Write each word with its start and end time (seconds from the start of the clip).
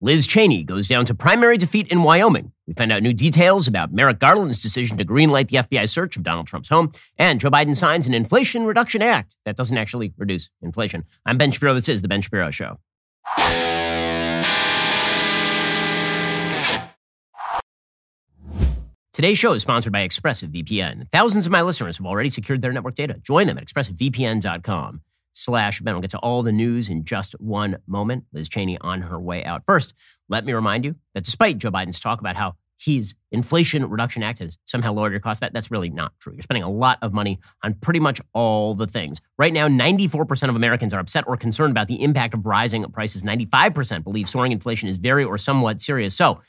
Liz 0.00 0.28
Cheney 0.28 0.62
goes 0.62 0.86
down 0.86 1.04
to 1.06 1.14
primary 1.14 1.58
defeat 1.58 1.88
in 1.88 2.04
Wyoming. 2.04 2.52
We 2.68 2.74
find 2.74 2.92
out 2.92 3.02
new 3.02 3.12
details 3.12 3.66
about 3.66 3.92
Merrick 3.92 4.20
Garland's 4.20 4.62
decision 4.62 4.96
to 4.96 5.04
greenlight 5.04 5.48
the 5.48 5.56
FBI 5.56 5.88
search 5.88 6.16
of 6.16 6.22
Donald 6.22 6.46
Trump's 6.46 6.68
home. 6.68 6.92
And 7.16 7.40
Joe 7.40 7.50
Biden 7.50 7.74
signs 7.74 8.06
an 8.06 8.14
Inflation 8.14 8.64
Reduction 8.64 9.02
Act 9.02 9.36
that 9.44 9.56
doesn't 9.56 9.76
actually 9.76 10.12
reduce 10.16 10.50
inflation. 10.62 11.04
I'm 11.26 11.36
Ben 11.36 11.50
Shapiro. 11.50 11.74
This 11.74 11.88
is 11.88 12.02
The 12.02 12.08
Ben 12.08 12.20
Shapiro 12.20 12.52
Show. 12.52 12.78
Today's 19.12 19.36
show 19.36 19.52
is 19.52 19.62
sponsored 19.62 19.92
by 19.92 20.06
ExpressVPN. 20.06 21.10
Thousands 21.10 21.44
of 21.44 21.50
my 21.50 21.62
listeners 21.62 21.96
have 21.96 22.06
already 22.06 22.30
secured 22.30 22.62
their 22.62 22.72
network 22.72 22.94
data. 22.94 23.14
Join 23.20 23.48
them 23.48 23.58
at 23.58 23.66
expressvpn.com 23.66 25.00
slash 25.38 25.80
Ben. 25.80 25.94
We'll 25.94 26.02
get 26.02 26.10
to 26.10 26.18
all 26.18 26.42
the 26.42 26.52
news 26.52 26.88
in 26.88 27.04
just 27.04 27.32
one 27.40 27.78
moment. 27.86 28.24
Liz 28.32 28.48
Cheney 28.48 28.78
on 28.80 29.02
her 29.02 29.18
way 29.18 29.44
out. 29.44 29.62
First, 29.66 29.94
let 30.28 30.44
me 30.44 30.52
remind 30.52 30.84
you 30.84 30.96
that 31.14 31.24
despite 31.24 31.58
Joe 31.58 31.70
Biden's 31.70 32.00
talk 32.00 32.20
about 32.20 32.36
how 32.36 32.54
his 32.80 33.14
Inflation 33.32 33.88
Reduction 33.88 34.22
Act 34.22 34.38
has 34.38 34.56
somehow 34.64 34.92
lowered 34.92 35.12
your 35.12 35.20
costs, 35.20 35.40
that, 35.40 35.52
that's 35.52 35.70
really 35.70 35.90
not 35.90 36.12
true. 36.20 36.32
You're 36.32 36.42
spending 36.42 36.62
a 36.62 36.70
lot 36.70 36.98
of 37.02 37.12
money 37.12 37.40
on 37.62 37.74
pretty 37.74 37.98
much 38.00 38.20
all 38.34 38.74
the 38.74 38.86
things. 38.86 39.20
Right 39.36 39.52
now, 39.52 39.68
94% 39.68 40.48
of 40.48 40.56
Americans 40.56 40.94
are 40.94 41.00
upset 41.00 41.24
or 41.26 41.36
concerned 41.36 41.72
about 41.72 41.88
the 41.88 42.02
impact 42.02 42.34
of 42.34 42.46
rising 42.46 42.84
prices. 42.84 43.24
95% 43.24 44.04
believe 44.04 44.28
soaring 44.28 44.52
inflation 44.52 44.88
is 44.88 44.96
very 44.96 45.24
or 45.24 45.38
somewhat 45.38 45.80
serious. 45.80 46.14
So 46.14 46.40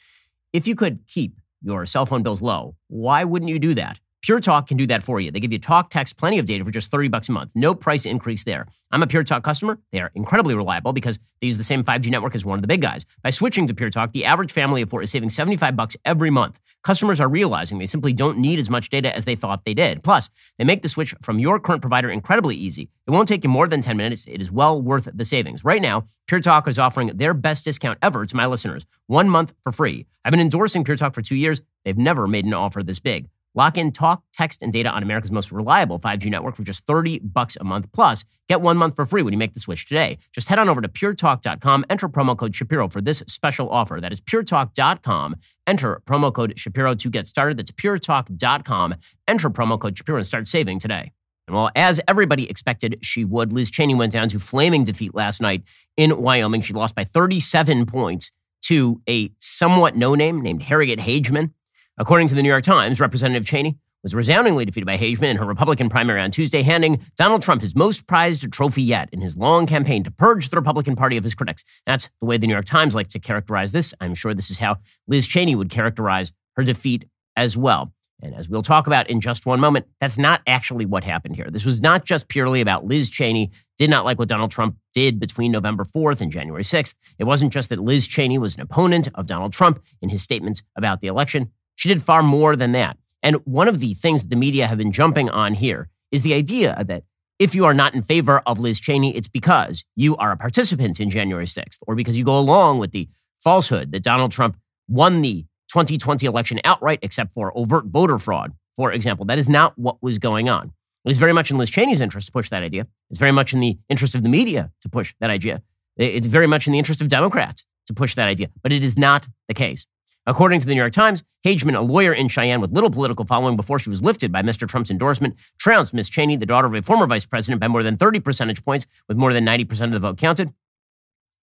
if 0.54 0.68
you 0.68 0.76
could 0.76 1.00
keep 1.08 1.36
your 1.62 1.86
cell 1.86 2.06
phone 2.06 2.24
bills 2.24 2.42
low, 2.42 2.76
why 2.88 3.24
wouldn't 3.24 3.50
you 3.50 3.60
do 3.60 3.74
that? 3.76 4.00
Pure 4.22 4.42
Talk 4.42 4.68
can 4.68 4.76
do 4.76 4.86
that 4.88 5.02
for 5.02 5.22
you. 5.22 5.32
They 5.32 5.40
give 5.40 5.54
you 5.54 5.60
talk, 5.60 5.90
text, 5.90 6.18
plenty 6.18 6.40
of 6.40 6.46
data 6.46 6.66
for 6.66 6.72
just 6.72 6.92
30 6.92 7.08
bucks 7.08 7.30
a 7.30 7.32
month. 7.32 7.52
No 7.56 7.74
price 7.74 8.06
increase 8.06 8.44
there. 8.44 8.68
I'm 8.92 9.02
a 9.02 9.08
Pure 9.08 9.24
Talk 9.24 9.44
customer. 9.44 9.80
They 9.94 10.02
are 10.02 10.12
incredibly 10.14 10.56
reliable 10.56 10.92
because 10.92 11.20
they 11.40 11.48
use 11.48 11.58
the 11.58 11.64
same 11.64 11.86
5G 11.86 12.12
network 12.12 12.36
as 12.36 12.44
one 12.44 12.58
of 12.58 12.62
the 12.62 12.68
big 12.68 12.82
guys. 12.82 13.06
By 13.24 13.30
switching 13.30 13.66
to 13.68 13.74
Pure 13.74 13.92
Talk, 13.92 14.12
the 14.12 14.26
average 14.26 14.52
family 14.52 14.82
of 14.82 14.90
four 14.90 15.02
is 15.02 15.10
saving 15.10 15.30
75 15.30 15.76
bucks 15.78 15.96
every 16.04 16.30
month. 16.30 16.60
Customers 16.84 17.22
are 17.22 17.30
realizing 17.30 17.80
they 17.80 17.86
simply 17.86 18.12
don't 18.12 18.38
need 18.38 18.60
as 18.60 18.70
much 18.70 18.90
data 18.90 19.16
as 19.16 19.24
they 19.24 19.36
thought 19.36 19.64
they 19.64 19.74
did. 19.74 20.04
Plus, 20.04 20.30
they 20.58 20.66
make 20.66 20.82
the 20.82 20.90
switch 20.90 21.16
from 21.22 21.40
your 21.40 21.58
current 21.60 21.82
provider 21.82 22.10
incredibly 22.10 22.56
easy. 22.56 22.90
It 23.08 23.12
won't 23.12 23.28
take 23.28 23.44
you 23.46 23.50
more 23.50 23.68
than 23.68 23.82
10 23.82 23.96
minutes. 23.96 24.26
It 24.28 24.42
is 24.42 24.52
well 24.52 24.82
worth 24.82 25.08
the 25.14 25.26
savings. 25.26 25.64
Right 25.64 25.82
now, 25.82 26.04
Pure 26.28 26.42
Talk 26.42 26.68
is 26.68 26.78
offering 26.78 27.08
their 27.16 27.34
best 27.34 27.64
discount 27.64 27.98
ever 28.02 28.26
to 28.26 28.36
my 28.36 28.48
listeners. 28.48 28.86
One 29.08 29.30
month 29.30 29.54
for 29.62 29.72
free. 29.72 30.08
I've 30.26 30.32
been 30.32 30.42
endorsing 30.42 30.84
Pure 30.84 30.98
Talk 30.98 31.14
for 31.14 31.22
two 31.22 31.38
years. 31.38 31.62
They've 31.86 31.98
never 31.98 32.28
made 32.28 32.46
an 32.46 32.54
offer 32.54 32.84
this 32.84 33.00
big. 33.00 33.30
Lock 33.56 33.78
in 33.78 33.92
talk, 33.92 34.24
text, 34.32 34.62
and 34.62 34.72
data 34.72 34.90
on 34.90 35.04
America's 35.04 35.32
most 35.32 35.52
reliable 35.52 36.00
5G 36.00 36.30
network 36.30 36.56
for 36.56 36.64
just 36.64 36.86
30 36.86 37.20
bucks 37.20 37.58
a 37.60 37.64
month. 37.64 37.92
Plus, 37.92 38.24
get 38.48 38.62
one 38.62 38.78
month 38.78 38.96
for 38.96 39.06
free 39.06 39.22
when 39.22 39.34
you 39.34 39.40
make 39.40 39.54
the 39.54 39.60
switch 39.60 39.88
today. 39.88 40.18
Just 40.34 40.48
head 40.48 40.60
on 40.60 40.70
over 40.70 40.82
to 40.82 40.88
puretalk.com, 40.88 41.86
enter 41.90 42.08
promo 42.08 42.38
code 42.38 42.56
Shapiro 42.56 42.88
for 42.88 43.02
this 43.02 43.24
special 43.28 43.70
offer. 43.70 44.00
That 44.00 44.12
is 44.12 44.22
puretalk.com. 44.22 45.36
Enter 45.68 46.02
promo 46.06 46.34
code 46.34 46.58
Shapiro 46.58 46.96
to 46.96 47.10
get 47.10 47.28
started. 47.28 47.58
That's 47.58 47.72
puretalk.com. 47.72 48.96
Enter 49.28 49.50
promo 49.50 49.80
code 49.80 49.98
Shapiro 49.98 50.18
and 50.18 50.28
start 50.28 50.48
saving 50.48 50.80
today. 50.80 51.12
And 51.48 51.56
well, 51.56 51.72
as 51.76 52.00
everybody 52.08 52.48
expected 52.48 53.00
she 53.02 53.26
would, 53.26 53.52
Liz 53.52 53.72
Cheney 53.72 53.96
went 53.96 54.14
down 54.14 54.30
to 54.30 54.40
flaming 54.40 54.84
defeat 54.84 55.16
last 55.16 55.42
night 55.42 55.64
in 55.98 56.22
Wyoming. 56.22 56.62
She 56.62 56.74
lost 56.74 56.94
by 56.94 57.04
37 57.04 57.88
points 57.88 58.32
to 58.62 59.02
a 59.10 59.32
somewhat 59.40 59.96
no 59.96 60.14
name 60.14 60.42
named 60.42 60.62
Harriet 60.62 61.00
Hageman. 61.00 61.52
According 62.00 62.30
to 62.30 62.36
the 62.36 62.42
New 62.42 62.48
York 62.48 62.64
Times, 62.64 63.02
Representative 63.02 63.46
Cheney 63.46 63.78
was 64.04 64.16
resoundingly 64.16 64.64
defeated 64.64 64.86
by 64.86 64.98
Hageman 64.98 65.32
in 65.32 65.36
her 65.36 65.46
Republican 65.46 65.90
primary 65.90 66.22
on 66.22 66.32
Tuesday, 66.32 66.62
handing 66.62 67.06
Donald 67.18 67.42
Trump 67.42 67.60
his 67.60 67.76
most 67.76 68.08
prized 68.08 68.50
trophy 68.54 68.82
yet 68.82 69.10
in 69.12 69.20
his 69.20 69.36
long 69.36 69.66
campaign 69.66 70.04
to 70.06 70.12
purge 70.12 70.48
the 70.48 70.56
Republican 70.56 70.96
Party 70.96 71.18
of 71.18 71.26
his 71.26 71.36
critics. 71.36 71.66
That's 71.86 72.10
the 72.22 72.26
way 72.26 72.38
the 72.38 72.48
New 72.48 72.54
York 72.54 72.64
Times 72.64 72.96
likes 72.96 73.12
to 73.12 73.20
characterize 73.20 73.74
this. 73.74 73.94
I'm 74.00 74.16
sure 74.16 74.34
this 74.34 74.50
is 74.50 74.60
how 74.60 74.78
Liz 75.10 75.28
Cheney 75.28 75.58
would 75.58 75.70
characterize 75.70 76.32
her 76.56 76.64
defeat 76.64 77.04
as 77.36 77.58
well. 77.58 77.92
And 78.22 78.34
as 78.34 78.48
we'll 78.48 78.62
talk 78.62 78.88
about 78.88 79.10
in 79.10 79.20
just 79.20 79.46
one 79.46 79.60
moment, 79.60 79.86
that's 80.00 80.18
not 80.18 80.42
actually 80.48 80.86
what 80.86 81.04
happened 81.04 81.36
here. 81.36 81.50
This 81.50 81.66
was 81.66 81.82
not 81.82 82.06
just 82.06 82.30
purely 82.30 82.62
about 82.62 82.86
Liz 82.86 83.10
Cheney 83.10 83.52
did 83.78 83.90
not 83.90 84.06
like 84.06 84.20
what 84.20 84.30
Donald 84.30 84.52
Trump 84.52 84.78
did 84.94 85.20
between 85.20 85.52
November 85.52 85.84
4th 85.84 86.22
and 86.22 86.32
January 86.32 86.64
6th. 86.64 86.96
It 87.18 87.26
wasn't 87.26 87.52
just 87.52 87.70
that 87.70 87.80
Liz 87.80 88.08
Cheney 88.08 88.38
was 88.38 88.56
an 88.56 88.62
opponent 88.62 89.10
of 89.16 89.26
Donald 89.26 89.52
Trump 89.54 89.82
in 90.02 90.10
his 90.10 90.22
statements 90.22 90.64
about 90.78 91.02
the 91.02 91.08
election. 91.08 91.52
She 91.80 91.88
did 91.88 92.04
far 92.04 92.22
more 92.22 92.58
than 92.58 92.74
that. 92.74 92.98
And 93.24 93.38
one 93.46 93.70
of 93.70 93.80
the 93.80 93.94
things 93.94 94.22
that 94.22 94.30
the 94.30 94.36
media 94.36 94.68
have 94.68 94.78
been 94.78 94.92
jumping 94.92 95.30
on 95.30 95.54
here 95.54 95.88
is 96.12 96.24
the 96.24 96.34
idea 96.34 96.84
that 96.86 97.06
if 97.40 97.56
you 97.56 97.64
are 97.64 97.74
not 97.74 97.96
in 97.96 98.02
favor 98.02 98.40
of 98.46 98.60
Liz 98.60 98.82
Cheney, 98.82 99.16
it's 99.16 99.30
because 99.30 99.86
you 99.96 100.18
are 100.18 100.34
a 100.34 100.36
participant 100.36 101.00
in 101.00 101.10
January 101.10 101.46
6th 101.46 101.78
or 101.88 101.96
because 101.96 102.20
you 102.20 102.26
go 102.26 102.38
along 102.38 102.80
with 102.80 102.92
the 102.92 103.08
falsehood 103.40 103.94
that 103.94 104.04
Donald 104.04 104.34
Trump 104.34 104.58
won 104.90 105.22
the 105.22 105.46
2020 105.72 106.26
election 106.26 106.60
outright, 106.66 107.00
except 107.02 107.34
for 107.34 107.58
overt 107.58 107.86
voter 107.86 108.20
fraud, 108.20 108.52
for 108.76 108.92
example. 108.92 109.26
That 109.26 109.40
is 109.40 109.48
not 109.48 109.80
what 109.80 110.04
was 110.04 110.20
going 110.20 110.50
on. 110.50 110.74
It 111.06 111.12
is 111.12 111.18
very 111.18 111.32
much 111.32 111.50
in 111.50 111.58
Liz 111.58 111.70
Cheney's 111.70 112.02
interest 112.02 112.28
to 112.28 112.34
push 112.34 112.50
that 112.50 112.62
idea. 112.62 112.88
It's 113.10 113.20
very 113.20 113.32
much 113.32 113.54
in 113.54 113.62
the 113.62 113.80
interest 113.88 114.16
of 114.16 114.24
the 114.24 114.30
media 114.30 114.70
to 114.82 114.90
push 114.90 115.16
that 115.22 115.30
idea. 115.30 115.62
It's 115.96 116.28
very 116.28 116.48
much 116.48 116.68
in 116.68 116.74
the 116.74 116.78
interest 116.80 117.00
of 117.00 117.08
Democrats 117.08 117.66
to 117.88 117.94
push 117.94 118.16
that 118.16 118.28
idea, 118.28 118.50
but 118.62 118.74
it 118.74 118.84
is 118.84 118.98
not 118.98 119.30
the 119.48 119.54
case. 119.54 119.88
According 120.26 120.60
to 120.60 120.66
the 120.66 120.74
New 120.74 120.82
York 120.82 120.94
Times, 120.94 121.24
Hageman, 121.46 121.76
a 121.76 121.82
lawyer 121.82 122.14
in 122.14 122.28
Cheyenne 122.28 122.62
with 122.62 122.72
little 122.72 122.92
political 122.92 123.26
following 123.26 123.56
before 123.56 123.80
she 123.80 123.90
was 123.90 124.04
lifted 124.04 124.32
by 124.32 124.42
Mr. 124.42 124.68
Trump's 124.68 124.92
endorsement, 124.92 125.36
trounced 125.58 125.94
Miss 125.94 126.10
Cheney, 126.10 126.36
the 126.36 126.46
daughter 126.46 126.68
of 126.68 126.74
a 126.74 126.82
former 126.82 127.08
vice 127.08 127.26
president, 127.26 127.62
by 127.62 127.68
more 127.68 127.84
than 127.84 127.98
30 127.98 128.20
percentage 128.20 128.64
points, 128.64 128.86
with 129.08 129.18
more 129.18 129.34
than 129.34 129.46
90% 129.46 129.86
of 129.86 129.92
the 129.92 130.00
vote 130.00 130.18
counted. 130.18 130.54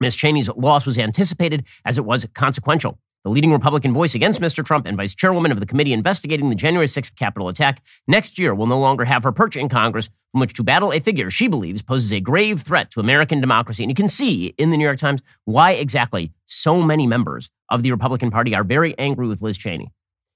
Miss 0.01 0.15
Cheney's 0.15 0.49
loss 0.51 0.85
was 0.85 0.99
anticipated 0.99 1.65
as 1.85 1.97
it 1.97 2.05
was 2.05 2.27
consequential 2.35 2.99
the 3.27 3.31
leading 3.31 3.51
Republican 3.51 3.93
voice 3.93 4.15
against 4.15 4.41
Mr. 4.41 4.65
Trump 4.65 4.87
and 4.87 4.97
vice 4.97 5.13
chairwoman 5.13 5.51
of 5.51 5.59
the 5.59 5.67
committee 5.67 5.93
investigating 5.93 6.49
the 6.49 6.55
January 6.55 6.87
6th 6.87 7.17
Capitol 7.17 7.49
attack, 7.49 7.83
next 8.07 8.39
year 8.39 8.55
will 8.55 8.69
no 8.69 8.79
longer 8.79 9.05
have 9.05 9.25
her 9.25 9.33
perch 9.33 9.57
in 9.57 9.69
Congress 9.69 10.09
from 10.31 10.43
which 10.43 10.53
to 10.53 10.63
battle 10.63 10.93
a 10.93 11.01
figure 11.01 11.29
she 11.29 11.49
believes 11.49 11.83
poses 11.83 12.13
a 12.13 12.21
grave 12.21 12.61
threat 12.61 12.89
to 12.89 13.01
American 13.01 13.41
democracy. 13.41 13.83
And 13.83 13.91
you 13.91 13.97
can 13.97 14.09
see 14.09 14.55
in 14.59 14.71
the 14.71 14.77
New 14.77 14.85
York 14.85 14.99
Times 14.99 15.23
why 15.45 15.73
exactly 15.73 16.31
so 16.45 16.81
many 16.81 17.09
members 17.09 17.51
of 17.69 17.83
the 17.83 17.91
Republican 17.91 18.31
Party 18.31 18.55
are 18.55 18.63
very 18.63 18.97
angry 18.97 19.27
with 19.27 19.43
Liz 19.43 19.59
Cheney. 19.59 19.91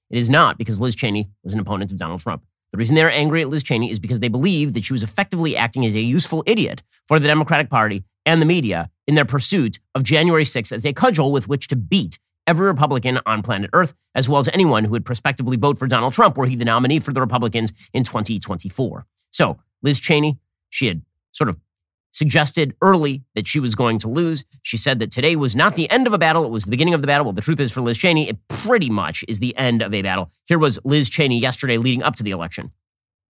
It 0.09 0.17
is 0.17 0.29
not 0.29 0.57
because 0.57 0.81
Liz 0.81 0.93
Cheney 0.93 1.29
was 1.45 1.53
an 1.53 1.61
opponent 1.61 1.93
of 1.93 1.97
Donald 1.97 2.19
Trump. 2.19 2.43
The 2.73 2.77
reason 2.77 2.95
they're 2.95 3.09
angry 3.09 3.41
at 3.41 3.47
Liz 3.47 3.63
Cheney 3.63 3.89
is 3.89 4.01
because 4.01 4.19
they 4.19 4.27
believe 4.27 4.73
that 4.73 4.83
she 4.83 4.91
was 4.91 5.03
effectively 5.03 5.55
acting 5.55 5.85
as 5.85 5.95
a 5.95 6.01
useful 6.01 6.43
idiot 6.45 6.83
for 7.07 7.19
the 7.19 7.27
Democratic 7.29 7.69
Party 7.69 8.03
and 8.25 8.41
the 8.41 8.45
media 8.45 8.91
in 9.07 9.15
their 9.15 9.23
pursuit 9.23 9.79
of 9.95 10.03
January 10.03 10.43
6th 10.43 10.73
as 10.73 10.85
a 10.85 10.91
cudgel 10.91 11.31
with 11.31 11.47
which 11.47 11.69
to 11.69 11.77
beat 11.77 12.19
every 12.47 12.67
Republican 12.67 13.19
on 13.25 13.41
planet 13.41 13.69
Earth, 13.73 13.93
as 14.15 14.27
well 14.27 14.39
as 14.39 14.49
anyone 14.49 14.83
who 14.83 14.91
would 14.91 15.05
prospectively 15.05 15.57
vote 15.57 15.77
for 15.77 15.87
Donald 15.87 16.13
Trump 16.13 16.37
were 16.37 16.45
he 16.45 16.55
the 16.55 16.65
nominee 16.65 16.99
for 16.99 17.13
the 17.13 17.21
Republicans 17.21 17.73
in 17.93 18.03
2024. 18.03 19.05
So, 19.31 19.59
Liz 19.81 19.99
Cheney, 19.99 20.39
she 20.69 20.87
had 20.87 21.01
sort 21.31 21.49
of 21.49 21.57
suggested 22.11 22.75
early 22.81 23.23
that 23.35 23.47
she 23.47 23.59
was 23.59 23.73
going 23.73 23.97
to 23.99 24.09
lose. 24.09 24.43
She 24.61 24.77
said 24.77 24.99
that 24.99 25.11
today 25.11 25.35
was 25.35 25.55
not 25.55 25.75
the 25.75 25.89
end 25.89 26.07
of 26.07 26.13
a 26.13 26.17
battle, 26.17 26.43
it 26.45 26.51
was 26.51 26.65
the 26.65 26.71
beginning 26.71 26.93
of 26.93 27.01
the 27.01 27.07
battle. 27.07 27.25
Well, 27.25 27.33
the 27.33 27.41
truth 27.41 27.59
is 27.59 27.71
for 27.71 27.81
Liz 27.81 27.97
Cheney, 27.97 28.29
it 28.29 28.37
pretty 28.47 28.89
much 28.89 29.23
is 29.27 29.39
the 29.39 29.57
end 29.57 29.81
of 29.81 29.93
a 29.93 30.01
battle. 30.01 30.29
Here 30.45 30.59
was 30.59 30.79
Liz 30.83 31.09
Cheney 31.09 31.39
yesterday 31.39 31.77
leading 31.77 32.03
up 32.03 32.15
to 32.17 32.23
the 32.23 32.31
election. 32.31 32.71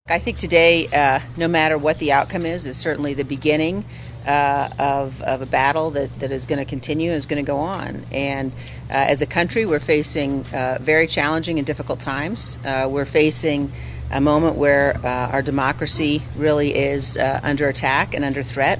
I 0.07 0.17
think 0.17 0.37
today, 0.39 0.87
uh, 0.87 1.19
no 1.37 1.47
matter 1.47 1.77
what 1.77 1.99
the 1.99 2.11
outcome 2.11 2.45
is, 2.45 2.65
is 2.65 2.77
certainly 2.77 3.13
the 3.13 3.23
beginning 3.23 3.85
uh, 4.25 4.69
of, 4.77 5.21
of 5.23 5.41
a 5.41 5.45
battle 5.45 5.91
that, 5.91 6.19
that 6.19 6.31
is 6.31 6.45
going 6.45 6.59
to 6.59 6.65
continue 6.65 7.09
and 7.09 7.17
is 7.17 7.25
going 7.25 7.43
to 7.43 7.47
go 7.47 7.57
on. 7.57 8.05
And 8.11 8.51
uh, 8.89 8.93
as 8.93 9.21
a 9.21 9.25
country, 9.25 9.65
we're 9.65 9.79
facing 9.79 10.45
uh, 10.47 10.77
very 10.81 11.07
challenging 11.07 11.57
and 11.57 11.65
difficult 11.65 11.99
times. 11.99 12.57
Uh, 12.65 12.87
we're 12.89 13.05
facing 13.05 13.71
a 14.11 14.21
moment 14.21 14.55
where 14.55 14.97
uh, 15.05 15.31
our 15.31 15.41
democracy 15.41 16.21
really 16.35 16.75
is 16.75 17.17
uh, 17.17 17.39
under 17.43 17.67
attack 17.67 18.13
and 18.13 18.25
under 18.25 18.43
threat. 18.43 18.79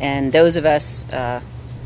And 0.00 0.32
those 0.32 0.56
of 0.56 0.64
us 0.64 1.04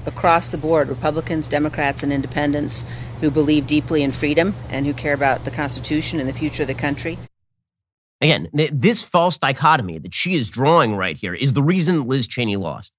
across 0.04 0.50
the 0.50 0.58
board, 0.58 0.88
Republicans, 0.88 1.46
Democrats, 1.46 2.02
and 2.02 2.12
independents, 2.12 2.84
who 3.20 3.30
believe 3.30 3.66
deeply 3.66 4.02
in 4.02 4.10
freedom 4.10 4.54
and 4.68 4.84
who 4.84 4.92
care 4.92 5.14
about 5.14 5.44
the 5.44 5.50
Constitution 5.50 6.18
and 6.18 6.28
the 6.28 6.32
future 6.32 6.62
of 6.62 6.68
the 6.68 6.74
country. 6.74 7.18
Again, 8.20 8.48
this 8.52 9.02
false 9.02 9.36
dichotomy 9.38 9.98
that 9.98 10.14
she 10.14 10.34
is 10.34 10.48
drawing 10.48 10.94
right 10.94 11.16
here 11.16 11.34
is 11.34 11.54
the 11.54 11.62
reason 11.62 12.06
Liz 12.06 12.26
Cheney 12.26 12.56
lost. 12.56 12.92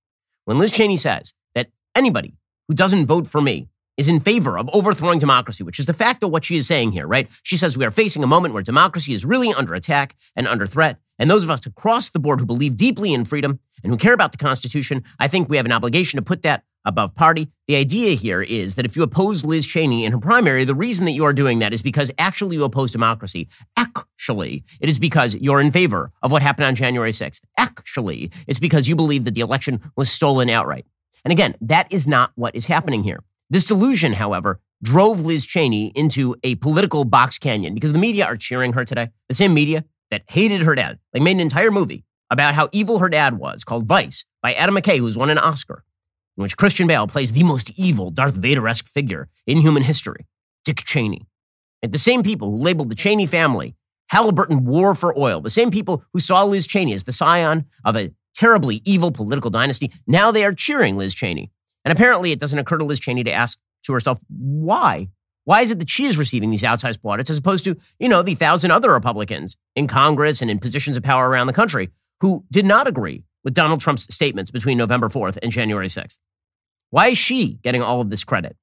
When 0.46 0.58
Liz 0.58 0.72
Cheney 0.72 0.98
says 0.98 1.34
that 1.56 1.70
anybody 1.96 2.36
who 2.68 2.74
doesn't 2.74 3.06
vote 3.06 3.28
for 3.28 3.40
me 3.40 3.70
is 3.96 4.10
in 4.10 4.20
favor 4.20 4.58
of 4.58 4.70
overthrowing 4.74 5.20
democracy, 5.20 5.64
which 5.64 5.80
is 5.80 5.86
de 5.86 5.94
facto 5.94 6.28
what 6.28 6.44
she 6.44 6.58
is 6.58 6.68
saying 6.68 6.92
here, 6.92 7.08
right? 7.08 7.30
She 7.44 7.56
says 7.56 7.78
we 7.78 7.86
are 7.86 7.92
facing 7.92 8.24
a 8.24 8.28
moment 8.28 8.54
where 8.54 8.64
democracy 8.64 9.14
is 9.14 9.24
really 9.24 9.54
under 9.54 9.74
attack 9.74 10.16
and 10.36 10.48
under 10.48 10.68
threat. 10.68 10.98
And 11.20 11.30
those 11.30 11.44
of 11.44 11.50
us 11.50 11.66
across 11.66 12.10
the 12.10 12.20
board 12.20 12.40
who 12.40 12.46
believe 12.46 12.76
deeply 12.76 13.14
in 13.14 13.24
freedom 13.24 13.60
and 13.84 13.92
who 13.92 13.98
care 13.98 14.14
about 14.14 14.32
the 14.32 14.38
Constitution, 14.38 15.04
I 15.20 15.28
think 15.28 15.48
we 15.48 15.58
have 15.58 15.66
an 15.66 15.72
obligation 15.72 16.18
to 16.18 16.24
put 16.24 16.42
that 16.42 16.64
above 16.86 17.16
party. 17.16 17.50
The 17.68 17.76
idea 17.76 18.16
here 18.16 18.42
is 18.42 18.76
that 18.76 18.86
if 18.86 18.96
you 18.96 19.04
oppose 19.04 19.46
Liz 19.46 19.66
Cheney 19.66 20.04
in 20.06 20.12
her 20.12 20.18
primary, 20.18 20.66
the 20.66 20.76
reason 20.76 21.06
that 21.06 21.12
you 21.12 21.24
are 21.24 21.32
doing 21.32 21.60
that 21.60 21.74
is 21.74 21.82
because 21.82 22.12
actually 22.18 22.58
you 22.58 22.64
oppose 22.64 22.92
democracy. 22.92 23.48
Actually, 23.78 24.64
it 24.82 24.90
is 24.90 25.00
because 25.00 25.36
you're 25.36 25.62
in 25.62 25.72
favor 25.72 26.12
of 26.22 26.32
what 26.32 26.42
happened 26.42 26.66
on 26.66 26.76
January 26.76 27.12
6th. 27.12 27.42
Actually, 27.64 28.30
it's 28.46 28.60
because 28.60 28.90
you 28.90 28.96
believe 28.96 29.24
that 29.24 29.36
the 29.36 29.42
election 29.42 29.80
was 29.96 30.12
stolen 30.12 30.50
outright. 30.50 30.86
And 31.24 31.32
again, 31.32 31.56
that 31.62 31.90
is 31.92 32.08
not 32.10 32.32
what 32.36 32.56
is 32.56 32.68
happening 32.68 33.04
here. 33.04 33.24
This 33.50 33.64
delusion, 33.64 34.12
however, 34.12 34.60
drove 34.82 35.22
Liz 35.22 35.46
Cheney 35.46 35.94
into 35.96 36.36
a 36.44 36.56
political 36.56 37.06
box 37.06 37.38
canyon 37.38 37.74
because 37.74 37.94
the 37.94 38.00
media 38.00 38.26
are 38.26 38.36
cheering 38.36 38.74
her 38.74 38.84
today. 38.84 39.12
The 39.30 39.36
same 39.36 39.54
media 39.54 39.86
that 40.12 40.24
hated 40.28 40.64
her 40.64 40.76
dad. 40.76 41.00
They 41.14 41.22
made 41.22 41.38
an 41.38 41.40
entire 41.40 41.72
movie 41.72 42.04
about 42.30 42.54
how 42.54 42.68
evil 42.74 43.00
her 43.00 43.08
dad 43.08 43.40
was 43.40 43.64
called 43.64 43.86
Vice 43.86 44.26
by 44.42 44.54
Adam 44.54 44.76
McKay, 44.76 44.98
who's 44.98 45.18
won 45.18 45.30
an 45.30 45.38
Oscar, 45.38 45.86
in 46.36 46.44
which 46.44 46.58
Christian 46.58 46.88
Bale 46.88 47.08
plays 47.08 47.32
the 47.32 47.44
most 47.44 47.72
evil 47.80 48.12
Darth 48.12 48.36
Vader 48.36 48.68
esque 48.68 48.88
figure 48.88 49.30
in 49.48 49.62
human 49.62 49.84
history, 49.84 50.28
Dick 50.66 50.84
Cheney. 50.84 51.28
And 51.82 51.94
the 51.94 51.98
same 51.98 52.24
people 52.24 52.52
who 52.52 52.58
labeled 52.58 52.90
the 52.90 52.96
Cheney 52.96 53.26
family 53.26 53.76
Halliburton 54.14 54.66
war 54.66 54.94
for 54.94 55.18
oil, 55.18 55.42
the 55.42 55.50
same 55.50 55.72
people 55.72 56.06
who 56.14 56.20
saw 56.20 56.44
Liz 56.44 56.68
Cheney 56.68 56.94
as 56.94 57.04
the 57.04 57.12
scion 57.12 57.66
of 57.84 57.98
a 57.98 58.12
terribly 58.36 58.84
evil 58.86 59.12
political 59.12 59.50
dynasty, 59.50 59.92
now 60.06 60.32
they 60.32 60.46
are 60.46 60.54
cheering 60.54 60.98
Liz 60.98 61.16
Cheney. 61.16 61.52
And 61.84 61.92
apparently 61.92 62.32
it 62.32 62.40
doesn't 62.40 62.60
occur 62.60 62.78
to 62.78 62.84
Liz 62.84 63.00
Cheney 63.00 63.24
to 63.24 63.32
ask 63.32 63.58
to 63.86 63.92
herself, 63.92 64.20
why? 64.30 65.08
Why 65.46 65.62
is 65.62 65.72
it 65.72 65.80
that 65.80 65.90
she 65.90 66.06
is 66.06 66.20
receiving 66.20 66.52
these 66.52 66.62
outsized 66.62 67.02
plaudits 67.02 67.32
as 67.32 67.40
opposed 67.40 67.64
to, 67.64 67.76
you 67.98 68.08
know, 68.08 68.22
the 68.22 68.36
thousand 68.36 68.70
other 68.70 68.92
Republicans 68.92 69.58
in 69.76 69.88
Congress 69.88 70.44
and 70.44 70.52
in 70.52 70.60
positions 70.60 70.96
of 70.96 71.02
power 71.02 71.28
around 71.28 71.48
the 71.48 71.54
country 71.54 71.90
who 72.20 72.46
did 72.52 72.68
not 72.68 72.88
agree 72.88 73.24
with 73.44 73.56
Donald 73.56 73.82
Trump's 73.82 74.14
statements 74.14 74.52
between 74.52 74.78
November 74.78 75.10
4th 75.10 75.40
and 75.42 75.52
January 75.52 75.88
6th? 75.88 76.20
Why 76.92 77.08
is 77.08 77.18
she 77.18 77.56
getting 77.64 77.82
all 77.82 78.00
of 78.00 78.12
this 78.12 78.24
credit? 78.24 78.56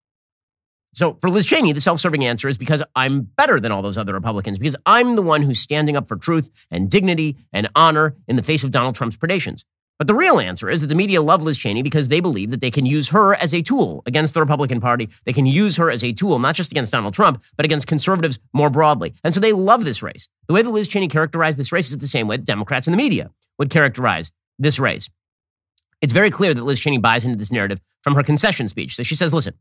So 0.93 1.15
for 1.21 1.31
Liz 1.31 1.47
Cheney, 1.47 1.73
the 1.73 1.81
self 1.81 2.01
serving 2.01 2.25
answer 2.25 2.49
is 2.49 2.59
because 2.59 2.83
I'm 2.97 3.23
better 3.23 3.61
than 3.61 3.73
all 3.73 3.83
those 3.83 3.99
other 3.99 4.15
Republicans, 4.15 4.59
because 4.59 4.77
I'm 4.87 5.17
the 5.17 5.23
one 5.23 5.43
who's 5.43 5.61
standing 5.61 5.97
up 5.97 6.09
for 6.09 6.17
truth 6.17 6.51
and 6.71 6.91
dignity 6.91 7.37
and 7.53 7.69
honor 7.77 8.17
in 8.27 8.37
the 8.37 8.43
face 8.43 8.65
of 8.65 8.71
Donald 8.71 8.95
Trump's 8.95 9.17
predations. 9.17 9.65
But 9.99 10.07
the 10.07 10.15
real 10.15 10.41
answer 10.41 10.71
is 10.71 10.81
that 10.81 10.87
the 10.87 10.95
media 10.95 11.21
love 11.21 11.43
Liz 11.43 11.59
Cheney 11.59 11.83
because 11.83 12.09
they 12.09 12.21
believe 12.21 12.51
that 12.51 12.63
they 12.63 12.71
can 12.71 12.87
use 12.87 13.11
her 13.11 13.35
as 13.35 13.53
a 13.53 13.61
tool 13.61 14.03
against 14.07 14.33
the 14.33 14.41
Republican 14.41 14.81
Party. 14.81 15.11
They 15.27 15.35
can 15.35 15.45
use 15.45 15.77
her 15.77 15.91
as 15.91 16.03
a 16.03 16.15
tool, 16.15 16.39
not 16.39 16.55
just 16.55 16.73
against 16.73 16.91
Donald 16.91 17.13
Trump, 17.13 17.45
but 17.55 17.67
against 17.67 17.87
conservatives 17.87 18.39
more 18.55 18.71
broadly. 18.71 19.13
And 19.23 19.35
so 19.35 19.41
they 19.41 19.53
love 19.53 19.85
this 19.85 20.03
race. 20.03 20.27
The 20.49 20.55
way 20.55 20.63
that 20.63 20.71
Liz 20.71 20.89
Cheney 20.89 21.09
characterized 21.09 21.59
this 21.59 21.71
race 21.71 21.91
is 21.91 21.99
the 21.99 22.09
same 22.09 22.29
way 22.29 22.39
that 22.39 22.47
Democrats 22.47 22.87
in 22.87 22.93
the 22.93 22.97
media 22.97 23.31
would 23.59 23.69
characterize 23.69 24.33
this 24.59 24.79
race. 24.79 25.11
It's 26.01 26.15
very 26.15 26.31
clear 26.31 26.55
that 26.55 26.65
Liz 26.65 26.81
Cheney 26.81 26.97
buys 26.97 27.27
into 27.27 27.37
this 27.37 27.53
narrative 27.53 27.79
from 28.03 28.15
her 28.15 28.23
concession 28.23 28.69
speech. 28.69 28.97
So 28.97 29.03
she 29.03 29.17
says, 29.17 29.35
listen, 29.35 29.53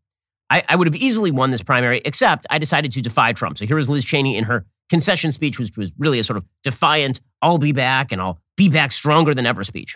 I, 0.49 0.63
I 0.67 0.75
would 0.75 0.87
have 0.87 0.95
easily 0.95 1.31
won 1.31 1.51
this 1.51 1.61
primary, 1.61 2.01
except 2.05 2.45
I 2.49 2.57
decided 2.57 2.91
to 2.93 3.01
defy 3.01 3.33
Trump. 3.33 3.57
So 3.57 3.65
here 3.65 3.77
is 3.77 3.89
Liz 3.89 4.03
Cheney 4.03 4.37
in 4.37 4.45
her 4.45 4.65
concession 4.89 5.31
speech, 5.31 5.59
which 5.59 5.77
was 5.77 5.93
really 5.97 6.19
a 6.19 6.23
sort 6.23 6.37
of 6.37 6.45
defiant, 6.63 7.21
I'll 7.41 7.57
be 7.57 7.71
back 7.71 8.11
and 8.11 8.21
I'll 8.21 8.39
be 8.57 8.69
back 8.69 8.91
stronger 8.91 9.33
than 9.33 9.45
ever 9.45 9.63
speech. 9.63 9.95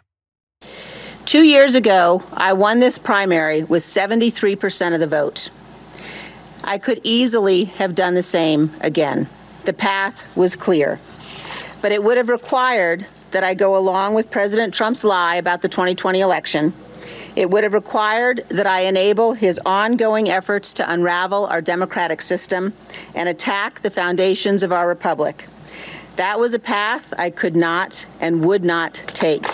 Two 1.25 1.43
years 1.43 1.75
ago, 1.75 2.23
I 2.33 2.53
won 2.53 2.79
this 2.79 2.97
primary 2.97 3.63
with 3.63 3.81
73% 3.81 4.93
of 4.93 4.99
the 4.99 5.07
vote. 5.07 5.49
I 6.63 6.77
could 6.77 7.01
easily 7.03 7.65
have 7.65 7.95
done 7.95 8.13
the 8.13 8.23
same 8.23 8.71
again. 8.81 9.27
The 9.65 9.73
path 9.73 10.37
was 10.37 10.55
clear. 10.55 10.99
But 11.81 11.91
it 11.91 12.03
would 12.03 12.17
have 12.17 12.29
required 12.29 13.05
that 13.31 13.43
I 13.43 13.53
go 13.53 13.75
along 13.75 14.13
with 14.13 14.29
President 14.29 14.73
Trump's 14.73 15.03
lie 15.03 15.35
about 15.35 15.61
the 15.61 15.69
2020 15.69 16.21
election. 16.21 16.73
It 17.35 17.49
would 17.49 17.63
have 17.63 17.73
required 17.73 18.45
that 18.49 18.67
I 18.67 18.81
enable 18.81 19.33
his 19.33 19.59
ongoing 19.65 20.29
efforts 20.29 20.71
to 20.73 20.91
unravel 20.91 21.47
our 21.47 21.61
democratic 21.61 22.21
system 22.21 22.73
and 23.15 23.27
attack 23.27 23.81
the 23.81 23.89
foundations 23.89 24.61
of 24.61 24.71
our 24.71 24.87
republic. 24.87 25.47
That 26.15 26.39
was 26.39 26.53
a 26.53 26.59
path 26.59 27.11
I 27.17 27.31
could 27.31 27.55
not 27.55 28.05
and 28.21 28.45
would 28.45 28.63
not 28.63 28.93
take. 29.07 29.45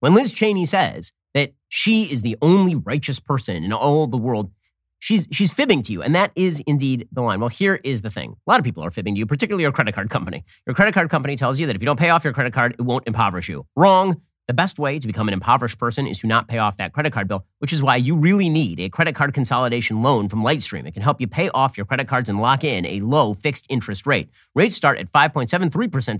When 0.00 0.12
Liz 0.12 0.34
Cheney 0.34 0.66
says 0.66 1.12
that 1.32 1.54
she 1.68 2.04
is 2.04 2.20
the 2.20 2.36
only 2.42 2.74
righteous 2.74 3.18
person 3.20 3.64
in 3.64 3.72
all 3.72 4.06
the 4.06 4.18
world, 4.18 4.50
she's 4.98 5.26
she's 5.30 5.50
fibbing 5.50 5.80
to 5.82 5.92
you, 5.92 6.02
and 6.02 6.14
that 6.14 6.30
is 6.36 6.62
indeed 6.66 7.08
the 7.10 7.22
line. 7.22 7.40
Well, 7.40 7.48
here 7.48 7.80
is 7.84 8.02
the 8.02 8.10
thing: 8.10 8.36
a 8.46 8.50
lot 8.50 8.60
of 8.60 8.64
people 8.64 8.84
are 8.84 8.90
fibbing 8.90 9.14
to 9.14 9.18
you, 9.18 9.24
particularly 9.24 9.62
your 9.62 9.72
credit 9.72 9.94
card 9.94 10.10
company. 10.10 10.44
Your 10.66 10.74
credit 10.74 10.92
card 10.92 11.08
company 11.08 11.36
tells 11.36 11.58
you 11.58 11.66
that 11.68 11.76
if 11.76 11.80
you 11.80 11.86
don't 11.86 11.98
pay 11.98 12.10
off 12.10 12.22
your 12.22 12.34
credit 12.34 12.52
card, 12.52 12.76
it 12.78 12.82
won't 12.82 13.06
impoverish 13.06 13.48
you. 13.48 13.66
Wrong. 13.74 14.20
The 14.48 14.54
best 14.54 14.78
way 14.78 15.00
to 15.00 15.06
become 15.08 15.26
an 15.26 15.34
impoverished 15.34 15.76
person 15.76 16.06
is 16.06 16.20
to 16.20 16.28
not 16.28 16.46
pay 16.46 16.58
off 16.58 16.76
that 16.76 16.92
credit 16.92 17.12
card 17.12 17.26
bill, 17.26 17.44
which 17.58 17.72
is 17.72 17.82
why 17.82 17.96
you 17.96 18.14
really 18.14 18.48
need 18.48 18.78
a 18.78 18.88
credit 18.88 19.16
card 19.16 19.34
consolidation 19.34 20.02
loan 20.02 20.28
from 20.28 20.44
Lightstream. 20.44 20.86
It 20.86 20.92
can 20.92 21.02
help 21.02 21.20
you 21.20 21.26
pay 21.26 21.48
off 21.48 21.76
your 21.76 21.84
credit 21.84 22.06
cards 22.06 22.28
and 22.28 22.38
lock 22.38 22.62
in 22.62 22.86
a 22.86 23.00
low 23.00 23.34
fixed 23.34 23.66
interest 23.68 24.06
rate. 24.06 24.28
Rates 24.54 24.76
start 24.76 24.98
at 24.98 25.10
5.73% 25.10 25.50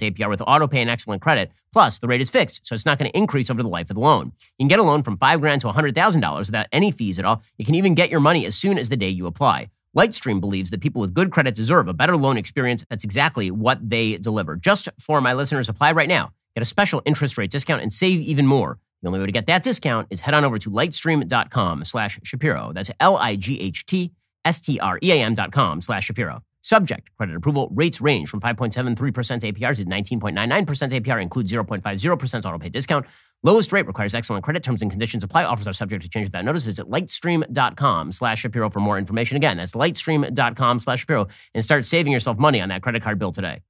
APR 0.01 0.29
with 0.29 0.43
auto 0.45 0.67
pay 0.67 0.81
and 0.81 0.91
excellent 0.91 1.23
credit. 1.23 1.53
Plus, 1.73 2.01
the 2.01 2.09
rate 2.09 2.21
is 2.21 2.29
fixed, 2.29 2.67
so 2.67 2.75
it's 2.75 2.85
not 2.85 2.99
going 2.99 3.09
to 3.09 3.17
increase 3.17 3.49
over 3.49 3.63
the 3.63 3.69
life 3.69 3.91
of 3.91 3.95
the 3.95 4.01
loan. 4.01 4.33
You 4.59 4.65
can 4.65 4.69
get 4.69 4.81
a 4.81 4.83
loan 4.83 5.05
from 5.05 5.19
5 5.19 5.41
grand 5.41 5.61
to 5.61 5.69
$100,000 5.69 6.39
without 6.39 6.67
any 6.73 6.91
fees 6.91 7.21
at 7.21 7.25
all. 7.25 7.45
You 7.59 7.65
can 7.65 7.77
even 7.77 7.95
get 7.95 8.11
your 8.11 8.19
money 8.19 8.45
as 8.45 8.57
soon 8.57 8.77
as 8.77 8.89
the 8.89 8.97
day 8.97 9.09
you 9.09 9.29
apply. 9.29 9.71
Lightstream 9.97 10.41
believes 10.41 10.71
that 10.71 10.81
people 10.81 11.01
with 11.01 11.15
good 11.15 11.31
credit 11.31 11.55
deserve 11.55 11.87
a 11.87 11.95
better 11.95 12.17
loan 12.17 12.39
experience. 12.39 12.85
That's 12.91 13.05
exactly 13.05 13.53
what 13.53 13.89
they 13.89 14.19
deliver. 14.19 14.57
Just 14.57 14.89
for 14.99 15.21
my 15.21 15.33
listeners, 15.33 15.69
apply 15.69 15.93
right 15.93 16.09
now. 16.09 16.33
Get 16.57 16.63
a 16.63 16.65
special 16.65 17.03
interest 17.05 17.37
rate 17.37 17.51
discount 17.51 17.83
and 17.83 17.93
save 17.93 18.23
even 18.23 18.47
more. 18.47 18.79
The 19.03 19.09
only 19.09 19.21
way 19.21 19.27
to 19.27 19.33
get 19.33 19.45
that 19.45 19.63
discount 19.63 20.09
is 20.11 20.23
head 20.23 20.33
on 20.33 20.43
over 20.43 20.59
to 20.59 20.71
lightstream.com 20.71 21.85
slash 21.85 22.19
Shapiro. 22.25 22.73
That's 22.73 22.91
L-I-G-H-T-S-T-R-E-A-M 22.99 25.35
dot 25.35 25.53
com 25.53 25.83
slash 25.83 26.07
Shapiro. 26.07 26.43
Subject 26.63 27.11
credit 27.19 27.37
approval 27.37 27.69
rates 27.75 28.01
range 28.01 28.31
from 28.31 28.41
5.73% 28.41 28.97
APR 28.97 29.77
to 29.77 29.85
19.99% 29.85 31.05
APR, 31.05 31.21
include 31.21 31.47
0.50% 31.47 32.47
auto 32.47 32.59
pay 32.59 32.71
discount. 32.71 33.05
Lowest 33.43 33.71
rate 33.71 33.87
requires 33.87 34.15
excellent 34.15 34.43
credit. 34.43 34.63
Terms 34.63 34.81
and 34.81 34.91
conditions 34.91 35.23
apply. 35.23 35.45
Offers 35.45 35.69
are 35.69 35.75
subject 35.75 36.05
to 36.05 36.09
change 36.09 36.29
without 36.29 36.47
notice. 36.47 36.65
Visit 36.65 36.91
lightstream.com 36.91 38.13
slash 38.13 38.41
Shapiro 38.41 38.71
for 38.71 38.81
more 38.81 38.97
information. 38.97 39.37
Again, 39.37 39.59
that's 39.59 39.75
lightstream.com 39.75 40.79
slash 40.79 41.01
Shapiro 41.01 41.29
and 41.55 41.63
start 41.63 41.85
saving 41.85 42.15
yourself 42.15 42.39
money 42.39 42.63
on 42.63 42.71
that 42.71 42.83
credit 42.83 43.03
card 43.03 43.19
bill 43.19 43.31
today. 43.31 43.61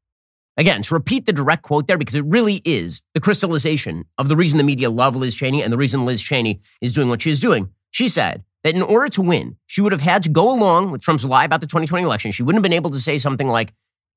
Again, 0.59 0.83
to 0.83 0.95
repeat 0.95 1.27
the 1.27 1.33
direct 1.33 1.63
quote 1.63 1.87
there, 1.87 1.99
because 1.99 2.15
it 2.15 2.25
really 2.25 2.63
is 2.65 3.05
the 3.13 3.21
crystallization 3.21 4.05
of 4.17 4.29
the 4.29 4.37
reason 4.37 4.57
the 4.57 4.65
media 4.65 4.89
love 4.89 5.15
Liz 5.15 5.35
Cheney 5.35 5.63
and 5.63 5.73
the 5.73 5.77
reason 5.77 6.07
Liz 6.07 6.23
Cheney 6.23 6.61
is 6.81 6.95
doing 6.95 7.09
what 7.09 7.21
she 7.21 7.31
is 7.31 7.41
doing. 7.41 7.71
She 7.91 8.09
said 8.09 8.43
that 8.65 8.75
in 8.75 8.83
order 8.83 9.09
to 9.09 9.23
win, 9.23 9.57
she 9.67 9.83
would 9.83 9.93
have 9.93 10.01
had 10.01 10.23
to 10.23 10.29
go 10.29 10.51
along 10.51 10.91
with 10.91 11.03
Trump's 11.03 11.25
lie 11.25 11.45
about 11.45 11.61
the 11.61 11.67
2020 11.67 12.05
election. 12.05 12.31
She 12.31 12.43
wouldn't 12.43 12.59
have 12.59 12.63
been 12.63 12.73
able 12.73 12.91
to 12.91 13.01
say 13.01 13.19
something 13.19 13.49
like, 13.49 13.69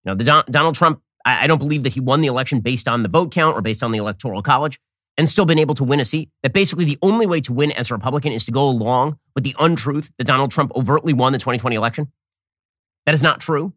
you 0.03 0.11
know, 0.11 0.15
the 0.15 0.23
Don- 0.23 0.45
Donald 0.49 0.75
Trump, 0.75 1.01
I-, 1.25 1.43
I 1.43 1.47
don't 1.47 1.59
believe 1.59 1.83
that 1.83 1.93
he 1.93 1.99
won 1.99 2.21
the 2.21 2.27
election 2.27 2.61
based 2.61 2.87
on 2.87 3.03
the 3.03 3.09
vote 3.09 3.31
count 3.31 3.57
or 3.57 3.61
based 3.61 3.83
on 3.83 3.91
the 3.91 3.99
electoral 3.99 4.41
college 4.41 4.79
and 5.17 5.27
still 5.27 5.45
been 5.45 5.59
able 5.59 5.75
to 5.75 5.83
win 5.83 5.99
a 5.99 6.05
seat. 6.05 6.29
That 6.43 6.53
basically 6.53 6.85
the 6.85 6.97
only 7.01 7.25
way 7.25 7.41
to 7.41 7.51
win 7.51 7.73
as 7.73 7.91
a 7.91 7.93
Republican 7.93 8.31
is 8.31 8.45
to 8.45 8.51
go 8.51 8.69
along 8.69 9.19
with 9.35 9.43
the 9.43 9.55
untruth 9.59 10.09
that 10.17 10.23
Donald 10.23 10.51
Trump 10.51 10.71
overtly 10.75 11.11
won 11.11 11.33
the 11.33 11.39
2020 11.39 11.75
election. 11.75 12.11
That 13.05 13.13
is 13.13 13.21
not 13.21 13.41
true. 13.41 13.73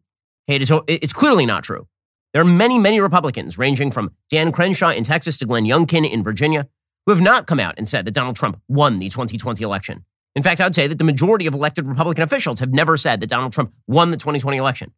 It 0.47 0.61
is, 0.61 0.71
it's 0.87 1.13
clearly 1.13 1.45
not 1.45 1.63
true. 1.63 1.87
There 2.33 2.41
are 2.41 2.45
many, 2.45 2.79
many 2.79 2.99
Republicans, 2.99 3.59
ranging 3.59 3.91
from 3.91 4.11
Dan 4.29 4.51
Crenshaw 4.51 4.89
in 4.89 5.03
Texas 5.03 5.37
to 5.37 5.45
Glenn 5.45 5.65
Youngkin 5.65 6.09
in 6.09 6.23
Virginia, 6.23 6.67
who 7.05 7.11
have 7.11 7.21
not 7.21 7.45
come 7.45 7.59
out 7.59 7.75
and 7.77 7.87
said 7.87 8.05
that 8.05 8.15
Donald 8.15 8.35
Trump 8.35 8.59
won 8.67 8.97
the 8.97 9.09
2020 9.09 9.63
election. 9.63 10.03
In 10.35 10.41
fact, 10.41 10.59
I 10.59 10.65
would 10.65 10.73
say 10.73 10.87
that 10.87 10.97
the 10.97 11.03
majority 11.03 11.45
of 11.45 11.53
elected 11.53 11.85
Republican 11.85 12.23
officials 12.23 12.59
have 12.59 12.73
never 12.73 12.97
said 12.97 13.21
that 13.21 13.27
Donald 13.27 13.53
Trump 13.53 13.71
won 13.87 14.09
the 14.09 14.17
2020 14.17 14.57
election. 14.57 14.91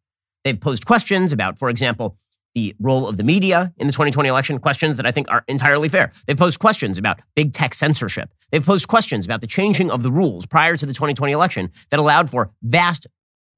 They've 0.44 0.58
posed 0.58 0.86
questions 0.86 1.32
about, 1.32 1.58
for 1.58 1.68
example, 1.68 2.16
the 2.54 2.74
role 2.80 3.06
of 3.06 3.18
the 3.18 3.24
media 3.24 3.74
in 3.76 3.86
the 3.86 3.92
2020 3.92 4.30
election, 4.30 4.58
questions 4.58 4.96
that 4.96 5.04
I 5.04 5.12
think 5.12 5.30
are 5.30 5.44
entirely 5.46 5.90
fair. 5.90 6.12
They've 6.26 6.38
posed 6.38 6.58
questions 6.58 6.96
about 6.96 7.20
big 7.34 7.52
tech 7.52 7.74
censorship. 7.74 8.30
They've 8.50 8.64
posed 8.64 8.88
questions 8.88 9.26
about 9.26 9.42
the 9.42 9.46
changing 9.46 9.90
of 9.90 10.02
the 10.02 10.10
rules 10.10 10.46
prior 10.46 10.74
to 10.78 10.86
the 10.86 10.94
2020 10.94 11.34
election 11.34 11.70
that 11.90 12.00
allowed 12.00 12.30
for 12.30 12.50
vast 12.62 13.06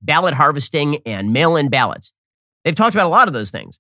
ballot 0.03 0.35
harvesting 0.35 0.97
and 1.07 1.33
mail 1.33 1.55
in 1.55 1.69
ballots. 1.69 2.13
They've 2.65 2.75
talked 2.75 2.95
about 2.95 3.07
a 3.07 3.11
lot 3.11 3.29
of 3.29 3.35
those 3.35 3.51
things. 3.51 3.79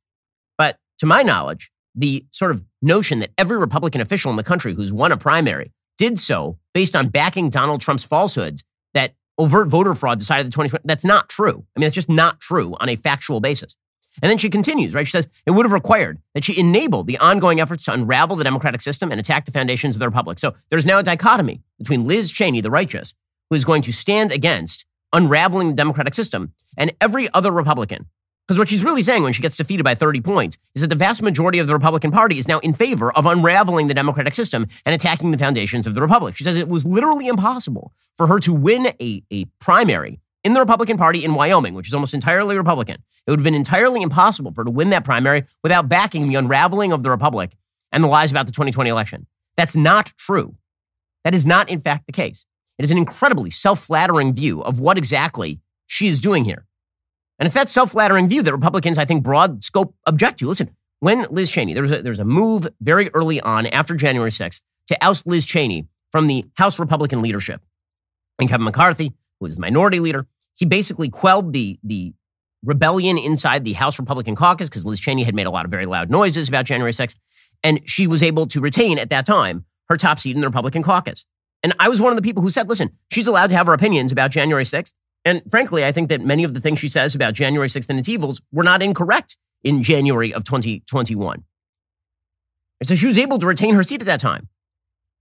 But 0.56 0.78
to 0.98 1.06
my 1.06 1.22
knowledge, 1.22 1.70
the 1.94 2.24
sort 2.30 2.50
of 2.50 2.62
notion 2.80 3.20
that 3.20 3.30
every 3.38 3.58
Republican 3.58 4.00
official 4.00 4.30
in 4.30 4.36
the 4.36 4.44
country 4.44 4.74
who's 4.74 4.92
won 4.92 5.12
a 5.12 5.16
primary 5.16 5.72
did 5.96 6.18
so 6.18 6.58
based 6.74 6.94
on 6.94 7.08
backing 7.08 7.50
Donald 7.50 7.80
Trump's 7.80 8.04
falsehoods 8.04 8.64
that 8.94 9.14
overt 9.36 9.68
voter 9.68 9.94
fraud 9.94 10.18
decided 10.18 10.46
the 10.46 10.50
2020, 10.50 10.82
that's 10.84 11.04
not 11.04 11.28
true. 11.28 11.64
I 11.76 11.80
mean, 11.80 11.86
it's 11.86 11.94
just 11.94 12.08
not 12.08 12.40
true 12.40 12.76
on 12.80 12.88
a 12.88 12.96
factual 12.96 13.40
basis. 13.40 13.74
And 14.22 14.30
then 14.30 14.38
she 14.38 14.50
continues, 14.50 14.94
right? 14.94 15.06
She 15.06 15.12
says 15.12 15.28
it 15.46 15.52
would 15.52 15.64
have 15.64 15.72
required 15.72 16.18
that 16.34 16.44
she 16.44 16.58
enable 16.58 17.04
the 17.04 17.18
ongoing 17.18 17.60
efforts 17.60 17.84
to 17.84 17.92
unravel 17.92 18.36
the 18.36 18.44
democratic 18.44 18.80
system 18.80 19.10
and 19.10 19.20
attack 19.20 19.44
the 19.44 19.52
foundations 19.52 19.94
of 19.96 20.00
the 20.00 20.08
republic. 20.08 20.38
So 20.38 20.54
there's 20.70 20.86
now 20.86 20.98
a 20.98 21.02
dichotomy 21.02 21.62
between 21.78 22.04
Liz 22.04 22.30
Cheney, 22.32 22.60
the 22.60 22.70
righteous, 22.70 23.14
who 23.50 23.56
is 23.56 23.64
going 23.64 23.82
to 23.82 23.92
stand 23.92 24.32
against 24.32 24.86
unraveling 25.12 25.68
the 25.68 25.74
democratic 25.74 26.14
system, 26.14 26.52
and 26.76 26.92
every 27.00 27.32
other 27.32 27.50
Republican 27.50 28.06
because 28.48 28.58
what 28.58 28.68
she's 28.70 28.82
really 28.82 29.02
saying 29.02 29.22
when 29.22 29.34
she 29.34 29.42
gets 29.42 29.58
defeated 29.58 29.84
by 29.84 29.94
30 29.94 30.22
points 30.22 30.56
is 30.74 30.80
that 30.80 30.88
the 30.88 30.94
vast 30.94 31.20
majority 31.20 31.58
of 31.58 31.66
the 31.66 31.74
Republican 31.74 32.10
Party 32.10 32.38
is 32.38 32.48
now 32.48 32.58
in 32.60 32.72
favor 32.72 33.12
of 33.12 33.26
unraveling 33.26 33.88
the 33.88 33.94
democratic 33.94 34.32
system 34.32 34.66
and 34.86 34.94
attacking 34.94 35.32
the 35.32 35.38
foundations 35.38 35.86
of 35.86 35.94
the 35.94 36.00
Republic. 36.00 36.34
She 36.34 36.44
says 36.44 36.56
it 36.56 36.66
was 36.66 36.86
literally 36.86 37.26
impossible 37.26 37.92
for 38.16 38.26
her 38.26 38.40
to 38.40 38.54
win 38.54 38.86
a, 39.02 39.22
a 39.30 39.44
primary 39.60 40.18
in 40.44 40.54
the 40.54 40.60
Republican 40.60 40.96
Party 40.96 41.26
in 41.26 41.34
Wyoming, 41.34 41.74
which 41.74 41.88
is 41.88 41.94
almost 41.94 42.14
entirely 42.14 42.56
Republican. 42.56 43.02
It 43.26 43.30
would 43.30 43.40
have 43.40 43.44
been 43.44 43.54
entirely 43.54 44.00
impossible 44.00 44.52
for 44.52 44.62
her 44.62 44.64
to 44.64 44.70
win 44.70 44.88
that 44.90 45.04
primary 45.04 45.44
without 45.62 45.90
backing 45.90 46.26
the 46.26 46.36
unraveling 46.36 46.90
of 46.92 47.02
the 47.02 47.10
Republic 47.10 47.54
and 47.92 48.02
the 48.02 48.08
lies 48.08 48.30
about 48.30 48.46
the 48.46 48.52
2020 48.52 48.88
election. 48.88 49.26
That's 49.58 49.76
not 49.76 50.14
true. 50.16 50.56
That 51.24 51.34
is 51.34 51.44
not, 51.44 51.68
in 51.68 51.80
fact, 51.80 52.06
the 52.06 52.12
case. 52.12 52.46
It 52.78 52.84
is 52.84 52.90
an 52.90 52.96
incredibly 52.96 53.50
self 53.50 53.80
flattering 53.80 54.32
view 54.32 54.62
of 54.62 54.80
what 54.80 54.96
exactly 54.96 55.60
she 55.86 56.08
is 56.08 56.18
doing 56.18 56.46
here. 56.46 56.64
And 57.38 57.46
it's 57.46 57.54
that 57.54 57.68
self 57.68 57.92
flattering 57.92 58.28
view 58.28 58.42
that 58.42 58.52
Republicans, 58.52 58.98
I 58.98 59.04
think, 59.04 59.22
broad 59.22 59.62
scope 59.62 59.94
object 60.06 60.38
to. 60.40 60.48
Listen, 60.48 60.70
when 61.00 61.26
Liz 61.30 61.50
Cheney, 61.50 61.74
there 61.74 61.82
was, 61.82 61.92
a, 61.92 62.02
there 62.02 62.10
was 62.10 62.18
a 62.18 62.24
move 62.24 62.66
very 62.80 63.10
early 63.10 63.40
on 63.40 63.66
after 63.66 63.94
January 63.94 64.30
6th 64.30 64.62
to 64.88 65.04
oust 65.04 65.26
Liz 65.26 65.44
Cheney 65.44 65.86
from 66.10 66.26
the 66.26 66.44
House 66.54 66.78
Republican 66.78 67.22
leadership. 67.22 67.62
And 68.38 68.48
Kevin 68.48 68.64
McCarthy, 68.64 69.08
who 69.38 69.44
was 69.44 69.54
the 69.54 69.60
minority 69.60 70.00
leader, 70.00 70.26
he 70.56 70.64
basically 70.66 71.08
quelled 71.08 71.52
the, 71.52 71.78
the 71.84 72.14
rebellion 72.64 73.18
inside 73.18 73.64
the 73.64 73.74
House 73.74 73.98
Republican 73.98 74.34
caucus 74.34 74.68
because 74.68 74.84
Liz 74.84 74.98
Cheney 74.98 75.22
had 75.22 75.34
made 75.34 75.46
a 75.46 75.50
lot 75.50 75.64
of 75.64 75.70
very 75.70 75.86
loud 75.86 76.10
noises 76.10 76.48
about 76.48 76.64
January 76.64 76.92
6th. 76.92 77.16
And 77.62 77.80
she 77.88 78.06
was 78.06 78.22
able 78.22 78.46
to 78.48 78.60
retain 78.60 78.98
at 78.98 79.10
that 79.10 79.26
time 79.26 79.64
her 79.88 79.96
top 79.96 80.18
seat 80.18 80.34
in 80.34 80.40
the 80.40 80.48
Republican 80.48 80.82
caucus. 80.82 81.24
And 81.62 81.74
I 81.78 81.88
was 81.88 82.00
one 82.00 82.12
of 82.12 82.16
the 82.16 82.22
people 82.22 82.42
who 82.42 82.50
said, 82.50 82.68
listen, 82.68 82.90
she's 83.10 83.26
allowed 83.26 83.48
to 83.48 83.56
have 83.56 83.66
her 83.66 83.72
opinions 83.72 84.12
about 84.12 84.30
January 84.30 84.64
6th. 84.64 84.92
And 85.24 85.42
frankly, 85.50 85.84
I 85.84 85.92
think 85.92 86.08
that 86.08 86.20
many 86.20 86.44
of 86.44 86.54
the 86.54 86.60
things 86.60 86.78
she 86.78 86.88
says 86.88 87.14
about 87.14 87.34
January 87.34 87.68
6th 87.68 87.88
and 87.88 87.98
its 87.98 88.08
evils 88.08 88.40
were 88.52 88.64
not 88.64 88.82
incorrect 88.82 89.36
in 89.62 89.82
January 89.82 90.32
of 90.32 90.44
2021. 90.44 91.44
so 92.82 92.94
she 92.94 93.06
was 93.06 93.18
able 93.18 93.38
to 93.38 93.46
retain 93.46 93.74
her 93.74 93.82
seat 93.82 94.00
at 94.00 94.06
that 94.06 94.20
time. 94.20 94.48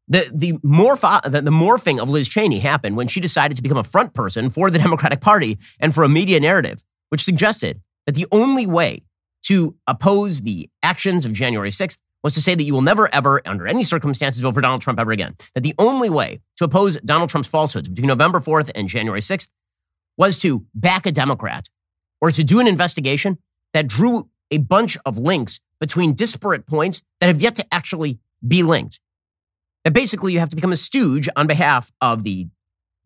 The, 0.08 0.30
the, 0.34 0.54
morph- 0.60 1.24
the, 1.24 1.42
the 1.42 1.51
morphing 1.51 2.00
of 2.00 2.10
Liz 2.10 2.30
Cheney 2.30 2.60
happened 2.60 2.96
when 2.96 3.08
she 3.08 3.20
decided 3.20 3.58
to 3.58 3.63
become 3.63 3.77
a 3.77 3.84
front 3.84 4.13
person 4.13 4.50
for 4.50 4.70
the 4.70 4.80
Democratic 4.86 5.20
Party 5.20 5.58
and 5.80 5.94
for 5.94 6.04
a 6.04 6.10
media 6.10 6.39
narrative, 6.39 6.84
which 7.10 7.24
suggested 7.24 7.82
that 8.06 8.16
the 8.16 8.27
only 8.32 8.66
way 8.66 9.04
to 9.44 9.75
oppose 9.88 10.42
the 10.42 10.70
actions 10.82 11.25
of 11.25 11.34
January 11.34 11.70
6th 11.70 11.98
was 12.24 12.34
to 12.34 12.42
say 12.42 12.56
that 12.56 12.63
you 12.63 12.74
will 12.74 12.82
never, 12.82 13.13
ever, 13.13 13.42
under 13.46 13.68
any 13.68 13.84
circumstances, 13.84 14.42
vote 14.42 14.54
for 14.54 14.62
Donald 14.62 14.82
Trump 14.82 15.00
ever 15.00 15.12
again. 15.12 15.36
That 15.56 15.62
the 15.62 15.75
only 15.77 16.10
way 16.10 16.42
to 16.58 16.66
oppose 16.66 16.98
Donald 17.01 17.30
Trump's 17.30 17.48
falsehoods 17.48 17.89
between 17.89 18.08
November 18.08 18.39
4th 18.39 18.72
and 18.75 18.88
January 18.88 19.22
6th 19.22 19.50
was 20.18 20.40
to 20.40 20.66
back 20.74 21.06
a 21.06 21.12
Democrat 21.12 21.70
or 22.22 22.32
to 22.32 22.44
do 22.44 22.60
an 22.60 22.68
investigation 22.68 23.38
that 23.74 23.88
drew 23.88 24.30
a 24.52 24.58
bunch 24.58 24.98
of 25.06 25.18
links 25.18 25.60
between 25.80 26.14
disparate 26.14 26.66
points 26.66 27.04
that 27.20 27.28
have 27.28 27.42
yet 27.42 27.56
to 27.56 27.74
actually 27.74 28.20
be 28.46 28.64
linked. 28.64 29.00
That 29.84 29.94
basically 29.94 30.34
you 30.34 30.40
have 30.40 30.50
to 30.50 30.56
become 30.56 30.72
a 30.72 30.78
stooge 30.78 31.30
on 31.36 31.48
behalf 31.48 31.92
of 32.02 32.24
the 32.24 32.48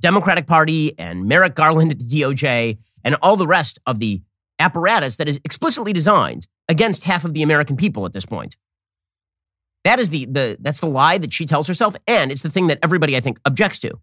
Democratic 0.01 0.47
Party 0.47 0.97
and 0.97 1.27
Merrick 1.27 1.55
Garland 1.55 1.91
at 1.91 1.99
the 1.99 2.05
DOJ 2.05 2.77
and 3.03 3.15
all 3.21 3.35
the 3.35 3.47
rest 3.47 3.79
of 3.85 3.99
the 3.99 4.21
apparatus 4.59 5.17
that 5.17 5.27
is 5.27 5.39
explicitly 5.43 5.93
designed 5.93 6.47
against 6.67 7.03
half 7.03 7.25
of 7.25 7.33
the 7.33 7.43
American 7.43 7.75
people 7.75 8.05
at 8.05 8.13
this 8.13 8.25
point. 8.25 8.55
That 9.83 9.99
is 9.99 10.09
the, 10.11 10.25
the 10.25 10.57
that's 10.59 10.79
the 10.79 10.87
lie 10.87 11.17
that 11.17 11.33
she 11.33 11.45
tells 11.45 11.67
herself, 11.67 11.95
and 12.07 12.31
it's 12.31 12.43
the 12.43 12.49
thing 12.49 12.67
that 12.67 12.79
everybody 12.83 13.17
I 13.17 13.19
think 13.19 13.39
objects 13.45 13.79
to. 13.79 13.99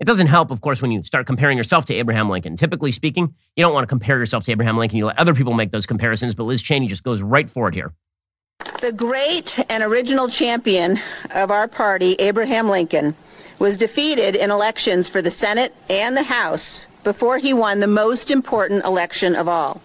It 0.00 0.06
doesn't 0.06 0.26
help, 0.26 0.50
of 0.50 0.60
course, 0.60 0.82
when 0.82 0.90
you 0.90 1.02
start 1.04 1.26
comparing 1.26 1.56
yourself 1.56 1.84
to 1.86 1.94
Abraham 1.94 2.28
Lincoln. 2.28 2.56
Typically 2.56 2.90
speaking, 2.90 3.32
you 3.56 3.64
don't 3.64 3.72
want 3.72 3.84
to 3.84 3.88
compare 3.88 4.18
yourself 4.18 4.42
to 4.44 4.50
Abraham 4.50 4.76
Lincoln. 4.76 4.98
You 4.98 5.06
let 5.06 5.18
other 5.18 5.34
people 5.34 5.52
make 5.52 5.70
those 5.70 5.86
comparisons, 5.86 6.34
but 6.34 6.44
Liz 6.44 6.62
Cheney 6.62 6.88
just 6.88 7.04
goes 7.04 7.22
right 7.22 7.48
for 7.48 7.68
it 7.68 7.74
here. 7.74 7.92
The 8.80 8.92
great 8.92 9.64
and 9.70 9.84
original 9.84 10.28
champion 10.28 11.00
of 11.30 11.50
our 11.52 11.68
party, 11.68 12.14
Abraham 12.18 12.68
Lincoln, 12.68 13.14
was 13.60 13.76
defeated 13.76 14.34
in 14.34 14.50
elections 14.50 15.06
for 15.06 15.22
the 15.22 15.30
Senate 15.30 15.72
and 15.88 16.16
the 16.16 16.24
House 16.24 16.86
before 17.04 17.38
he 17.38 17.52
won 17.52 17.78
the 17.78 17.86
most 17.86 18.32
important 18.32 18.84
election 18.84 19.36
of 19.36 19.46
all. 19.46 19.80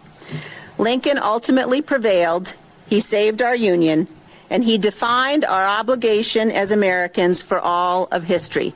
Lincoln 0.79 1.19
ultimately 1.19 1.81
prevailed. 1.83 2.55
He 2.87 2.99
saved 2.99 3.43
our 3.43 3.55
Union, 3.55 4.07
and 4.49 4.63
he 4.63 4.79
defined 4.79 5.45
our 5.45 5.65
obligation 5.65 6.49
as 6.49 6.71
Americans 6.71 7.43
for 7.43 7.59
all 7.59 8.07
of 8.11 8.23
history. 8.23 8.73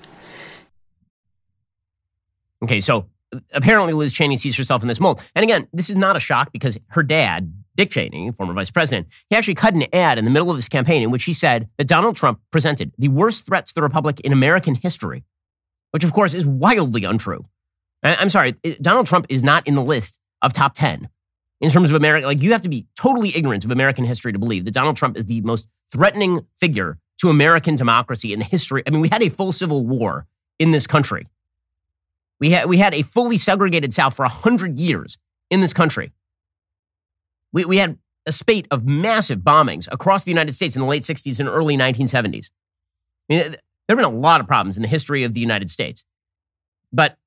Okay, 2.63 2.79
so 2.79 3.07
apparently 3.53 3.93
Liz 3.93 4.13
Cheney 4.13 4.37
sees 4.37 4.55
herself 4.55 4.81
in 4.81 4.87
this 4.87 4.99
mold. 4.99 5.21
And 5.35 5.43
again, 5.43 5.67
this 5.73 5.89
is 5.89 5.95
not 5.95 6.15
a 6.15 6.19
shock 6.19 6.51
because 6.51 6.79
her 6.89 7.03
dad, 7.03 7.53
Dick 7.75 7.89
Cheney, 7.89 8.31
former 8.31 8.53
vice 8.53 8.71
president, 8.71 9.07
he 9.29 9.35
actually 9.35 9.55
cut 9.55 9.73
an 9.73 9.85
ad 9.91 10.17
in 10.17 10.25
the 10.25 10.31
middle 10.31 10.49
of 10.49 10.55
this 10.55 10.69
campaign 10.69 11.01
in 11.01 11.11
which 11.11 11.23
he 11.25 11.33
said 11.33 11.67
that 11.77 11.87
Donald 11.87 12.15
Trump 12.15 12.39
presented 12.51 12.93
the 12.97 13.07
worst 13.09 13.45
threat 13.45 13.65
to 13.65 13.73
the 13.73 13.81
republic 13.81 14.19
in 14.21 14.31
American 14.31 14.75
history, 14.75 15.23
which 15.91 16.03
of 16.03 16.13
course 16.13 16.33
is 16.33 16.45
wildly 16.45 17.03
untrue. 17.03 17.45
I'm 18.03 18.29
sorry, 18.29 18.53
Donald 18.81 19.07
Trump 19.07 19.25
is 19.29 19.43
not 19.43 19.65
in 19.67 19.75
the 19.75 19.83
list 19.83 20.19
of 20.41 20.53
top 20.53 20.73
10 20.73 21.09
in 21.61 21.71
terms 21.71 21.89
of 21.89 21.95
America. 21.95 22.27
Like, 22.27 22.41
you 22.41 22.51
have 22.51 22.61
to 22.61 22.69
be 22.69 22.85
totally 22.95 23.35
ignorant 23.35 23.63
of 23.63 23.71
American 23.71 24.03
history 24.03 24.33
to 24.33 24.39
believe 24.39 24.65
that 24.65 24.73
Donald 24.73 24.97
Trump 24.97 25.17
is 25.17 25.25
the 25.25 25.41
most 25.41 25.65
threatening 25.91 26.45
figure 26.59 26.97
to 27.19 27.29
American 27.29 27.77
democracy 27.77 28.33
in 28.33 28.39
the 28.39 28.45
history. 28.45 28.83
I 28.85 28.89
mean, 28.89 28.99
we 28.99 29.07
had 29.09 29.23
a 29.23 29.29
full 29.29 29.53
civil 29.53 29.85
war 29.85 30.27
in 30.59 30.71
this 30.71 30.85
country. 30.85 31.27
We 32.43 32.49
had, 32.49 32.67
we 32.67 32.75
had 32.75 32.93
a 32.93 33.03
fully 33.03 33.37
segregated 33.37 33.93
South 33.93 34.17
for 34.17 34.23
100 34.23 34.77
years 34.77 35.17
in 35.49 35.61
this 35.61 35.73
country. 35.73 36.11
We, 37.53 37.63
we 37.63 37.77
had 37.77 37.97
a 38.25 38.33
spate 38.33 38.67
of 38.69 38.85
massive 38.85 39.39
bombings 39.39 39.87
across 39.89 40.25
the 40.25 40.31
United 40.31 40.51
States 40.51 40.75
in 40.75 40.81
the 40.81 40.85
late 40.85 41.03
60s 41.03 41.39
and 41.39 41.47
early 41.47 41.77
1970s. 41.77 42.49
I 43.29 43.33
mean, 43.33 43.39
there 43.39 43.57
have 43.87 43.97
been 43.97 44.03
a 44.03 44.09
lot 44.09 44.41
of 44.41 44.47
problems 44.47 44.75
in 44.75 44.81
the 44.81 44.89
history 44.89 45.23
of 45.23 45.33
the 45.33 45.39
United 45.39 45.69
States. 45.69 46.03
But 46.91 47.17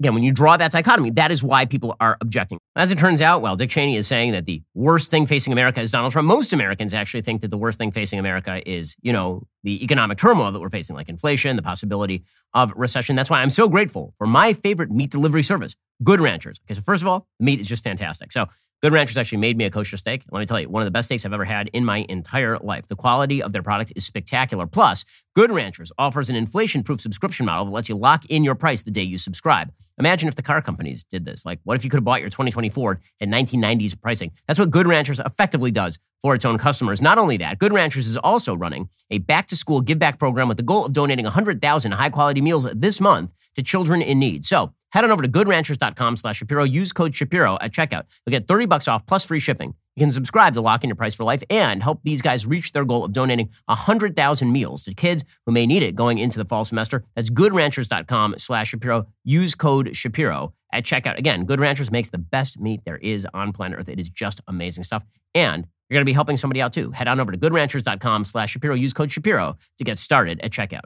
again, 0.00 0.14
when 0.14 0.22
you 0.22 0.32
draw 0.32 0.56
that 0.56 0.72
dichotomy, 0.72 1.10
that 1.10 1.30
is 1.30 1.42
why 1.42 1.66
people 1.66 1.94
are 2.00 2.16
objecting. 2.20 2.58
As 2.74 2.90
it 2.90 2.98
turns 2.98 3.20
out, 3.20 3.42
well, 3.42 3.54
Dick 3.54 3.70
Cheney 3.70 3.96
is 3.96 4.06
saying 4.06 4.32
that 4.32 4.46
the 4.46 4.62
worst 4.74 5.10
thing 5.10 5.26
facing 5.26 5.52
America 5.52 5.80
is 5.80 5.90
Donald 5.92 6.12
Trump. 6.12 6.26
Most 6.26 6.52
Americans 6.52 6.94
actually 6.94 7.22
think 7.22 7.42
that 7.42 7.48
the 7.48 7.58
worst 7.58 7.78
thing 7.78 7.92
facing 7.92 8.18
America 8.18 8.62
is, 8.68 8.96
you 9.02 9.12
know, 9.12 9.46
the 9.62 9.84
economic 9.84 10.18
turmoil 10.18 10.50
that 10.50 10.60
we're 10.60 10.70
facing, 10.70 10.96
like 10.96 11.08
inflation, 11.08 11.54
the 11.54 11.62
possibility 11.62 12.24
of 12.54 12.72
recession. 12.74 13.14
That's 13.14 13.28
why 13.30 13.42
I'm 13.42 13.50
so 13.50 13.68
grateful 13.68 14.14
for 14.16 14.26
my 14.26 14.54
favorite 14.54 14.90
meat 14.90 15.10
delivery 15.10 15.42
service, 15.42 15.76
Good 16.02 16.20
Ranchers. 16.20 16.58
Okay, 16.66 16.74
so 16.74 16.80
first 16.80 17.02
of 17.02 17.08
all, 17.08 17.26
the 17.38 17.44
meat 17.44 17.60
is 17.60 17.68
just 17.68 17.84
fantastic. 17.84 18.32
So 18.32 18.46
Good 18.82 18.94
Ranchers 18.94 19.18
actually 19.18 19.38
made 19.38 19.58
me 19.58 19.66
a 19.66 19.70
kosher 19.70 19.98
steak. 19.98 20.24
Let 20.30 20.40
me 20.40 20.46
tell 20.46 20.58
you, 20.58 20.66
one 20.70 20.80
of 20.80 20.86
the 20.86 20.90
best 20.90 21.08
steaks 21.08 21.26
I've 21.26 21.34
ever 21.34 21.44
had 21.44 21.68
in 21.74 21.84
my 21.84 22.06
entire 22.08 22.56
life. 22.60 22.88
The 22.88 22.96
quality 22.96 23.42
of 23.42 23.52
their 23.52 23.62
product 23.62 23.92
is 23.94 24.06
spectacular. 24.06 24.66
Plus, 24.66 25.04
Good 25.36 25.52
Ranchers 25.52 25.92
offers 25.98 26.30
an 26.30 26.36
inflation 26.36 26.82
proof 26.82 26.98
subscription 26.98 27.44
model 27.44 27.66
that 27.66 27.72
lets 27.72 27.90
you 27.90 27.94
lock 27.94 28.24
in 28.30 28.42
your 28.42 28.54
price 28.54 28.82
the 28.82 28.90
day 28.90 29.02
you 29.02 29.18
subscribe. 29.18 29.70
Imagine 29.98 30.30
if 30.30 30.34
the 30.34 30.42
car 30.42 30.62
companies 30.62 31.04
did 31.04 31.26
this. 31.26 31.44
Like, 31.44 31.60
what 31.64 31.76
if 31.76 31.84
you 31.84 31.90
could 31.90 31.98
have 31.98 32.04
bought 32.04 32.22
your 32.22 32.30
2020 32.30 32.70
Ford 32.70 33.00
at 33.20 33.28
1990s 33.28 34.00
pricing? 34.00 34.30
That's 34.48 34.58
what 34.58 34.70
Good 34.70 34.86
Ranchers 34.86 35.20
effectively 35.20 35.70
does 35.70 35.98
for 36.22 36.34
its 36.34 36.46
own 36.46 36.56
customers. 36.56 37.02
Not 37.02 37.18
only 37.18 37.36
that, 37.36 37.58
Good 37.58 37.74
Ranchers 37.74 38.06
is 38.06 38.16
also 38.16 38.56
running 38.56 38.88
a 39.10 39.18
back 39.18 39.46
to 39.48 39.56
school 39.56 39.82
give 39.82 39.98
back 39.98 40.18
program 40.18 40.48
with 40.48 40.56
the 40.56 40.62
goal 40.62 40.86
of 40.86 40.94
donating 40.94 41.26
100,000 41.26 41.92
high 41.92 42.08
quality 42.08 42.40
meals 42.40 42.66
this 42.74 42.98
month 42.98 43.34
to 43.56 43.62
children 43.62 44.00
in 44.00 44.18
need. 44.18 44.46
So, 44.46 44.72
Head 44.92 45.04
on 45.04 45.10
over 45.10 45.22
to 45.22 45.28
goodranchers.com 45.28 46.16
slash 46.16 46.38
Shapiro. 46.38 46.64
Use 46.64 46.92
code 46.92 47.14
Shapiro 47.14 47.58
at 47.60 47.72
checkout. 47.72 48.04
You'll 48.26 48.32
get 48.32 48.48
30 48.48 48.66
bucks 48.66 48.88
off 48.88 49.06
plus 49.06 49.24
free 49.24 49.40
shipping. 49.40 49.74
You 49.96 50.04
can 50.04 50.12
subscribe 50.12 50.54
to 50.54 50.60
lock 50.60 50.84
in 50.84 50.88
your 50.88 50.96
price 50.96 51.14
for 51.14 51.24
life 51.24 51.42
and 51.50 51.82
help 51.82 52.00
these 52.02 52.22
guys 52.22 52.46
reach 52.46 52.72
their 52.72 52.84
goal 52.84 53.04
of 53.04 53.12
donating 53.12 53.50
100,000 53.66 54.52
meals 54.52 54.82
to 54.84 54.94
kids 54.94 55.24
who 55.46 55.52
may 55.52 55.66
need 55.66 55.82
it 55.82 55.94
going 55.94 56.18
into 56.18 56.38
the 56.38 56.44
fall 56.44 56.64
semester. 56.64 57.04
That's 57.14 57.30
goodranchers.com 57.30 58.36
slash 58.38 58.68
Shapiro. 58.70 59.06
Use 59.24 59.54
code 59.54 59.96
Shapiro 59.96 60.54
at 60.72 60.84
checkout. 60.84 61.18
Again, 61.18 61.44
Good 61.44 61.60
Ranchers 61.60 61.90
makes 61.90 62.10
the 62.10 62.18
best 62.18 62.58
meat 62.60 62.80
there 62.84 62.96
is 62.96 63.26
on 63.34 63.52
planet 63.52 63.78
Earth. 63.78 63.88
It 63.88 63.98
is 63.98 64.08
just 64.08 64.40
amazing 64.46 64.84
stuff. 64.84 65.04
And 65.34 65.66
you're 65.88 65.96
going 65.96 66.02
to 66.02 66.10
be 66.10 66.14
helping 66.14 66.36
somebody 66.36 66.62
out 66.62 66.72
too. 66.72 66.92
Head 66.92 67.08
on 67.08 67.18
over 67.20 67.32
to 67.32 67.38
goodranchers.com 67.38 68.24
slash 68.24 68.52
Shapiro. 68.52 68.74
Use 68.74 68.92
code 68.92 69.10
Shapiro 69.10 69.56
to 69.78 69.84
get 69.84 69.98
started 69.98 70.40
at 70.40 70.52
checkout. 70.52 70.84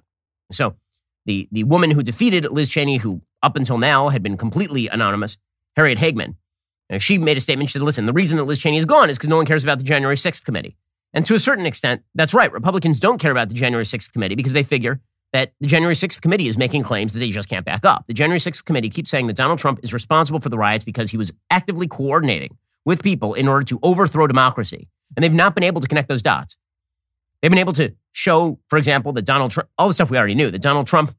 So 0.50 0.76
the, 1.26 1.48
the 1.52 1.64
woman 1.64 1.90
who 1.90 2.02
defeated 2.02 2.44
Liz 2.50 2.68
Cheney, 2.68 2.98
who 2.98 3.22
up 3.42 3.56
until 3.56 3.78
now 3.78 4.08
had 4.08 4.22
been 4.22 4.36
completely 4.36 4.88
anonymous, 4.88 5.38
Harriet 5.76 5.98
Hageman. 5.98 6.36
she 6.98 7.18
made 7.18 7.36
a 7.36 7.40
statement. 7.40 7.70
She 7.70 7.74
said, 7.74 7.82
listen, 7.82 8.06
the 8.06 8.12
reason 8.12 8.36
that 8.38 8.44
Liz 8.44 8.58
Cheney 8.58 8.78
is 8.78 8.84
gone 8.84 9.10
is 9.10 9.18
because 9.18 9.28
no 9.28 9.36
one 9.36 9.46
cares 9.46 9.64
about 9.64 9.78
the 9.78 9.84
January 9.84 10.16
6th 10.16 10.44
committee. 10.44 10.76
And 11.12 11.24
to 11.26 11.34
a 11.34 11.38
certain 11.38 11.66
extent, 11.66 12.02
that's 12.14 12.34
right. 12.34 12.52
Republicans 12.52 12.98
don't 12.98 13.18
care 13.18 13.30
about 13.30 13.48
the 13.48 13.54
January 13.54 13.84
6th 13.84 14.12
committee 14.12 14.34
because 14.34 14.52
they 14.52 14.64
figure 14.64 15.00
that 15.32 15.52
the 15.60 15.68
January 15.68 15.94
6th 15.94 16.20
committee 16.20 16.48
is 16.48 16.56
making 16.56 16.82
claims 16.82 17.12
that 17.12 17.18
they 17.18 17.30
just 17.30 17.48
can't 17.48 17.64
back 17.64 17.84
up. 17.84 18.04
The 18.06 18.14
January 18.14 18.40
6th 18.40 18.64
committee 18.64 18.90
keeps 18.90 19.10
saying 19.10 19.26
that 19.28 19.36
Donald 19.36 19.58
Trump 19.58 19.80
is 19.82 19.92
responsible 19.92 20.40
for 20.40 20.48
the 20.48 20.58
riots 20.58 20.84
because 20.84 21.10
he 21.10 21.16
was 21.16 21.32
actively 21.50 21.86
coordinating 21.86 22.56
with 22.84 23.02
people 23.02 23.34
in 23.34 23.48
order 23.48 23.64
to 23.64 23.78
overthrow 23.82 24.26
democracy. 24.26 24.88
And 25.16 25.22
they've 25.22 25.32
not 25.32 25.54
been 25.54 25.64
able 25.64 25.80
to 25.80 25.88
connect 25.88 26.08
those 26.08 26.22
dots. 26.22 26.56
They've 27.40 27.50
been 27.50 27.58
able 27.58 27.72
to 27.74 27.94
show, 28.14 28.58
for 28.68 28.78
example, 28.78 29.12
that 29.12 29.26
Donald 29.26 29.50
Trump, 29.50 29.68
all 29.76 29.88
the 29.88 29.94
stuff 29.94 30.10
we 30.10 30.16
already 30.16 30.36
knew, 30.36 30.50
that 30.50 30.62
Donald 30.62 30.86
Trump 30.86 31.14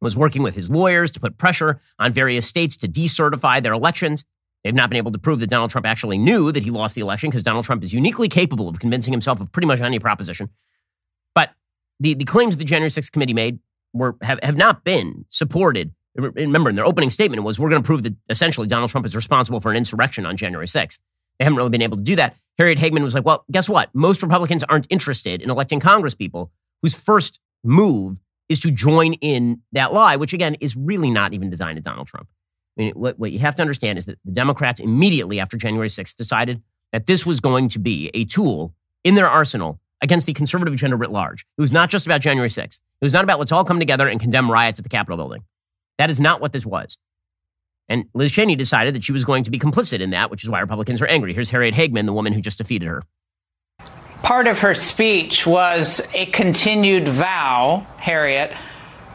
was 0.00 0.16
working 0.16 0.42
with 0.42 0.54
his 0.54 0.70
lawyers 0.70 1.10
to 1.12 1.20
put 1.20 1.36
pressure 1.38 1.80
on 1.98 2.12
various 2.12 2.46
states 2.46 2.76
to 2.78 2.88
decertify 2.88 3.62
their 3.62 3.74
elections. 3.74 4.24
They've 4.64 4.74
not 4.74 4.88
been 4.88 4.96
able 4.96 5.12
to 5.12 5.18
prove 5.18 5.40
that 5.40 5.50
Donald 5.50 5.70
Trump 5.70 5.86
actually 5.86 6.16
knew 6.16 6.50
that 6.50 6.62
he 6.62 6.70
lost 6.70 6.94
the 6.94 7.02
election 7.02 7.28
because 7.28 7.42
Donald 7.42 7.66
Trump 7.66 7.84
is 7.84 7.92
uniquely 7.92 8.28
capable 8.28 8.68
of 8.68 8.80
convincing 8.80 9.12
himself 9.12 9.40
of 9.40 9.52
pretty 9.52 9.66
much 9.66 9.80
any 9.80 9.98
proposition. 9.98 10.48
But 11.34 11.50
the, 12.00 12.14
the 12.14 12.24
claims 12.24 12.56
the 12.56 12.64
January 12.64 12.88
6th 12.90 13.12
committee 13.12 13.34
made 13.34 13.58
were 13.92 14.16
have, 14.22 14.40
have 14.42 14.56
not 14.56 14.82
been 14.82 15.26
supported. 15.28 15.92
Remember, 16.16 16.70
in 16.70 16.76
their 16.76 16.86
opening 16.86 17.10
statement 17.10 17.42
was, 17.42 17.58
we're 17.58 17.68
going 17.68 17.82
to 17.82 17.86
prove 17.86 18.02
that 18.04 18.14
essentially 18.30 18.66
Donald 18.66 18.90
Trump 18.90 19.04
is 19.04 19.14
responsible 19.14 19.60
for 19.60 19.70
an 19.70 19.76
insurrection 19.76 20.24
on 20.24 20.38
January 20.38 20.66
6th. 20.66 20.98
They 21.38 21.44
haven't 21.44 21.56
really 21.56 21.70
been 21.70 21.82
able 21.82 21.96
to 21.96 22.02
do 22.02 22.16
that. 22.16 22.36
Harriet 22.58 22.78
Hageman 22.78 23.02
was 23.02 23.14
like, 23.14 23.24
well, 23.24 23.44
guess 23.50 23.68
what? 23.68 23.90
Most 23.94 24.22
Republicans 24.22 24.62
aren't 24.64 24.86
interested 24.90 25.42
in 25.42 25.50
electing 25.50 25.80
Congress 25.80 26.14
people 26.14 26.52
whose 26.82 26.94
first 26.94 27.40
move 27.64 28.20
is 28.48 28.60
to 28.60 28.70
join 28.70 29.14
in 29.14 29.60
that 29.72 29.92
lie, 29.92 30.16
which 30.16 30.32
again 30.32 30.54
is 30.60 30.76
really 30.76 31.10
not 31.10 31.32
even 31.32 31.50
designed 31.50 31.78
at 31.78 31.84
Donald 31.84 32.06
Trump. 32.06 32.28
I 32.76 32.82
mean, 32.82 32.92
what, 32.92 33.18
what 33.18 33.32
you 33.32 33.38
have 33.40 33.54
to 33.56 33.62
understand 33.62 33.98
is 33.98 34.06
that 34.06 34.18
the 34.24 34.32
Democrats 34.32 34.80
immediately 34.80 35.40
after 35.40 35.56
January 35.56 35.88
6th 35.88 36.16
decided 36.16 36.62
that 36.92 37.06
this 37.06 37.24
was 37.24 37.40
going 37.40 37.68
to 37.70 37.78
be 37.78 38.10
a 38.14 38.24
tool 38.24 38.74
in 39.02 39.14
their 39.14 39.28
arsenal 39.28 39.80
against 40.02 40.26
the 40.26 40.32
conservative 40.32 40.74
agenda 40.74 40.96
writ 40.96 41.10
large. 41.10 41.46
It 41.56 41.60
was 41.60 41.72
not 41.72 41.88
just 41.88 42.06
about 42.06 42.20
January 42.20 42.48
6th. 42.48 42.80
It 43.00 43.04
was 43.04 43.12
not 43.12 43.24
about 43.24 43.38
let's 43.38 43.52
all 43.52 43.64
come 43.64 43.78
together 43.78 44.06
and 44.06 44.20
condemn 44.20 44.50
riots 44.50 44.78
at 44.78 44.82
the 44.82 44.88
Capitol 44.88 45.16
building. 45.16 45.44
That 45.98 46.10
is 46.10 46.20
not 46.20 46.40
what 46.40 46.52
this 46.52 46.66
was. 46.66 46.98
And 47.88 48.06
Liz 48.14 48.32
Cheney 48.32 48.56
decided 48.56 48.94
that 48.94 49.04
she 49.04 49.12
was 49.12 49.24
going 49.24 49.44
to 49.44 49.50
be 49.50 49.58
complicit 49.58 50.00
in 50.00 50.10
that, 50.10 50.30
which 50.30 50.42
is 50.42 50.50
why 50.50 50.60
Republicans 50.60 51.02
are 51.02 51.06
angry. 51.06 51.34
Here's 51.34 51.50
Harriet 51.50 51.74
Hageman, 51.74 52.06
the 52.06 52.12
woman 52.12 52.32
who 52.32 52.40
just 52.40 52.58
defeated 52.58 52.86
her. 52.86 53.02
Part 54.22 54.46
of 54.46 54.60
her 54.60 54.74
speech 54.74 55.46
was 55.46 56.00
a 56.14 56.26
continued 56.26 57.08
vow, 57.08 57.86
Harriet, 57.98 58.52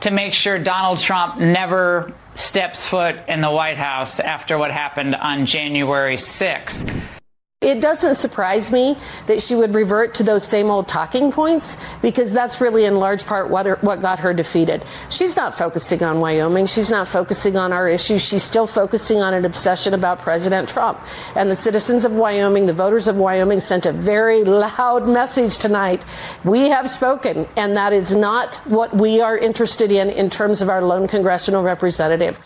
to 0.02 0.12
make 0.12 0.34
sure 0.34 0.60
Donald 0.60 1.00
Trump 1.00 1.40
never 1.40 2.14
steps 2.36 2.86
foot 2.86 3.16
in 3.28 3.42
the 3.42 3.52
White 3.52 3.78
House 3.78 4.20
after 4.20 4.58
what 4.58 4.72
happened 4.72 5.16
on 5.16 5.46
January 5.46 6.16
6th. 6.16 7.19
It 7.62 7.82
doesn't 7.82 8.16
surprise 8.16 8.72
me 8.72 8.96
that 9.28 9.42
she 9.42 9.54
would 9.54 9.76
revert 9.76 10.14
to 10.16 10.24
those 10.24 10.48
same 10.48 10.72
old 10.72 10.88
talking 10.88 11.30
points 11.30 11.78
because 12.02 12.32
that's 12.32 12.62
really 12.62 12.86
in 12.86 12.96
large 12.96 13.26
part 13.26 13.50
what, 13.50 13.66
her, 13.66 13.76
what 13.82 14.00
got 14.00 14.18
her 14.20 14.34
defeated. 14.34 14.86
She's 15.10 15.36
not 15.36 15.54
focusing 15.54 16.02
on 16.02 16.22
Wyoming. 16.22 16.68
She's 16.68 16.90
not 16.90 17.10
focusing 17.10 17.58
on 17.58 17.74
our 17.74 17.86
issues. 17.86 18.26
She's 18.26 18.44
still 18.44 18.66
focusing 18.66 19.20
on 19.20 19.34
an 19.34 19.44
obsession 19.44 19.94
about 19.94 20.20
President 20.20 20.70
Trump. 20.70 21.02
And 21.36 21.52
the 21.52 21.56
citizens 21.56 22.06
of 22.06 22.14
Wyoming, 22.14 22.66
the 22.66 22.72
voters 22.72 23.10
of 23.10 23.18
Wyoming, 23.18 23.60
sent 23.60 23.86
a 23.86 23.92
very 23.92 24.46
loud 24.46 25.06
message 25.10 25.58
tonight. 25.58 26.06
We 26.46 26.70
have 26.70 26.90
spoken, 26.90 27.46
and 27.58 27.76
that 27.76 27.92
is 27.92 28.16
not 28.16 28.56
what 28.68 28.96
we 28.96 29.20
are 29.20 29.38
interested 29.38 29.92
in 29.92 30.10
in 30.10 30.30
terms 30.30 30.62
of 30.62 30.70
our 30.70 30.82
lone 30.82 31.10
congressional 31.10 31.62
representative. 31.62 32.40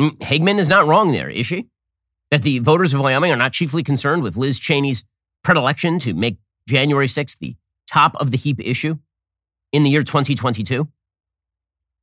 Mm, 0.00 0.18
Hageman 0.18 0.60
is 0.60 0.68
not 0.68 0.86
wrong 0.86 1.10
there, 1.10 1.28
is 1.28 1.46
she? 1.46 1.66
That 2.30 2.42
the 2.42 2.58
voters 2.60 2.94
of 2.94 3.00
Wyoming 3.00 3.32
are 3.32 3.36
not 3.36 3.52
chiefly 3.52 3.82
concerned 3.82 4.22
with 4.22 4.36
Liz 4.36 4.58
Cheney's 4.58 5.04
predilection 5.42 5.98
to 6.00 6.14
make 6.14 6.38
January 6.68 7.06
6th 7.06 7.38
the 7.38 7.56
top 7.86 8.14
of 8.16 8.30
the 8.30 8.36
heap 8.36 8.60
issue 8.60 8.98
in 9.72 9.82
the 9.82 9.90
year 9.90 10.02
2022? 10.02 10.88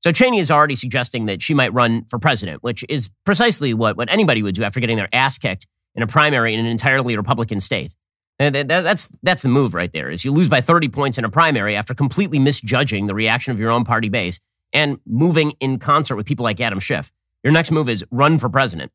So 0.01 0.12
Cheney 0.12 0.39
is 0.39 0.51
already 0.51 0.75
suggesting 0.75 1.25
that 1.25 1.41
she 1.41 1.53
might 1.53 1.74
run 1.74 2.05
for 2.05 2.19
president, 2.19 2.63
which 2.63 2.86
is 2.88 3.10
precisely 3.25 3.74
what, 3.74 3.98
what 3.98 4.12
anybody 4.12 4.43
would 4.43 4.55
do 4.55 4.63
after 4.63 4.79
getting 4.79 4.98
their 4.98 5.10
ass 5.12 5.38
kicked 5.38 5.65
in 5.96 6.03
a 6.03 6.07
primary 6.07 6.53
in 6.53 6.60
an 6.60 6.65
entirely 6.65 7.17
Republican 7.17 7.60
state. 7.60 7.96
And 8.39 8.53
that, 8.53 8.67
that's, 8.67 9.07
that's 9.24 9.41
the 9.41 9.50
move 9.50 9.74
right 9.74 9.91
there 9.91 10.12
is 10.12 10.24
you 10.24 10.31
lose 10.31 10.48
by 10.48 10.62
30 10.62 10.89
points 10.89 11.17
in 11.17 11.25
a 11.25 11.29
primary 11.29 11.75
after 11.75 11.96
completely 11.96 12.38
misjudging 12.38 13.07
the 13.07 13.15
reaction 13.15 13.51
of 13.51 13.60
your 13.60 13.72
own 13.72 13.84
party 13.84 14.10
base 14.10 14.39
and 14.74 15.00
moving 15.07 15.53
in 15.60 15.79
concert 15.79 16.15
with 16.15 16.27
people 16.27 16.43
like 16.43 16.62
Adam 16.62 16.79
Schiff. 16.79 17.12
Your 17.43 17.51
next 17.51 17.72
move 17.72 17.89
is 17.89 18.05
run 18.12 18.38
for 18.38 18.50
president. 18.50 18.91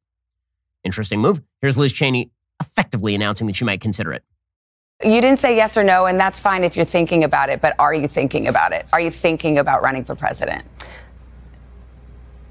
Interesting 0.84 1.20
move. 1.20 1.42
Here's 1.60 1.78
Liz 1.78 1.92
Cheney 1.92 2.30
effectively 2.60 3.14
announcing 3.14 3.46
that 3.46 3.56
she 3.56 3.64
might 3.64 3.80
consider 3.80 4.12
it. 4.12 4.22
You 5.04 5.20
didn't 5.20 5.38
say 5.38 5.56
yes 5.56 5.76
or 5.76 5.82
no, 5.82 6.06
and 6.06 6.18
that's 6.18 6.38
fine 6.38 6.62
if 6.62 6.76
you're 6.76 6.84
thinking 6.84 7.24
about 7.24 7.48
it, 7.48 7.60
but 7.60 7.74
are 7.78 7.92
you 7.92 8.06
thinking 8.06 8.46
about 8.46 8.72
it? 8.72 8.86
Are 8.92 9.00
you 9.00 9.10
thinking 9.10 9.58
about 9.58 9.82
running 9.82 10.04
for 10.04 10.14
president? 10.14 10.64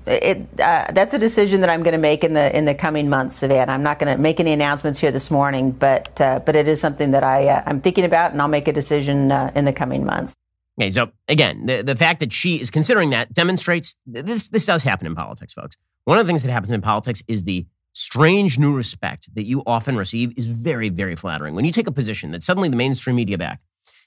It, 0.06 0.48
uh, 0.60 0.88
that's 0.92 1.14
a 1.14 1.20
decision 1.20 1.62
that 1.62 1.70
I'm 1.70 1.84
going 1.84 1.94
to 1.94 2.00
make 2.00 2.24
in 2.24 2.34
the 2.34 2.56
in 2.58 2.66
the 2.66 2.74
coming 2.74 3.08
months, 3.08 3.36
Savannah. 3.38 3.72
I'm 3.72 3.84
not 3.84 4.00
going 4.00 4.14
to 4.14 4.22
make 4.22 4.40
any 4.40 4.52
announcements 4.52 5.00
here 5.00 5.12
this 5.12 5.30
morning, 5.30 5.72
but 5.72 6.20
uh, 6.20 6.40
but 6.40 6.56
it 6.56 6.68
is 6.68 6.82
something 6.82 7.12
that 7.12 7.24
I 7.24 7.48
uh, 7.48 7.64
I'm 7.66 7.80
thinking 7.82 8.04
about, 8.04 8.32
and 8.32 8.42
I'll 8.42 8.48
make 8.48 8.68
a 8.68 8.74
decision 8.74 9.32
uh, 9.32 9.52
in 9.56 9.66
the 9.66 9.74
coming 9.74 10.04
months. 10.04 10.36
Okay, 10.80 10.90
so 10.90 11.12
again, 11.28 11.68
the, 11.68 11.84
the 11.84 11.96
fact 11.96 12.20
that 12.22 12.34
she 12.34 12.60
is 12.60 12.72
considering 12.72 13.12
that 13.12 13.32
demonstrates 13.32 13.96
this 14.08 14.50
this 14.50 14.66
does 14.66 14.84
happen 14.84 15.06
in 15.06 15.14
politics, 15.14 15.54
folks. 15.54 15.78
One 16.06 16.18
of 16.18 16.26
the 16.26 16.30
things 16.30 16.42
that 16.42 16.52
happens 16.52 16.72
in 16.72 16.82
politics 16.82 17.22
is 17.28 17.44
the 17.44 17.68
strange 17.94 18.58
new 18.58 18.76
respect 18.76 19.34
that 19.36 19.44
you 19.44 19.64
often 19.66 19.96
receive 19.96 20.38
is 20.38 20.46
very, 20.46 20.90
very 20.90 21.16
flattering. 21.16 21.56
When 21.56 21.66
you 21.66 21.72
take 21.72 21.88
a 21.88 21.92
position 21.92 22.32
that 22.32 22.44
suddenly 22.44 22.70
the 22.70 22.76
mainstream 22.76 23.16
media 23.16 23.38
back 23.38 23.60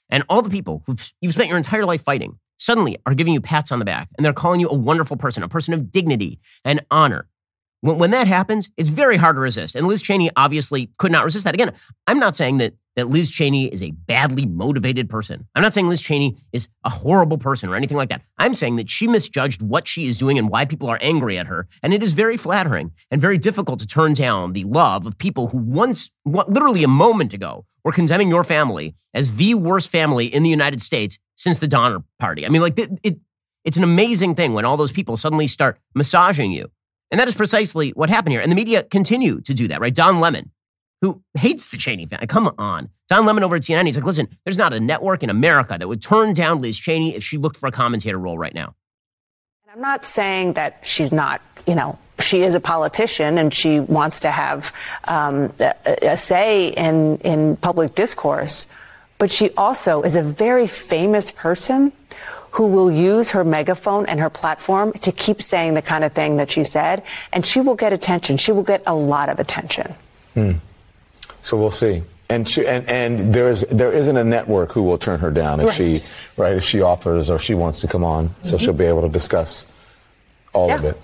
and 0.09 0.23
all 0.29 0.41
the 0.41 0.49
people 0.49 0.83
who 0.85 0.95
you've 1.21 1.33
spent 1.33 1.49
your 1.49 1.57
entire 1.57 1.85
life 1.85 2.03
fighting 2.03 2.39
suddenly 2.57 2.97
are 3.05 3.13
giving 3.13 3.33
you 3.33 3.41
pats 3.41 3.71
on 3.71 3.79
the 3.79 3.85
back 3.85 4.09
and 4.17 4.25
they're 4.25 4.33
calling 4.33 4.59
you 4.59 4.69
a 4.69 4.73
wonderful 4.73 5.17
person, 5.17 5.43
a 5.43 5.49
person 5.49 5.73
of 5.73 5.91
dignity 5.91 6.39
and 6.63 6.85
honor. 6.89 7.27
When, 7.81 7.97
when 7.97 8.11
that 8.11 8.27
happens, 8.27 8.71
it's 8.77 8.89
very 8.89 9.17
hard 9.17 9.35
to 9.35 9.39
resist. 9.39 9.75
And 9.75 9.87
Liz 9.87 10.01
Cheney 10.01 10.31
obviously 10.35 10.91
could 10.97 11.11
not 11.11 11.25
resist 11.25 11.45
that. 11.45 11.53
Again, 11.53 11.73
I'm 12.07 12.19
not 12.19 12.35
saying 12.35 12.57
that 12.57 12.73
that 12.95 13.09
Liz 13.09 13.29
Cheney 13.29 13.67
is 13.67 13.81
a 13.81 13.91
badly 13.91 14.45
motivated 14.45 15.09
person. 15.09 15.47
I'm 15.55 15.61
not 15.61 15.73
saying 15.73 15.89
Liz 15.89 16.01
Cheney 16.01 16.37
is 16.53 16.69
a 16.83 16.89
horrible 16.89 17.37
person 17.37 17.69
or 17.69 17.75
anything 17.75 17.97
like 17.97 18.09
that. 18.09 18.21
I'm 18.37 18.53
saying 18.53 18.77
that 18.77 18.89
she 18.89 19.07
misjudged 19.07 19.61
what 19.61 19.87
she 19.87 20.07
is 20.07 20.17
doing 20.17 20.37
and 20.37 20.49
why 20.49 20.65
people 20.65 20.89
are 20.89 20.99
angry 21.01 21.37
at 21.37 21.47
her. 21.47 21.67
And 21.83 21.93
it 21.93 22.01
is 22.01 22.13
very 22.13 22.37
flattering 22.37 22.91
and 23.11 23.21
very 23.21 23.37
difficult 23.37 23.79
to 23.79 23.87
turn 23.87 24.13
down 24.13 24.53
the 24.53 24.63
love 24.63 25.05
of 25.05 25.17
people 25.17 25.49
who 25.49 25.57
once, 25.57 26.11
literally 26.25 26.83
a 26.83 26.87
moment 26.87 27.33
ago, 27.33 27.65
were 27.83 27.91
condemning 27.91 28.29
your 28.29 28.43
family 28.43 28.95
as 29.13 29.33
the 29.33 29.53
worst 29.53 29.91
family 29.91 30.25
in 30.25 30.43
the 30.43 30.49
United 30.49 30.81
States 30.81 31.19
since 31.35 31.59
the 31.59 31.67
Donner 31.67 32.03
Party. 32.19 32.45
I 32.45 32.49
mean, 32.49 32.61
like, 32.61 32.79
it, 32.79 32.89
it 33.03 33.19
it's 33.63 33.77
an 33.77 33.83
amazing 33.83 34.35
thing 34.35 34.53
when 34.53 34.63
all 34.63 34.77
those 34.77 34.91
people 34.91 35.17
suddenly 35.17 35.47
start 35.47 35.79
massaging 35.95 36.51
you. 36.51 36.69
And 37.11 37.19
that 37.19 37.27
is 37.27 37.35
precisely 37.35 37.91
what 37.91 38.09
happened 38.09 38.33
here. 38.33 38.41
And 38.41 38.51
the 38.51 38.55
media 38.55 38.83
continue 38.83 39.41
to 39.41 39.53
do 39.53 39.67
that, 39.67 39.79
right? 39.79 39.93
Don 39.93 40.19
Lemon, 40.19 40.51
who 41.05 41.21
hates 41.35 41.67
the 41.67 41.77
Cheney 41.77 42.07
family. 42.07 42.25
Come 42.25 42.51
on. 42.57 42.89
Don 43.09 43.27
Lemon 43.27 43.43
over 43.43 43.55
at 43.55 43.61
CNN, 43.61 43.85
he's 43.85 43.95
like, 43.95 44.05
listen, 44.05 44.27
there's 44.43 44.57
not 44.57 44.73
a 44.73 44.79
network 44.79 45.21
in 45.21 45.29
America 45.29 45.75
that 45.77 45.87
would 45.87 46.01
turn 46.01 46.33
down 46.33 46.61
Liz 46.61 46.79
Cheney 46.79 47.15
if 47.15 47.23
she 47.23 47.37
looked 47.37 47.57
for 47.57 47.67
a 47.67 47.71
commentator 47.71 48.17
role 48.17 48.39
right 48.39 48.55
now. 48.55 48.73
I'm 49.71 49.81
not 49.81 50.03
saying 50.03 50.53
that 50.53 50.79
she's 50.81 51.11
not, 51.11 51.41
you 51.67 51.75
know, 51.75 51.99
she 52.19 52.41
is 52.41 52.55
a 52.55 52.59
politician 52.59 53.37
and 53.37 53.53
she 53.53 53.79
wants 53.79 54.21
to 54.21 54.31
have 54.31 54.73
um, 55.03 55.53
a, 55.59 55.75
a 56.01 56.17
say 56.17 56.69
in, 56.69 57.17
in 57.17 57.57
public 57.57 57.93
discourse, 57.93 58.67
but 59.19 59.31
she 59.31 59.51
also 59.51 60.01
is 60.01 60.15
a 60.15 60.23
very 60.23 60.65
famous 60.65 61.31
person 61.31 61.91
who 62.51 62.65
will 62.65 62.89
use 62.89 63.31
her 63.31 63.43
megaphone 63.43 64.07
and 64.07 64.19
her 64.19 64.29
platform 64.31 64.93
to 64.93 65.11
keep 65.11 65.41
saying 65.41 65.75
the 65.75 65.81
kind 65.83 66.03
of 66.03 66.13
thing 66.13 66.37
that 66.37 66.49
she 66.49 66.63
said, 66.63 67.03
and 67.31 67.45
she 67.45 67.59
will 67.59 67.75
get 67.75 67.93
attention. 67.93 68.37
She 68.37 68.53
will 68.53 68.63
get 68.63 68.81
a 68.87 68.95
lot 68.95 69.29
of 69.29 69.39
attention. 69.39 69.93
Hmm. 70.33 70.53
So 71.45 71.57
we'll 71.57 71.69
see. 71.69 72.01
And 72.27 72.49
she, 72.49 72.65
and 72.65 72.89
and 72.89 73.31
there 73.31 73.49
is 73.49 73.61
there 73.69 73.91
isn't 73.91 74.17
a 74.17 74.23
network 74.23 74.71
who 74.71 74.81
will 74.81 74.97
turn 74.97 75.19
her 75.19 75.29
down 75.29 75.59
if 75.59 75.67
right. 75.67 75.75
she 75.75 75.99
right 76.37 76.57
if 76.57 76.63
she 76.63 76.81
offers 76.81 77.29
or 77.29 77.37
she 77.37 77.53
wants 77.53 77.81
to 77.81 77.87
come 77.87 78.03
on, 78.03 78.33
so 78.41 78.55
mm-hmm. 78.55 78.65
she'll 78.65 78.73
be 78.73 78.85
able 78.85 79.03
to 79.03 79.09
discuss 79.09 79.67
all 80.53 80.69
yeah. 80.69 80.75
of 80.77 80.85
it. 80.85 81.01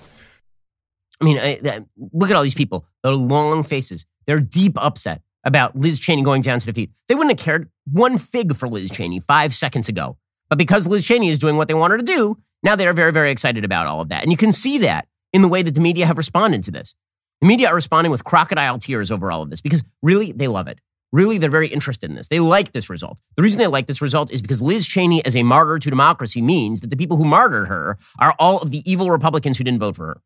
I 1.20 1.24
mean, 1.24 1.38
I, 1.38 1.84
look 2.12 2.28
at 2.28 2.34
all 2.34 2.42
these 2.42 2.54
people. 2.54 2.84
Their 3.04 3.12
long 3.12 3.62
faces. 3.62 4.04
They're 4.26 4.40
deep 4.40 4.76
upset 4.82 5.22
about 5.44 5.78
Liz 5.78 6.00
Cheney 6.00 6.24
going 6.24 6.42
down 6.42 6.58
to 6.58 6.66
defeat. 6.66 6.90
They 7.06 7.14
wouldn't 7.14 7.38
have 7.38 7.44
cared 7.44 7.70
one 7.92 8.18
fig 8.18 8.56
for 8.56 8.68
Liz 8.68 8.90
Cheney 8.90 9.20
five 9.20 9.54
seconds 9.54 9.88
ago. 9.88 10.16
But 10.48 10.58
because 10.58 10.88
Liz 10.88 11.06
Cheney 11.06 11.28
is 11.28 11.38
doing 11.38 11.56
what 11.56 11.68
they 11.68 11.74
want 11.74 11.92
her 11.92 11.98
to 11.98 12.04
do, 12.04 12.36
now 12.64 12.74
they 12.74 12.88
are 12.88 12.92
very, 12.92 13.12
very 13.12 13.30
excited 13.30 13.64
about 13.64 13.86
all 13.86 14.00
of 14.00 14.08
that. 14.08 14.24
And 14.24 14.32
you 14.32 14.36
can 14.36 14.50
see 14.50 14.78
that 14.78 15.06
in 15.32 15.40
the 15.40 15.48
way 15.48 15.62
that 15.62 15.76
the 15.76 15.80
media 15.80 16.06
have 16.06 16.18
responded 16.18 16.64
to 16.64 16.72
this. 16.72 16.96
The 17.42 17.48
media 17.48 17.68
are 17.70 17.74
responding 17.74 18.12
with 18.12 18.22
crocodile 18.22 18.78
tears 18.78 19.10
over 19.10 19.32
all 19.32 19.42
of 19.42 19.50
this 19.50 19.60
because 19.60 19.82
really 20.00 20.30
they 20.30 20.46
love 20.46 20.68
it. 20.68 20.78
Really, 21.10 21.38
they're 21.38 21.50
very 21.50 21.66
interested 21.66 22.08
in 22.08 22.14
this. 22.14 22.28
They 22.28 22.38
like 22.38 22.70
this 22.70 22.88
result. 22.88 23.20
The 23.34 23.42
reason 23.42 23.58
they 23.58 23.66
like 23.66 23.88
this 23.88 24.00
result 24.00 24.32
is 24.32 24.40
because 24.40 24.62
Liz 24.62 24.86
Cheney, 24.86 25.24
as 25.24 25.34
a 25.34 25.42
martyr 25.42 25.80
to 25.80 25.90
democracy, 25.90 26.40
means 26.40 26.82
that 26.82 26.90
the 26.90 26.96
people 26.96 27.16
who 27.16 27.24
martyred 27.24 27.66
her 27.66 27.98
are 28.20 28.36
all 28.38 28.60
of 28.60 28.70
the 28.70 28.88
evil 28.90 29.10
Republicans 29.10 29.58
who 29.58 29.64
didn't 29.64 29.80
vote 29.80 29.96
for 29.96 30.06
her. 30.06 30.20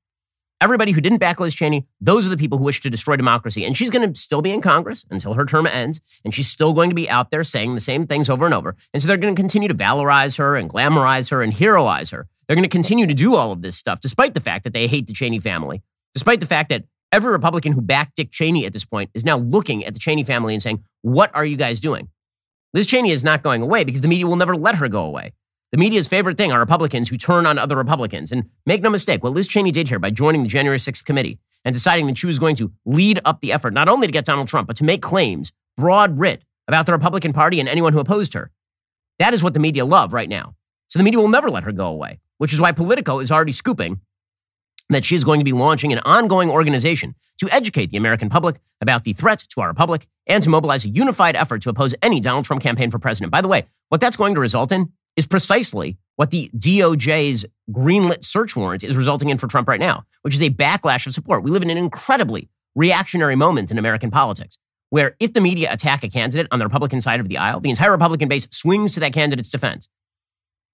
Everybody 0.60 0.92
who 0.92 1.00
didn't 1.00 1.18
back 1.18 1.40
Liz 1.40 1.54
Cheney, 1.54 1.86
those 2.02 2.26
are 2.26 2.28
the 2.28 2.36
people 2.36 2.58
who 2.58 2.64
wish 2.64 2.82
to 2.82 2.90
destroy 2.90 3.16
democracy. 3.16 3.64
And 3.64 3.74
she's 3.74 3.88
going 3.88 4.12
to 4.12 4.18
still 4.18 4.42
be 4.42 4.50
in 4.50 4.60
Congress 4.60 5.06
until 5.10 5.32
her 5.32 5.46
term 5.46 5.66
ends. 5.66 6.02
And 6.22 6.34
she's 6.34 6.48
still 6.48 6.74
going 6.74 6.90
to 6.90 6.94
be 6.94 7.08
out 7.08 7.30
there 7.30 7.44
saying 7.44 7.74
the 7.74 7.80
same 7.80 8.06
things 8.06 8.28
over 8.28 8.44
and 8.44 8.54
over. 8.54 8.76
And 8.92 9.00
so 9.00 9.08
they're 9.08 9.16
going 9.16 9.34
to 9.34 9.40
continue 9.40 9.68
to 9.68 9.74
valorize 9.74 10.36
her 10.36 10.54
and 10.54 10.68
glamorize 10.68 11.30
her 11.30 11.40
and 11.40 11.52
heroize 11.52 12.10
her. 12.10 12.26
They're 12.46 12.56
going 12.56 12.62
to 12.62 12.68
continue 12.68 13.06
to 13.06 13.14
do 13.14 13.36
all 13.36 13.52
of 13.52 13.62
this 13.62 13.76
stuff, 13.76 14.00
despite 14.00 14.34
the 14.34 14.40
fact 14.40 14.64
that 14.64 14.74
they 14.74 14.86
hate 14.86 15.06
the 15.06 15.14
Cheney 15.14 15.38
family, 15.38 15.82
despite 16.12 16.40
the 16.40 16.46
fact 16.46 16.68
that 16.68 16.84
Every 17.16 17.32
Republican 17.32 17.72
who 17.72 17.80
backed 17.80 18.16
Dick 18.16 18.30
Cheney 18.30 18.66
at 18.66 18.74
this 18.74 18.84
point 18.84 19.10
is 19.14 19.24
now 19.24 19.38
looking 19.38 19.86
at 19.86 19.94
the 19.94 20.00
Cheney 20.00 20.22
family 20.22 20.52
and 20.52 20.62
saying, 20.62 20.84
What 21.00 21.34
are 21.34 21.46
you 21.46 21.56
guys 21.56 21.80
doing? 21.80 22.10
Liz 22.74 22.86
Cheney 22.86 23.10
is 23.10 23.24
not 23.24 23.42
going 23.42 23.62
away 23.62 23.84
because 23.84 24.02
the 24.02 24.08
media 24.08 24.26
will 24.26 24.36
never 24.36 24.54
let 24.54 24.74
her 24.74 24.86
go 24.86 25.06
away. 25.06 25.32
The 25.72 25.78
media's 25.78 26.06
favorite 26.06 26.36
thing 26.36 26.52
are 26.52 26.60
Republicans 26.60 27.08
who 27.08 27.16
turn 27.16 27.46
on 27.46 27.56
other 27.56 27.74
Republicans. 27.74 28.32
And 28.32 28.50
make 28.66 28.82
no 28.82 28.90
mistake, 28.90 29.24
what 29.24 29.32
Liz 29.32 29.46
Cheney 29.46 29.70
did 29.70 29.88
here 29.88 29.98
by 29.98 30.10
joining 30.10 30.42
the 30.42 30.48
January 30.50 30.76
6th 30.76 31.06
committee 31.06 31.38
and 31.64 31.72
deciding 31.72 32.06
that 32.08 32.18
she 32.18 32.26
was 32.26 32.38
going 32.38 32.54
to 32.56 32.70
lead 32.84 33.18
up 33.24 33.40
the 33.40 33.50
effort, 33.50 33.72
not 33.72 33.88
only 33.88 34.06
to 34.06 34.12
get 34.12 34.26
Donald 34.26 34.48
Trump, 34.48 34.66
but 34.66 34.76
to 34.76 34.84
make 34.84 35.00
claims, 35.00 35.54
broad 35.78 36.18
writ, 36.18 36.44
about 36.68 36.84
the 36.84 36.92
Republican 36.92 37.32
Party 37.32 37.60
and 37.60 37.68
anyone 37.68 37.94
who 37.94 37.98
opposed 37.98 38.34
her. 38.34 38.50
That 39.20 39.32
is 39.32 39.42
what 39.42 39.54
the 39.54 39.60
media 39.60 39.86
love 39.86 40.12
right 40.12 40.28
now. 40.28 40.54
So 40.88 40.98
the 40.98 41.02
media 41.02 41.18
will 41.18 41.28
never 41.28 41.48
let 41.48 41.64
her 41.64 41.72
go 41.72 41.86
away, 41.86 42.20
which 42.36 42.52
is 42.52 42.60
why 42.60 42.72
Politico 42.72 43.20
is 43.20 43.32
already 43.32 43.52
scooping 43.52 44.02
that 44.88 45.04
she 45.04 45.14
is 45.14 45.24
going 45.24 45.40
to 45.40 45.44
be 45.44 45.52
launching 45.52 45.92
an 45.92 46.00
ongoing 46.00 46.50
organization 46.50 47.14
to 47.38 47.48
educate 47.50 47.90
the 47.90 47.96
American 47.96 48.28
public 48.28 48.60
about 48.80 49.04
the 49.04 49.12
threat 49.12 49.38
to 49.50 49.60
our 49.60 49.68
republic 49.68 50.06
and 50.26 50.42
to 50.42 50.50
mobilize 50.50 50.84
a 50.84 50.88
unified 50.88 51.36
effort 51.36 51.62
to 51.62 51.70
oppose 51.70 51.94
any 52.02 52.20
Donald 52.20 52.44
Trump 52.44 52.62
campaign 52.62 52.90
for 52.90 52.98
president. 52.98 53.32
By 53.32 53.40
the 53.40 53.48
way, 53.48 53.64
what 53.88 54.00
that's 54.00 54.16
going 54.16 54.34
to 54.34 54.40
result 54.40 54.72
in 54.72 54.92
is 55.16 55.26
precisely 55.26 55.96
what 56.16 56.30
the 56.30 56.50
DOJ's 56.56 57.46
greenlit 57.70 58.24
search 58.24 58.54
warrant 58.54 58.84
is 58.84 58.96
resulting 58.96 59.28
in 59.28 59.38
for 59.38 59.48
Trump 59.48 59.68
right 59.68 59.80
now, 59.80 60.04
which 60.22 60.34
is 60.34 60.42
a 60.42 60.50
backlash 60.50 61.06
of 61.06 61.14
support. 61.14 61.42
We 61.42 61.50
live 61.50 61.62
in 61.62 61.70
an 61.70 61.78
incredibly 61.78 62.48
reactionary 62.74 63.36
moment 63.36 63.70
in 63.70 63.78
American 63.78 64.10
politics 64.10 64.58
where 64.90 65.16
if 65.18 65.32
the 65.32 65.40
media 65.40 65.72
attack 65.72 66.04
a 66.04 66.08
candidate 66.08 66.46
on 66.50 66.58
the 66.58 66.64
Republican 66.64 67.00
side 67.00 67.20
of 67.20 67.28
the 67.28 67.38
aisle, 67.38 67.60
the 67.60 67.70
entire 67.70 67.90
Republican 67.90 68.28
base 68.28 68.46
swings 68.50 68.92
to 68.92 69.00
that 69.00 69.12
candidate's 69.12 69.48
defense. 69.48 69.88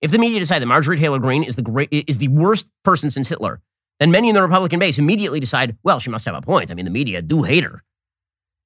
If 0.01 0.11
the 0.11 0.19
media 0.19 0.39
decide 0.41 0.59
that 0.59 0.67
Marjorie 0.67 0.99
Taylor 0.99 1.19
Greene 1.19 1.45
is 1.45 1.57
the 1.57 1.63
great, 1.63 1.89
is 1.93 2.19
the 2.19 2.29
worst 2.29 2.69
person 2.85 3.11
since 3.11 3.29
Hitler, 3.29 3.61
then 4.03 4.11
many 4.11 4.29
in 4.29 4.35
the 4.35 4.43
Republican 4.43 4.81
base 4.81 4.99
immediately 4.99 5.39
decide, 5.39 5.77
well, 5.85 6.01
she 6.01 6.11
must 6.11 6.27
have 6.27 6.35
a 6.35 6.43
point. 6.43 6.73
I 6.73 6.75
mean, 6.75 6.85
the 6.85 6.91
media 6.91 7.23
do 7.23 7.45
hate 7.45 7.63
her. 7.63 7.85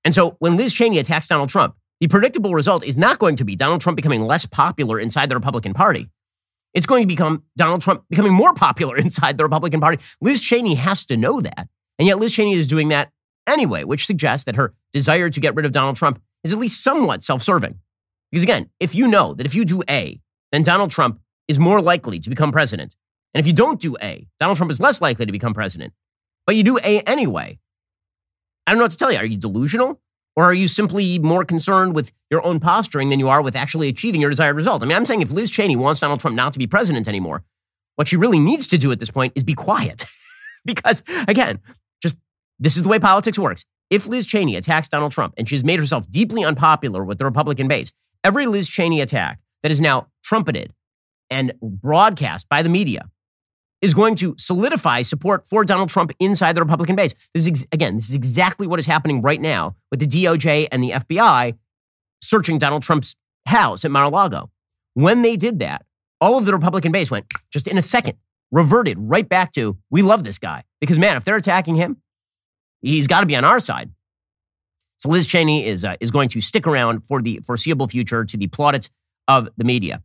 And 0.03 0.14
so 0.14 0.37
when 0.38 0.57
Liz 0.57 0.72
Cheney 0.72 0.99
attacks 0.99 1.27
Donald 1.27 1.51
Trump, 1.51 1.77
the 2.01 2.09
predictable 2.09 2.55
result 2.55 2.83
is 2.83 2.96
not 2.96 3.18
going 3.18 3.37
to 3.37 3.44
be 3.44 3.55
Donald 3.55 3.83
Trump 3.83 3.96
becoming 3.96 4.22
less 4.22 4.46
popular 4.46 4.99
inside 4.99 5.29
the 5.29 5.35
Republican 5.35 5.75
Party. 5.75 6.09
It's 6.72 6.87
going 6.87 7.03
to 7.03 7.07
become 7.07 7.42
Donald 7.55 7.83
Trump 7.83 8.05
becoming 8.09 8.33
more 8.33 8.55
popular 8.55 8.96
inside 9.07 9.37
the 9.37 9.44
Republican 9.44 9.79
Party. 9.79 10.03
Liz 10.22 10.40
Cheney 10.40 10.75
has 10.75 11.05
to 11.05 11.18
know 11.18 11.42
that. 11.42 11.68
And 11.99 12.09
yet 12.09 12.18
Liz 12.18 12.33
Cheney 12.33 12.55
is 12.55 12.66
doing 12.66 12.88
that 12.88 13.11
anyway, 13.46 13.85
which 13.85 14.07
suggests 14.07 14.46
that 14.46 14.57
her 14.57 14.72
desire 14.90 15.29
to 15.29 15.40
get 15.40 15.55
rid 15.55 15.66
of 15.66 15.72
Donald 15.72 15.96
Trump 15.96 16.18
is 16.44 16.55
at 16.55 16.59
least 16.59 16.83
somewhat 16.83 17.22
self 17.22 17.42
serving. 17.42 17.79
Because 18.31 18.42
again, 18.42 18.70
if 18.81 18.94
you 18.94 19.07
know 19.07 19.35
that 19.35 19.44
if 19.44 19.55
you 19.55 19.66
do 19.66 19.83
A, 19.90 20.18
then 20.51 20.62
Donald 20.62 20.90
Trump 20.90 21.20
is 21.46 21.59
more 21.59 21.83
likely 21.83 22.20
to 22.20 22.31
become 22.31 22.53
president. 22.53 22.96
And 23.37 23.40
if 23.40 23.46
you 23.46 23.53
don't 23.53 23.79
do 23.79 23.99
A, 24.01 24.27
Donald 24.38 24.57
Trump 24.57 24.72
is 24.72 24.81
less 24.81 25.03
likely 25.03 25.27
to 25.27 25.31
become 25.31 25.53
president. 25.53 25.92
But 26.46 26.57
you 26.57 26.62
do 26.62 26.79
A 26.79 27.01
anyway. 27.01 27.59
I 28.66 28.70
don't 28.70 28.79
know 28.79 28.85
what 28.85 28.92
to 28.92 28.96
tell 28.96 29.12
you. 29.12 29.18
Are 29.18 29.27
you 29.27 29.37
delusional? 29.37 30.01
Or 30.37 30.44
are 30.44 30.55
you 30.55 30.68
simply 30.68 31.18
more 31.18 31.44
concerned 31.44 31.94
with 31.94 32.12
your 32.31 32.42
own 32.46 32.61
posturing 32.61 33.11
than 33.11 33.18
you 33.18 33.29
are 33.29 33.42
with 33.42 33.55
actually 33.55 33.88
achieving 33.88 34.22
your 34.22 34.31
desired 34.31 34.57
result? 34.57 34.83
I 34.83 34.87
mean, 34.87 34.96
I'm 34.96 35.05
saying 35.05 35.20
if 35.20 35.33
Liz 35.33 35.51
Cheney 35.51 35.77
wants 35.77 36.01
Donald 36.01 36.18
Trump 36.18 36.35
not 36.35 36.55
to 36.55 36.59
be 36.59 36.66
president 36.66 37.09
anymore, 37.09 37.44
what 37.96 38.09
she 38.09 38.16
really 38.16 38.38
needs 38.38 38.66
to 38.68 38.79
do 38.79 38.90
at 38.90 39.01
this 39.01 39.11
point 39.11 39.35
is 39.37 39.44
be 39.44 39.53
quiet. 39.53 40.07
because, 40.64 41.03
again, 41.29 41.61
just 42.03 42.16
this 42.59 42.79
is 42.79 42.85
the 42.85 42.88
way 42.88 42.99
politics 42.99 43.38
works. 43.38 43.66
If 43.90 44.07
Liz 44.07 44.25
Cheney 44.25 44.57
attacks 44.57 44.88
Donald 44.88 45.12
Trump 45.12 45.35
and 45.37 45.46
she's 45.46 45.62
made 45.62 45.79
herself 45.79 46.11
deeply 46.11 46.42
unpopular 46.42 47.05
with 47.05 47.18
the 47.18 47.27
Republican 47.27 47.68
base, 47.68 47.92
every 48.25 48.46
Liz 48.46 48.66
Cheney 48.66 49.03
attack 49.03 49.40
that 49.62 49.70
is 49.70 49.79
now 49.79 50.07
trumpeted 50.25 50.72
and 51.29 51.53
broadcast 51.61 52.49
by 52.49 52.62
the 52.62 52.70
media 52.70 53.11
is 53.87 53.94
going 53.94 54.16
to 54.16 54.35
solidify 54.37 55.01
support 55.03 55.46
for 55.46 55.64
Donald 55.64 55.88
Trump 55.88 56.11
inside 56.18 56.55
the 56.57 56.61
Republican 56.61 56.96
base. 56.96 57.14
This 57.33 57.42
is 57.42 57.49
ex- 57.49 57.66
again, 57.70 57.94
this 57.94 58.09
is 58.09 58.16
exactly 58.16 58.66
what 58.66 58.81
is 58.81 58.87
happening 58.87 59.22
right 59.22 59.40
now 59.40 59.77
with 59.92 60.01
the 60.01 60.07
DOJ 60.07 60.66
and 60.72 60.83
the 60.83 60.90
FBI 60.90 61.57
searching 62.20 62.59
Donald 62.59 62.83
Trump's 62.83 63.14
house 63.46 63.85
at 63.85 63.92
Mar-a-Lago. 63.92 64.51
When 64.94 65.22
they 65.22 65.37
did 65.37 65.61
that, 65.61 65.87
all 66.20 66.37
of 66.37 66.46
the 66.46 66.53
Republican 66.53 66.90
base 66.90 67.12
went 67.12 67.27
just 67.53 67.68
in 67.68 67.79
a 67.79 67.83
second, 67.83 68.18
reverted 68.51 68.99
right 68.99 69.29
back 69.29 69.53
to 69.53 69.79
we 69.90 70.03
love 70.03 70.25
this 70.25 70.38
guy 70.38 70.64
because 70.81 70.99
man, 70.99 71.16
if 71.16 71.25
they're 71.25 71.37
attacking 71.37 71.77
him, 71.77 71.99
he's 72.83 73.07
got 73.07 73.20
to 73.20 73.27
be 73.27 73.37
on 73.37 73.44
our 73.44 73.61
side. 73.61 73.92
So 74.99 75.11
Liz 75.11 75.27
Cheney 75.27 75.64
is 75.64 75.85
uh, 75.85 75.94
is 76.01 76.11
going 76.11 76.29
to 76.31 76.40
stick 76.40 76.66
around 76.66 77.07
for 77.07 77.22
the 77.22 77.40
foreseeable 77.46 77.87
future 77.87 78.25
to 78.25 78.37
the 78.37 78.49
plaudits 78.49 78.90
of 79.29 79.49
the 79.57 79.64
media. 79.64 80.03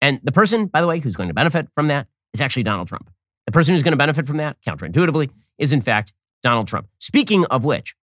And 0.00 0.20
the 0.22 0.32
person, 0.32 0.66
by 0.66 0.80
the 0.80 0.86
way, 0.86 1.00
who's 1.00 1.16
going 1.16 1.28
to 1.30 1.34
benefit 1.34 1.66
from 1.74 1.88
that 1.88 2.06
is 2.34 2.40
actually 2.40 2.64
Donald 2.64 2.86
Trump. 2.86 3.10
The 3.46 3.52
person 3.52 3.74
who's 3.74 3.82
going 3.82 3.92
to 3.92 3.98
benefit 3.98 4.26
from 4.26 4.38
that, 4.38 4.56
counterintuitively, 4.66 5.30
is 5.58 5.72
in 5.72 5.80
fact 5.80 6.12
Donald 6.42 6.68
Trump. 6.68 6.88
Speaking 6.98 7.44
of 7.46 7.64
which, 7.64 7.94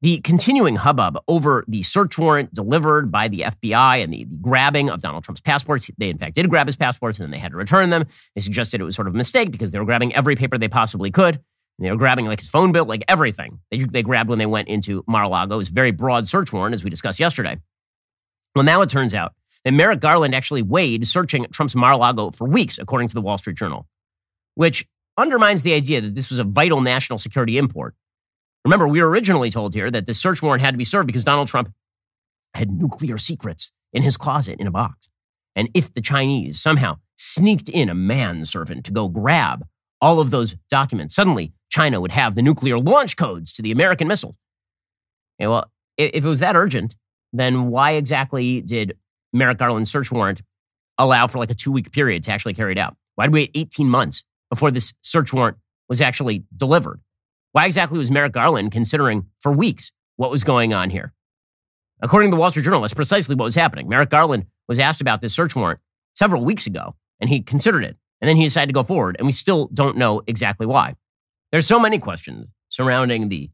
the 0.00 0.20
continuing 0.20 0.76
hubbub 0.76 1.18
over 1.26 1.64
the 1.66 1.82
search 1.82 2.18
warrant 2.18 2.54
delivered 2.54 3.10
by 3.10 3.26
the 3.26 3.40
FBI 3.40 4.02
and 4.02 4.12
the, 4.12 4.24
the, 4.24 4.36
grabbing 4.36 4.90
of 4.90 5.00
Donald 5.00 5.24
Trump's 5.24 5.40
passports. 5.40 5.90
They, 5.98 6.08
in 6.08 6.18
fact, 6.18 6.36
did 6.36 6.48
grab 6.48 6.68
his 6.68 6.76
passports 6.76 7.18
and 7.18 7.24
then 7.24 7.32
they 7.32 7.38
had 7.38 7.50
to 7.50 7.56
return 7.56 7.90
them. 7.90 8.04
They 8.34 8.40
suggested 8.40 8.80
it 8.80 8.84
was 8.84 8.94
sort 8.94 9.08
of 9.08 9.14
a 9.14 9.16
mistake 9.16 9.50
because 9.50 9.72
they 9.72 9.78
were 9.78 9.84
grabbing 9.84 10.14
every 10.14 10.36
paper 10.36 10.56
they 10.56 10.68
possibly 10.68 11.10
could. 11.10 11.34
And 11.34 11.86
they 11.86 11.90
were 11.90 11.96
grabbing 11.96 12.26
like 12.26 12.40
his 12.40 12.48
phone 12.48 12.70
bill, 12.70 12.84
like 12.84 13.04
everything 13.08 13.58
they, 13.70 13.78
they 13.78 14.02
grabbed 14.02 14.28
when 14.28 14.38
they 14.38 14.46
went 14.46 14.68
into 14.68 15.04
Mar 15.08 15.24
a 15.24 15.28
Lago. 15.28 15.56
It 15.56 15.58
was 15.58 15.68
a 15.70 15.72
very 15.72 15.90
broad 15.90 16.28
search 16.28 16.52
warrant, 16.52 16.74
as 16.74 16.84
we 16.84 16.90
discussed 16.90 17.18
yesterday. 17.18 17.58
Well, 18.54 18.64
now 18.64 18.80
it 18.82 18.88
turns 18.88 19.14
out 19.14 19.34
that 19.64 19.72
Merrick 19.72 20.00
Garland 20.00 20.34
actually 20.34 20.62
weighed 20.62 21.06
searching 21.06 21.46
Trump's 21.52 21.74
Mar-a-Lago 21.74 22.30
for 22.30 22.46
weeks, 22.46 22.78
according 22.78 23.08
to 23.08 23.14
the 23.14 23.20
Wall 23.20 23.38
Street 23.38 23.56
Journal, 23.56 23.86
which 24.58 24.84
undermines 25.16 25.62
the 25.62 25.72
idea 25.72 26.00
that 26.00 26.16
this 26.16 26.30
was 26.30 26.40
a 26.40 26.44
vital 26.44 26.80
national 26.80 27.16
security 27.16 27.58
import. 27.58 27.94
Remember, 28.64 28.88
we 28.88 29.00
were 29.00 29.08
originally 29.08 29.50
told 29.50 29.72
here 29.72 29.88
that 29.88 30.06
the 30.06 30.12
search 30.12 30.42
warrant 30.42 30.62
had 30.62 30.74
to 30.74 30.78
be 30.78 30.84
served 30.84 31.06
because 31.06 31.22
Donald 31.22 31.46
Trump 31.46 31.72
had 32.54 32.68
nuclear 32.68 33.18
secrets 33.18 33.70
in 33.92 34.02
his 34.02 34.16
closet 34.16 34.58
in 34.58 34.66
a 34.66 34.72
box. 34.72 35.08
And 35.54 35.68
if 35.74 35.94
the 35.94 36.00
Chinese 36.00 36.60
somehow 36.60 36.96
sneaked 37.14 37.68
in 37.68 37.88
a 37.88 37.94
manservant 37.94 38.84
to 38.86 38.92
go 38.92 39.06
grab 39.08 39.64
all 40.00 40.18
of 40.18 40.32
those 40.32 40.56
documents, 40.68 41.14
suddenly 41.14 41.52
China 41.70 42.00
would 42.00 42.10
have 42.10 42.34
the 42.34 42.42
nuclear 42.42 42.80
launch 42.80 43.16
codes 43.16 43.52
to 43.52 43.62
the 43.62 43.70
American 43.70 44.08
missiles. 44.08 44.36
And 45.38 45.52
well, 45.52 45.70
if 45.96 46.24
it 46.24 46.28
was 46.28 46.40
that 46.40 46.56
urgent, 46.56 46.96
then 47.32 47.68
why 47.68 47.92
exactly 47.92 48.60
did 48.60 48.98
Merrick 49.32 49.58
Garland's 49.58 49.92
search 49.92 50.10
warrant 50.10 50.42
allow 50.98 51.28
for 51.28 51.38
like 51.38 51.50
a 51.50 51.54
two 51.54 51.70
week 51.70 51.92
period 51.92 52.24
to 52.24 52.32
actually 52.32 52.54
carry 52.54 52.72
it 52.72 52.78
out? 52.78 52.96
Why 53.14 53.26
did 53.26 53.32
we 53.32 53.40
wait 53.42 53.52
18 53.54 53.88
months 53.88 54.24
before 54.50 54.70
this 54.70 54.94
search 55.00 55.32
warrant 55.32 55.58
was 55.88 56.00
actually 56.00 56.44
delivered? 56.56 57.00
Why 57.52 57.66
exactly 57.66 57.98
was 57.98 58.10
Merrick 58.10 58.32
Garland 58.32 58.72
considering 58.72 59.26
for 59.40 59.52
weeks 59.52 59.90
what 60.16 60.30
was 60.30 60.44
going 60.44 60.74
on 60.74 60.90
here? 60.90 61.12
According 62.00 62.30
to 62.30 62.36
the 62.36 62.40
Wall 62.40 62.50
Street 62.50 62.62
Journal, 62.64 62.82
that's 62.82 62.94
precisely 62.94 63.34
what 63.34 63.44
was 63.44 63.54
happening. 63.54 63.88
Merrick 63.88 64.10
Garland 64.10 64.46
was 64.68 64.78
asked 64.78 65.00
about 65.00 65.20
this 65.20 65.34
search 65.34 65.56
warrant 65.56 65.80
several 66.14 66.44
weeks 66.44 66.66
ago, 66.66 66.94
and 67.20 67.28
he 67.28 67.40
considered 67.40 67.84
it. 67.84 67.96
And 68.20 68.28
then 68.28 68.36
he 68.36 68.44
decided 68.44 68.66
to 68.66 68.72
go 68.72 68.82
forward, 68.82 69.16
and 69.18 69.26
we 69.26 69.32
still 69.32 69.68
don't 69.72 69.96
know 69.96 70.22
exactly 70.26 70.66
why. 70.66 70.94
There's 71.52 71.66
so 71.66 71.78
many 71.78 71.98
questions 71.98 72.46
surrounding 72.68 73.28
the 73.28 73.50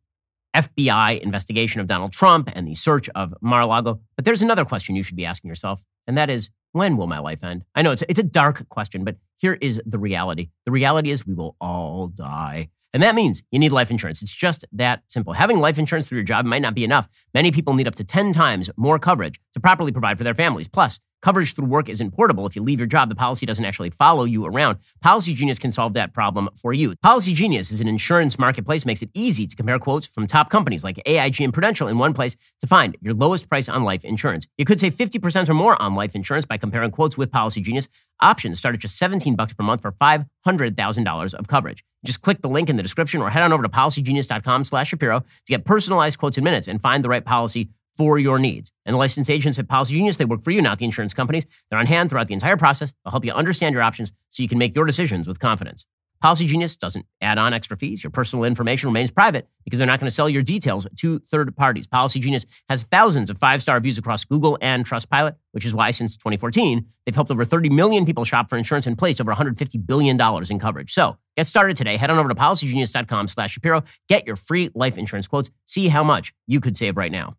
FBI 0.55 1.21
investigation 1.21 1.81
of 1.81 1.87
Donald 1.87 2.13
Trump 2.13 2.51
and 2.55 2.67
the 2.67 2.75
search 2.75 3.09
of 3.15 3.35
Mar-a-Lago. 3.41 4.01
But 4.17 4.25
there's 4.25 4.43
another 4.43 4.65
question 4.65 4.97
you 4.97 5.03
should 5.03 5.17
be 5.17 5.27
asking 5.27 5.49
yourself, 5.49 5.83
and 6.07 6.17
that 6.17 6.31
is, 6.31 6.51
when 6.73 6.97
will 6.97 7.07
my 7.07 7.19
life 7.19 7.45
end? 7.45 7.65
I 7.75 7.83
know 7.83 7.93
it's 7.93 8.03
a, 8.03 8.11
it's 8.11 8.19
a 8.19 8.25
dark 8.25 8.69
question, 8.69 9.05
but 9.05 9.17
here 9.37 9.57
is 9.61 9.81
the 9.87 9.99
reality. 9.99 10.51
The 10.65 10.73
reality 10.73 11.11
is 11.11 11.27
we 11.27 11.35
will 11.35 11.57
all 11.61 12.09
die. 12.09 12.71
And 12.93 13.03
that 13.03 13.17
means 13.17 13.43
you 13.51 13.59
need 13.59 13.73
life 13.73 13.91
insurance. 13.91 14.23
It's 14.23 14.35
just 14.35 14.65
that 14.73 15.03
simple. 15.09 15.33
Having 15.33 15.59
life 15.59 15.79
insurance 15.79 16.09
through 16.09 16.19
your 16.19 16.25
job 16.25 16.47
might 16.47 16.63
not 16.63 16.77
be 16.77 16.85
enough. 16.85 17.09
Many 17.35 17.51
people 17.51 17.75
need 17.75 17.89
up 17.89 17.97
to 17.97 18.05
10 18.05 18.33
times 18.33 18.71
more 18.77 19.01
coverage 19.01 19.41
to 19.55 19.61
properly 19.61 19.93
provide 19.93 20.19
for 20.19 20.25
their 20.25 20.35
families. 20.35 20.69
Plus, 20.69 21.01
Coverage 21.25 21.55
through 21.55 21.65
work 21.65 21.89
isn't 21.89 22.11
portable. 22.11 22.45
If 22.45 22.55
you 22.55 22.63
leave 22.63 22.79
your 22.79 22.87
job, 22.87 23.09
the 23.09 23.15
policy 23.15 23.47
doesn't 23.47 23.65
actually 23.65 23.89
follow 23.89 24.25
you 24.25 24.45
around. 24.45 24.77
Policy 25.01 25.33
Genius 25.33 25.59
can 25.59 25.73
solve 25.73 25.95
that 25.95 26.13
problem 26.13 26.51
for 26.55 26.75
you. 26.75 26.95
Policy 27.03 27.33
Genius 27.33 27.71
is 27.71 27.81
an 27.81 27.89
insurance 27.89 28.39
marketplace, 28.39 28.85
makes 28.85 29.01
it 29.01 29.09
easy 29.15 29.47
to 29.47 29.57
compare 29.57 29.79
quotes 29.79 30.07
from 30.07 30.27
top 30.27 30.51
companies 30.51 30.85
like 30.85 31.01
AIG 31.07 31.41
and 31.41 31.51
Prudential 31.55 31.89
in 31.89 31.97
one 31.97 32.13
place 32.13 32.37
to 32.61 32.67
find 32.67 32.95
your 33.01 33.15
lowest 33.15 33.49
price 33.49 33.71
on 33.71 33.85
life 33.85 34.05
insurance. 34.05 34.47
You 34.59 34.67
could 34.67 34.79
save 34.79 34.97
50% 34.97 35.49
or 35.49 35.55
more 35.55 35.81
on 35.81 35.95
life 35.95 36.15
insurance 36.15 36.45
by 36.45 36.59
comparing 36.59 36.91
quotes 36.91 37.17
with 37.17 37.33
Policy 37.33 37.63
Genius. 37.63 37.89
Options 38.21 38.59
start 38.59 38.75
at 38.75 38.83
just 38.83 38.99
17 38.99 39.35
bucks 39.35 39.55
per 39.55 39.65
month 39.65 39.81
for 39.81 39.93
$500,000 39.93 41.35
of 41.35 41.49
coverage. 41.49 41.83
Just 42.05 42.21
click 42.21 42.43
the 42.43 42.51
link 42.51 42.69
in 42.69 42.77
the 42.77 42.83
description 42.83 43.23
or 43.23 43.31
head 43.31 43.43
on 43.43 43.51
over 43.51 43.63
to 43.63 43.71
policygenius.com 43.71 44.65
slash 44.65 44.89
Shapiro 44.89 45.21
to 45.21 45.27
get 45.49 45.65
personalized 45.65 46.19
quotes 46.19 46.37
in 46.37 46.45
minutes 46.45 46.69
and 46.69 46.83
find 46.83 47.03
the 47.03 47.09
right 47.09 47.25
policy 47.25 47.71
for 47.97 48.19
your 48.19 48.39
needs. 48.39 48.73
And 48.85 48.95
the 48.95 48.99
licensed 48.99 49.31
agents 49.31 49.59
at 49.59 49.69
Policy 49.69 49.95
Genius, 49.95 50.17
they 50.17 50.25
work 50.25 50.43
for 50.43 50.51
you, 50.51 50.63
not 50.63 50.79
the 50.79 50.85
insurance 50.85 51.15
companies. 51.15 51.47
They're 51.71 51.79
on 51.79 51.87
hand 51.87 52.11
throughout 52.11 52.29
the 52.29 52.35
entire 52.35 52.57
process. 52.57 52.93
They'll 53.05 53.13
help 53.13 53.25
you 53.25 53.33
understand 53.33 53.73
your 53.73 53.83
options 53.83 54.13
so 54.29 54.43
you 54.43 54.49
can 54.49 54.59
make 54.59 54.75
your 54.75 54.85
decisions 54.85 55.29
with 55.29 55.39
confidence. 55.39 55.87
Policy 56.25 56.47
Genius 56.47 56.75
doesn't 56.79 57.05
add 57.21 57.37
on 57.37 57.53
extra 57.53 57.77
fees. 57.77 58.03
Your 58.03 58.11
personal 58.11 58.47
information 58.47 58.89
remains 58.89 59.11
private 59.11 59.47
because 59.63 59.77
they're 59.77 59.87
not 59.87 60.01
going 60.01 60.09
to 60.09 60.15
sell 60.15 60.27
your 60.27 60.41
details 60.43 60.87
to 60.97 61.19
third 61.19 61.55
parties. 61.55 61.87
Policy 61.87 62.19
Genius 62.19 62.47
has 62.71 62.85
thousands 62.85 63.29
of 63.29 63.37
five 63.37 63.61
star 63.61 63.75
reviews 63.75 63.99
across 63.99 64.25
Google 64.25 64.57
and 64.63 64.87
Trustpilot, 64.87 65.37
which 65.53 65.67
is 65.67 65.75
why 65.75 65.91
since 65.91 66.17
2014, 66.17 66.87
they've 67.05 67.15
helped 67.15 67.31
over 67.31 67.45
30 67.45 67.69
million 67.69 68.07
people 68.07 68.25
shop 68.25 68.49
for 68.49 68.57
insurance 68.57 68.87
and 68.87 68.97
placed 68.97 69.21
over 69.21 69.35
$150 69.35 69.87
billion 69.87 70.19
in 70.49 70.59
coverage. 70.59 70.95
So 70.95 71.19
get 71.37 71.47
started 71.47 71.77
today. 71.77 71.99
Head 71.99 72.09
on 72.09 72.19
over 72.19 72.31
to 72.31 72.35
policygenius.com 72.35 73.29
slash 73.29 73.53
Shapiro. 73.53 73.83
Get 74.09 74.27
your 74.27 74.37
free 74.37 74.71
life 74.75 74.97
insurance 74.97 75.29
quotes. 75.29 75.51
See 75.67 75.89
how 75.89 76.05
much 76.05 76.33
you 76.47 76.59
could 76.59 76.75
save 76.75 76.97
right 76.97 77.13
now. 77.13 77.37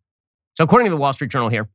So, 0.56 0.64
according 0.64 0.86
to 0.86 0.92
the 0.92 0.98
Wall 0.98 1.12
Street 1.12 1.32
Journal 1.32 1.50
here, 1.50 1.70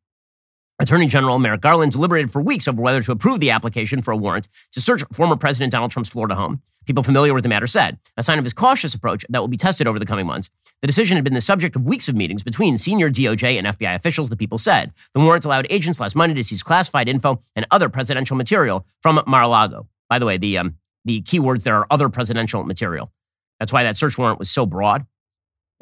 Attorney 0.80 1.06
General 1.06 1.38
Merrick 1.38 1.60
Garland 1.60 1.92
deliberated 1.92 2.32
for 2.32 2.40
weeks 2.40 2.66
over 2.66 2.80
whether 2.80 3.02
to 3.02 3.12
approve 3.12 3.38
the 3.38 3.50
application 3.50 4.00
for 4.00 4.12
a 4.12 4.16
warrant 4.16 4.48
to 4.72 4.80
search 4.80 5.02
former 5.12 5.36
President 5.36 5.70
Donald 5.70 5.90
Trump's 5.90 6.08
Florida 6.08 6.34
home. 6.34 6.62
People 6.86 7.02
familiar 7.02 7.34
with 7.34 7.42
the 7.42 7.50
matter 7.50 7.66
said, 7.66 7.98
a 8.16 8.22
sign 8.22 8.38
of 8.38 8.44
his 8.44 8.54
cautious 8.54 8.94
approach 8.94 9.26
that 9.28 9.38
will 9.38 9.48
be 9.48 9.58
tested 9.58 9.86
over 9.86 9.98
the 9.98 10.06
coming 10.06 10.26
months. 10.26 10.48
The 10.80 10.86
decision 10.86 11.16
had 11.16 11.24
been 11.24 11.34
the 11.34 11.42
subject 11.42 11.76
of 11.76 11.84
weeks 11.84 12.08
of 12.08 12.14
meetings 12.14 12.42
between 12.42 12.78
senior 12.78 13.10
DOJ 13.10 13.58
and 13.58 13.66
FBI 13.66 13.94
officials, 13.94 14.30
the 14.30 14.36
people 14.36 14.56
said. 14.56 14.92
The 15.12 15.20
warrant 15.20 15.44
allowed 15.44 15.66
agents 15.68 16.00
last 16.00 16.16
Monday 16.16 16.34
to 16.36 16.42
seize 16.42 16.62
classified 16.62 17.10
info 17.10 17.38
and 17.54 17.66
other 17.70 17.90
presidential 17.90 18.34
material 18.34 18.86
from 19.02 19.22
Mar-a-Lago. 19.26 19.86
By 20.08 20.18
the 20.18 20.24
way, 20.24 20.38
the, 20.38 20.56
um, 20.56 20.76
the 21.04 21.20
keywords 21.20 21.64
there 21.64 21.76
are 21.76 21.86
other 21.90 22.08
presidential 22.08 22.64
material. 22.64 23.12
That's 23.58 23.74
why 23.74 23.82
that 23.82 23.98
search 23.98 24.16
warrant 24.16 24.38
was 24.38 24.50
so 24.50 24.64
broad. 24.64 25.04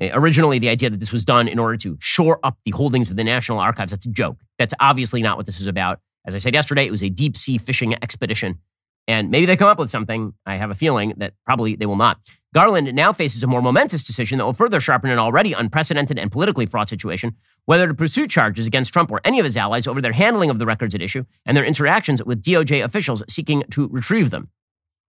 Eh, 0.01 0.11
originally, 0.13 0.59
the 0.59 0.69
idea 0.69 0.91
that 0.91 1.01
this 1.01 1.13
was 1.13 1.25
done 1.25 1.49
in 1.49 1.59
order 1.59 1.77
to 1.79 1.97
shore 2.01 2.39
up 2.43 2.57
the 2.65 2.71
holdings 2.71 3.11
of 3.11 3.17
the 3.17 3.25
National 3.25 3.59
Archives, 3.59 3.91
that's 3.91 4.07
a 4.07 4.11
joke. 4.11 4.39
That's 4.59 4.75
obviously 4.81 5.23
not 5.23 5.37
what 5.37 5.47
this 5.47 5.61
is 5.61 5.67
about. 5.67 6.01
As 6.27 6.35
I 6.35 6.39
said 6.39 6.55
yesterday, 6.55 6.87
it 6.87 6.91
was 6.91 7.03
a 7.03 7.09
deep 7.09 7.37
sea 7.37 7.59
fishing 7.59 7.95
expedition. 7.95 8.59
And 9.07 9.31
maybe 9.31 9.47
they 9.47 9.57
come 9.57 9.69
up 9.69 9.79
with 9.79 9.91
something. 9.91 10.35
I 10.45 10.57
have 10.57 10.71
a 10.71 10.75
feeling 10.75 11.15
that 11.17 11.33
probably 11.47 11.75
they 11.77 11.87
will 11.87 11.97
not. 11.97 12.19
Garland 12.55 12.93
now 12.95 13.13
faces 13.13 13.43
a 13.43 13.47
more 13.47 13.63
momentous 13.63 14.05
decision 14.05 14.39
that 14.39 14.45
will 14.45 14.53
further 14.53 14.81
sharpen 14.81 15.11
an 15.11 15.19
already 15.19 15.53
unprecedented 15.53 16.19
and 16.19 16.31
politically 16.31 16.67
fraught 16.67 16.89
situation 16.89 17.35
whether 17.65 17.87
to 17.87 17.93
pursue 17.93 18.27
charges 18.27 18.67
against 18.67 18.95
Trump 18.95 19.11
or 19.11 19.21
any 19.25 19.39
of 19.39 19.45
his 19.45 19.57
allies 19.57 19.87
over 19.87 20.01
their 20.01 20.13
handling 20.13 20.49
of 20.49 20.59
the 20.59 20.65
records 20.65 20.95
at 20.95 21.03
issue 21.03 21.25
and 21.45 21.55
their 21.55 21.65
interactions 21.65 22.25
with 22.25 22.43
DOJ 22.43 22.83
officials 22.83 23.23
seeking 23.29 23.63
to 23.71 23.89
retrieve 23.89 24.31
them. 24.31 24.49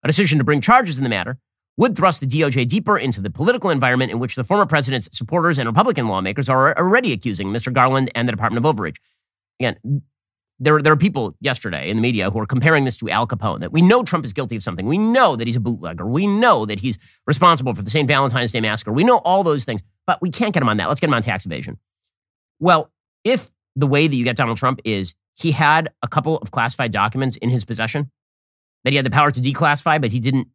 A 0.03 0.07
decision 0.07 0.39
to 0.39 0.43
bring 0.43 0.59
charges 0.59 0.97
in 0.97 1.05
the 1.05 1.09
matter 1.09 1.37
would 1.79 1.95
thrust 1.95 2.19
the 2.19 2.27
DOJ 2.27 2.67
deeper 2.67 2.97
into 2.97 3.21
the 3.21 3.29
political 3.29 3.69
environment 3.69 4.11
in 4.11 4.19
which 4.19 4.35
the 4.35 4.43
former 4.43 4.65
president's 4.65 5.07
supporters 5.17 5.57
and 5.57 5.65
Republican 5.65 6.09
lawmakers 6.09 6.49
are 6.49 6.77
already 6.77 7.13
accusing 7.13 7.47
Mr. 7.47 7.71
Garland 7.71 8.11
and 8.15 8.27
the 8.27 8.33
Department 8.33 8.65
of 8.65 8.75
Overreach. 8.75 8.97
Again, 9.61 10.01
there, 10.59 10.81
there 10.81 10.91
are 10.91 10.97
people 10.97 11.37
yesterday 11.39 11.89
in 11.89 11.95
the 11.95 12.01
media 12.01 12.29
who 12.29 12.39
are 12.39 12.45
comparing 12.45 12.83
this 12.83 12.97
to 12.97 13.09
Al 13.09 13.25
Capone, 13.25 13.61
that 13.61 13.71
we 13.71 13.81
know 13.81 14.03
Trump 14.03 14.25
is 14.25 14.33
guilty 14.33 14.57
of 14.57 14.61
something. 14.61 14.87
We 14.87 14.97
know 14.97 15.37
that 15.37 15.47
he's 15.47 15.55
a 15.55 15.61
bootlegger. 15.61 16.05
We 16.05 16.27
know 16.27 16.65
that 16.65 16.81
he's 16.81 16.99
responsible 17.25 17.73
for 17.73 17.81
the 17.81 17.89
St. 17.89 18.09
Valentine's 18.09 18.51
Day 18.51 18.59
massacre. 18.59 18.91
We 18.91 19.05
know 19.05 19.19
all 19.19 19.43
those 19.43 19.63
things, 19.63 19.81
but 20.05 20.21
we 20.21 20.31
can't 20.31 20.53
get 20.53 20.61
him 20.61 20.67
on 20.67 20.75
that. 20.77 20.89
Let's 20.89 20.99
get 20.99 21.07
him 21.07 21.13
on 21.13 21.21
tax 21.21 21.45
evasion. 21.45 21.77
Well, 22.59 22.91
if 23.23 23.51
the 23.77 23.87
way 23.87 24.05
that 24.05 24.15
you 24.17 24.25
get 24.25 24.35
Donald 24.35 24.57
Trump 24.57 24.81
is 24.83 25.15
he 25.35 25.53
had 25.53 25.93
a 26.03 26.09
couple 26.09 26.39
of 26.39 26.51
classified 26.51 26.91
documents 26.91 27.37
in 27.37 27.49
his 27.49 27.63
possession 27.63 28.11
that 28.83 28.89
he 28.89 28.97
had 28.97 29.05
the 29.05 29.11
power 29.11 29.31
to 29.31 29.39
declassify, 29.39 30.01
but 30.01 30.11
he 30.11 30.19
didn't 30.19 30.49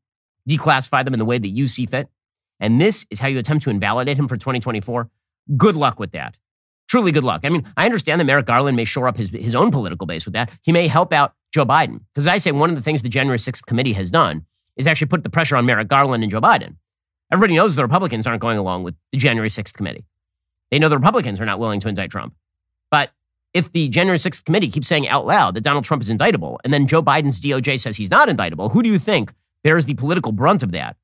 declassify 0.49 1.05
them 1.05 1.15
in 1.15 1.19
the 1.19 1.25
way 1.25 1.39
that 1.39 1.49
you 1.49 1.67
see 1.67 1.87
fit, 1.87 2.09
and 2.61 2.81
this 2.81 3.07
is 3.11 3.21
how 3.21 3.29
you 3.29 3.39
attempt 3.39 3.65
to 3.65 3.71
invalidate 3.71 4.19
him 4.19 4.29
for 4.29 4.37
2024, 4.37 5.11
good 5.57 5.77
luck 5.77 5.99
with 5.99 6.13
that. 6.13 6.39
Truly 6.89 7.13
good 7.13 7.25
luck. 7.25 7.41
I 7.45 7.49
mean, 7.49 7.65
I 7.77 7.87
understand 7.87 8.21
that 8.21 8.25
Merrick 8.25 8.47
Garland 8.47 8.77
may 8.77 8.85
shore 8.85 9.09
up 9.09 9.17
his, 9.17 9.31
his 9.31 9.55
own 9.55 9.71
political 9.71 10.07
base 10.07 10.25
with 10.25 10.35
that. 10.35 10.51
He 10.63 10.71
may 10.71 10.87
help 10.87 11.13
out 11.13 11.35
Joe 11.53 11.65
Biden. 11.65 12.01
Because 12.13 12.27
I 12.27 12.39
say 12.39 12.53
one 12.53 12.71
of 12.71 12.77
the 12.77 12.83
things 12.83 13.03
the 13.03 13.09
January 13.09 13.39
6th 13.39 13.65
committee 13.67 13.95
has 13.95 14.11
done 14.11 14.45
is 14.77 14.87
actually 14.87 15.07
put 15.07 15.23
the 15.23 15.31
pressure 15.31 15.57
on 15.57 15.67
Merrick 15.67 15.89
Garland 15.89 16.23
and 16.23 16.31
Joe 16.31 16.41
Biden. 16.41 16.77
Everybody 17.33 17.57
knows 17.57 17.75
the 17.75 17.83
Republicans 17.83 18.27
aren't 18.27 18.43
going 18.43 18.59
along 18.59 18.83
with 18.83 18.95
the 19.13 19.19
January 19.19 19.49
6th 19.49 19.73
committee. 19.73 20.05
They 20.71 20.79
know 20.79 20.89
the 20.89 20.99
Republicans 20.99 21.41
are 21.41 21.47
not 21.47 21.59
willing 21.59 21.81
to 21.81 21.89
indict 21.89 22.11
Trump. 22.11 22.35
But 22.91 23.11
if 23.55 23.73
the 23.73 23.89
January 23.89 24.19
6th 24.19 24.45
committee 24.45 24.71
keeps 24.71 24.89
saying 24.89 25.09
out 25.09 25.27
loud 25.27 25.55
that 25.55 25.63
Donald 25.63 25.85
Trump 25.85 26.03
is 26.03 26.11
indictable, 26.11 26.61
and 26.65 26.73
then 26.73 26.87
Joe 26.87 27.03
Biden's 27.03 27.41
DOJ 27.41 27.79
says 27.79 27.97
he's 27.97 28.11
not 28.11 28.29
indictable, 28.29 28.69
who 28.69 28.83
do 28.83 28.89
you 28.89 28.99
think 28.99 29.33
bears 29.65 29.87
the 29.87 29.95
political 29.95 30.31
brunt 30.31 30.63
of 30.63 30.71
that? 30.71 30.97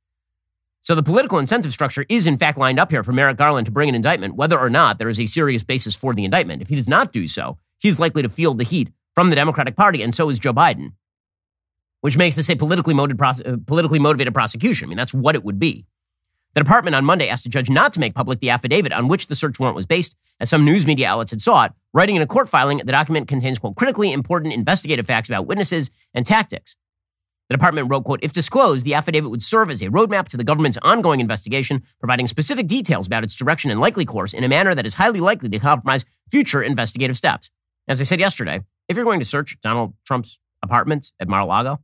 So 0.82 0.94
the 0.94 1.02
political 1.02 1.38
incentive 1.38 1.72
structure 1.72 2.06
is 2.08 2.26
in 2.26 2.38
fact 2.38 2.56
lined 2.56 2.78
up 2.78 2.90
here 2.90 3.02
for 3.02 3.12
Merrick 3.12 3.36
Garland 3.36 3.66
to 3.66 3.72
bring 3.72 3.88
an 3.88 3.94
indictment, 3.94 4.36
whether 4.36 4.58
or 4.58 4.70
not 4.70 4.98
there 4.98 5.08
is 5.08 5.20
a 5.20 5.26
serious 5.26 5.62
basis 5.62 5.96
for 5.96 6.14
the 6.14 6.24
indictment. 6.24 6.62
If 6.62 6.68
he 6.68 6.76
does 6.76 6.88
not 6.88 7.12
do 7.12 7.26
so, 7.26 7.58
he's 7.80 7.98
likely 7.98 8.22
to 8.22 8.28
feel 8.28 8.54
the 8.54 8.64
heat 8.64 8.90
from 9.14 9.28
the 9.28 9.36
Democratic 9.36 9.76
Party, 9.76 10.02
and 10.02 10.14
so 10.14 10.28
is 10.28 10.38
Joe 10.38 10.54
Biden, 10.54 10.92
which 12.00 12.16
makes 12.16 12.36
this 12.36 12.48
a 12.48 12.56
politically 12.56 12.94
motivated, 12.94 13.46
uh, 13.46 13.56
politically 13.66 13.98
motivated 13.98 14.32
prosecution. 14.32 14.86
I 14.86 14.88
mean, 14.88 14.96
that's 14.96 15.12
what 15.12 15.34
it 15.34 15.44
would 15.44 15.58
be. 15.58 15.84
The 16.54 16.60
department 16.60 16.96
on 16.96 17.04
Monday 17.04 17.28
asked 17.28 17.46
a 17.46 17.50
judge 17.50 17.70
not 17.70 17.92
to 17.92 18.00
make 18.00 18.14
public 18.14 18.40
the 18.40 18.50
affidavit 18.50 18.92
on 18.92 19.08
which 19.08 19.26
the 19.26 19.34
search 19.34 19.60
warrant 19.60 19.76
was 19.76 19.86
based, 19.86 20.16
as 20.40 20.50
some 20.50 20.64
news 20.64 20.86
media 20.86 21.08
outlets 21.08 21.30
had 21.30 21.40
sought, 21.40 21.74
writing 21.92 22.16
in 22.16 22.22
a 22.22 22.26
court 22.26 22.48
filing 22.48 22.78
the 22.78 22.84
document 22.84 23.28
contains, 23.28 23.58
quote, 23.58 23.76
critically 23.76 24.12
important 24.12 24.54
investigative 24.54 25.06
facts 25.06 25.28
about 25.28 25.46
witnesses 25.46 25.90
and 26.14 26.26
tactics. 26.26 26.74
The 27.50 27.56
department 27.56 27.90
wrote, 27.90 28.04
quote, 28.04 28.20
if 28.22 28.32
disclosed, 28.32 28.84
the 28.84 28.94
affidavit 28.94 29.28
would 29.28 29.42
serve 29.42 29.70
as 29.70 29.82
a 29.82 29.86
roadmap 29.86 30.28
to 30.28 30.36
the 30.36 30.44
government's 30.44 30.78
ongoing 30.82 31.18
investigation, 31.18 31.82
providing 31.98 32.28
specific 32.28 32.68
details 32.68 33.08
about 33.08 33.24
its 33.24 33.34
direction 33.34 33.72
and 33.72 33.80
likely 33.80 34.04
course 34.04 34.32
in 34.32 34.44
a 34.44 34.48
manner 34.48 34.72
that 34.72 34.86
is 34.86 34.94
highly 34.94 35.18
likely 35.18 35.48
to 35.48 35.58
compromise 35.58 36.04
future 36.30 36.62
investigative 36.62 37.16
steps. 37.16 37.50
As 37.88 38.00
I 38.00 38.04
said 38.04 38.20
yesterday, 38.20 38.60
if 38.88 38.96
you're 38.96 39.04
going 39.04 39.18
to 39.18 39.24
search 39.24 39.58
Donald 39.62 39.94
Trump's 40.06 40.38
apartments 40.62 41.12
at 41.18 41.26
Mar-a-Lago, 41.26 41.80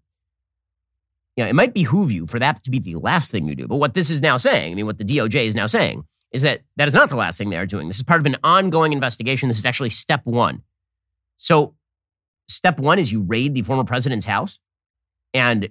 you 1.35 1.42
know, 1.42 1.50
it 1.50 1.57
might 1.57 1.74
behoove 1.74 2.12
you 2.12 2.29
for 2.29 2.38
that 2.38 2.62
to 2.62 2.70
be 2.70 2.79
the 2.79 2.94
last 2.94 3.33
thing 3.33 3.48
you 3.48 3.57
do. 3.57 3.66
But 3.66 3.76
what 3.76 3.94
this 3.94 4.09
is 4.09 4.20
now 4.20 4.37
saying, 4.37 4.70
I 4.70 4.74
mean, 4.76 4.87
what 4.87 4.98
the 4.98 5.05
DOJ 5.05 5.46
is 5.46 5.57
now 5.57 5.66
saying, 5.66 6.05
is 6.31 6.42
that 6.42 6.61
that 6.76 6.87
is 6.87 6.94
not 6.94 7.11
the 7.11 7.16
last 7.16 7.38
thing 7.38 7.50
they 7.50 7.59
are 7.59 7.66
doing. 7.66 7.88
This 7.88 7.96
is 7.96 8.05
part 8.05 8.20
of 8.20 8.26
an 8.26 8.37
ongoing 8.44 8.92
investigation. 8.92 9.48
This 9.48 9.59
is 9.59 9.66
actually 9.66 9.90
step 9.90 10.20
one. 10.22 10.62
So, 11.38 11.74
step 12.48 12.79
one 12.79 13.00
is 13.00 13.11
you 13.11 13.22
raid 13.22 13.55
the 13.55 13.62
former 13.62 13.83
president's 13.83 14.26
house 14.26 14.61
and 15.35 15.69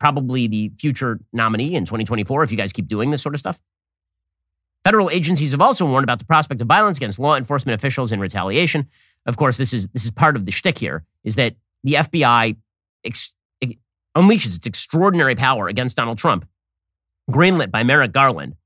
probably 0.00 0.46
the 0.46 0.72
future 0.78 1.20
nominee 1.32 1.74
in 1.74 1.84
2024 1.84 2.42
if 2.42 2.50
you 2.50 2.56
guys 2.56 2.72
keep 2.72 2.86
doing 2.86 3.10
this 3.10 3.22
sort 3.22 3.34
of 3.34 3.38
stuff. 3.38 3.60
Federal 4.84 5.08
agencies 5.08 5.52
have 5.52 5.62
also 5.62 5.86
warned 5.86 6.04
about 6.04 6.18
the 6.18 6.26
prospect 6.26 6.60
of 6.60 6.66
violence 6.66 6.98
against 6.98 7.18
law 7.18 7.36
enforcement 7.36 7.74
officials 7.74 8.12
in 8.12 8.20
retaliation. 8.20 8.86
Of 9.24 9.38
course, 9.38 9.56
this 9.56 9.72
is 9.72 9.86
this 9.88 10.04
is 10.04 10.10
part 10.10 10.36
of 10.36 10.44
the 10.44 10.52
shtick 10.52 10.78
here: 10.78 11.04
is 11.24 11.36
that 11.36 11.54
the 11.84 11.94
FBI 11.94 12.56
ex- 13.04 13.32
unleashes 14.14 14.56
its 14.56 14.66
extraordinary 14.66 15.34
power 15.34 15.68
against 15.68 15.96
Donald 15.96 16.18
Trump, 16.18 16.46
greenlit 17.30 17.70
by 17.70 17.82
Merrick 17.82 18.12
Garland. 18.12 18.56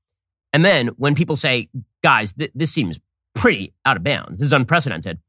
And 0.53 0.65
then 0.65 0.87
when 0.97 1.15
people 1.15 1.35
say, 1.35 1.69
guys, 2.03 2.33
th- 2.33 2.51
this 2.55 2.71
seems 2.71 2.99
pretty 3.35 3.73
out 3.85 3.97
of 3.97 4.03
bounds, 4.03 4.37
this 4.37 4.47
is 4.47 4.53
unprecedented, 4.53 5.19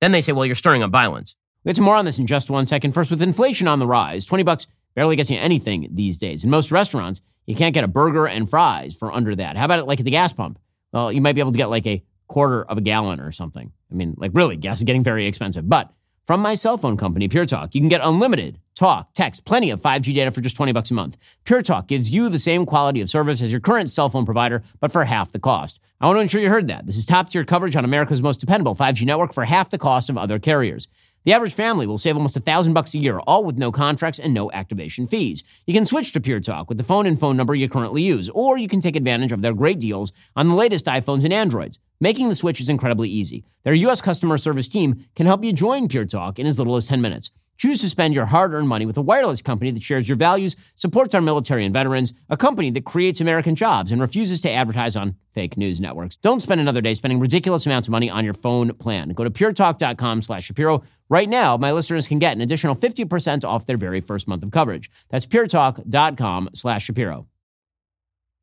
then 0.00 0.12
they 0.12 0.20
say, 0.20 0.32
well, 0.32 0.46
you're 0.46 0.54
stirring 0.54 0.82
up 0.82 0.90
violence. 0.90 1.36
We'll 1.64 1.70
get 1.70 1.76
to 1.76 1.82
more 1.82 1.96
on 1.96 2.06
this 2.06 2.18
in 2.18 2.26
just 2.26 2.50
one 2.50 2.66
second. 2.66 2.92
First, 2.92 3.10
with 3.10 3.20
inflation 3.20 3.68
on 3.68 3.78
the 3.78 3.86
rise, 3.86 4.24
20 4.24 4.44
bucks 4.44 4.66
barely 4.94 5.16
gets 5.16 5.30
you 5.30 5.38
anything 5.38 5.88
these 5.92 6.16
days. 6.16 6.42
In 6.42 6.50
most 6.50 6.72
restaurants, 6.72 7.20
you 7.46 7.54
can't 7.54 7.74
get 7.74 7.84
a 7.84 7.88
burger 7.88 8.26
and 8.26 8.48
fries 8.48 8.96
for 8.96 9.12
under 9.12 9.34
that. 9.34 9.56
How 9.56 9.66
about 9.66 9.78
it 9.78 9.86
like 9.86 10.00
at 10.00 10.04
the 10.04 10.10
gas 10.10 10.32
pump? 10.32 10.58
Well, 10.92 11.12
you 11.12 11.20
might 11.20 11.34
be 11.34 11.40
able 11.40 11.52
to 11.52 11.58
get 11.58 11.68
like 11.68 11.86
a 11.86 12.02
quarter 12.28 12.62
of 12.64 12.78
a 12.78 12.80
gallon 12.80 13.20
or 13.20 13.30
something. 13.30 13.72
I 13.90 13.94
mean, 13.94 14.14
like 14.16 14.30
really, 14.34 14.56
gas 14.56 14.78
is 14.78 14.84
getting 14.84 15.04
very 15.04 15.26
expensive. 15.26 15.68
But 15.68 15.92
from 16.26 16.40
my 16.40 16.54
cell 16.54 16.78
phone 16.78 16.96
company, 16.96 17.28
Pure 17.28 17.46
Talk, 17.46 17.74
you 17.74 17.80
can 17.80 17.88
get 17.88 18.00
unlimited 18.02 18.58
talk, 18.80 19.12
text, 19.12 19.44
plenty 19.44 19.70
of 19.70 19.82
5G 19.82 20.14
data 20.14 20.30
for 20.30 20.40
just 20.40 20.56
20 20.56 20.72
bucks 20.72 20.90
a 20.90 20.94
month. 20.94 21.18
Pure 21.44 21.62
Talk 21.62 21.86
gives 21.86 22.14
you 22.14 22.30
the 22.30 22.38
same 22.38 22.64
quality 22.64 23.02
of 23.02 23.10
service 23.10 23.42
as 23.42 23.52
your 23.52 23.60
current 23.60 23.90
cell 23.90 24.08
phone 24.08 24.24
provider, 24.24 24.62
but 24.80 24.90
for 24.90 25.04
half 25.04 25.32
the 25.32 25.38
cost. 25.38 25.80
I 26.00 26.06
want 26.06 26.16
to 26.16 26.22
ensure 26.22 26.40
you 26.40 26.48
heard 26.48 26.68
that. 26.68 26.86
This 26.86 26.96
is 26.96 27.04
top 27.04 27.28
tier 27.28 27.44
coverage 27.44 27.76
on 27.76 27.84
America's 27.84 28.22
most 28.22 28.40
dependable 28.40 28.74
5G 28.74 29.04
network 29.04 29.34
for 29.34 29.44
half 29.44 29.68
the 29.68 29.76
cost 29.76 30.08
of 30.08 30.16
other 30.16 30.38
carriers. 30.38 30.88
The 31.24 31.34
average 31.34 31.52
family 31.52 31.86
will 31.86 31.98
save 31.98 32.16
almost 32.16 32.38
a 32.38 32.40
thousand 32.40 32.72
bucks 32.72 32.94
a 32.94 32.98
year, 32.98 33.18
all 33.18 33.44
with 33.44 33.58
no 33.58 33.70
contracts 33.70 34.18
and 34.18 34.32
no 34.32 34.50
activation 34.52 35.06
fees. 35.06 35.44
You 35.66 35.74
can 35.74 35.84
switch 35.84 36.12
to 36.12 36.20
Pure 36.20 36.40
Talk 36.40 36.70
with 36.70 36.78
the 36.78 36.84
phone 36.84 37.04
and 37.04 37.20
phone 37.20 37.36
number 37.36 37.54
you 37.54 37.68
currently 37.68 38.00
use, 38.00 38.30
or 38.30 38.56
you 38.56 38.68
can 38.68 38.80
take 38.80 38.96
advantage 38.96 39.30
of 39.30 39.42
their 39.42 39.52
great 39.52 39.78
deals 39.78 40.14
on 40.34 40.48
the 40.48 40.54
latest 40.54 40.86
iPhones 40.86 41.24
and 41.24 41.32
Androids. 41.32 41.78
Making 42.00 42.30
the 42.30 42.34
switch 42.34 42.58
is 42.58 42.70
incredibly 42.70 43.10
easy. 43.10 43.44
Their 43.64 43.74
U.S. 43.74 44.00
customer 44.00 44.38
service 44.38 44.66
team 44.66 45.04
can 45.14 45.26
help 45.26 45.44
you 45.44 45.52
join 45.52 45.88
Pure 45.88 46.06
Talk 46.06 46.38
in 46.38 46.46
as 46.46 46.58
little 46.58 46.76
as 46.76 46.86
10 46.86 47.02
minutes. 47.02 47.30
Choose 47.60 47.82
to 47.82 47.90
spend 47.90 48.14
your 48.14 48.24
hard 48.24 48.54
earned 48.54 48.68
money 48.68 48.86
with 48.86 48.96
a 48.96 49.02
wireless 49.02 49.42
company 49.42 49.70
that 49.70 49.82
shares 49.82 50.08
your 50.08 50.16
values, 50.16 50.56
supports 50.76 51.14
our 51.14 51.20
military 51.20 51.66
and 51.66 51.74
veterans, 51.74 52.14
a 52.30 52.36
company 52.38 52.70
that 52.70 52.86
creates 52.86 53.20
American 53.20 53.54
jobs, 53.54 53.92
and 53.92 54.00
refuses 54.00 54.40
to 54.40 54.50
advertise 54.50 54.96
on 54.96 55.14
fake 55.34 55.58
news 55.58 55.78
networks. 55.78 56.16
Don't 56.16 56.40
spend 56.40 56.62
another 56.62 56.80
day 56.80 56.94
spending 56.94 57.20
ridiculous 57.20 57.66
amounts 57.66 57.86
of 57.86 57.92
money 57.92 58.08
on 58.08 58.24
your 58.24 58.32
phone 58.32 58.72
plan. 58.76 59.10
Go 59.10 59.24
to 59.24 59.30
puretalk.com 59.30 60.22
slash 60.22 60.44
Shapiro. 60.44 60.82
Right 61.10 61.28
now, 61.28 61.58
my 61.58 61.70
listeners 61.70 62.08
can 62.08 62.18
get 62.18 62.34
an 62.34 62.40
additional 62.40 62.74
50% 62.74 63.44
off 63.44 63.66
their 63.66 63.76
very 63.76 64.00
first 64.00 64.26
month 64.26 64.42
of 64.42 64.50
coverage. 64.52 64.90
That's 65.10 65.26
puretalk.com 65.26 66.48
slash 66.54 66.86
Shapiro. 66.86 67.26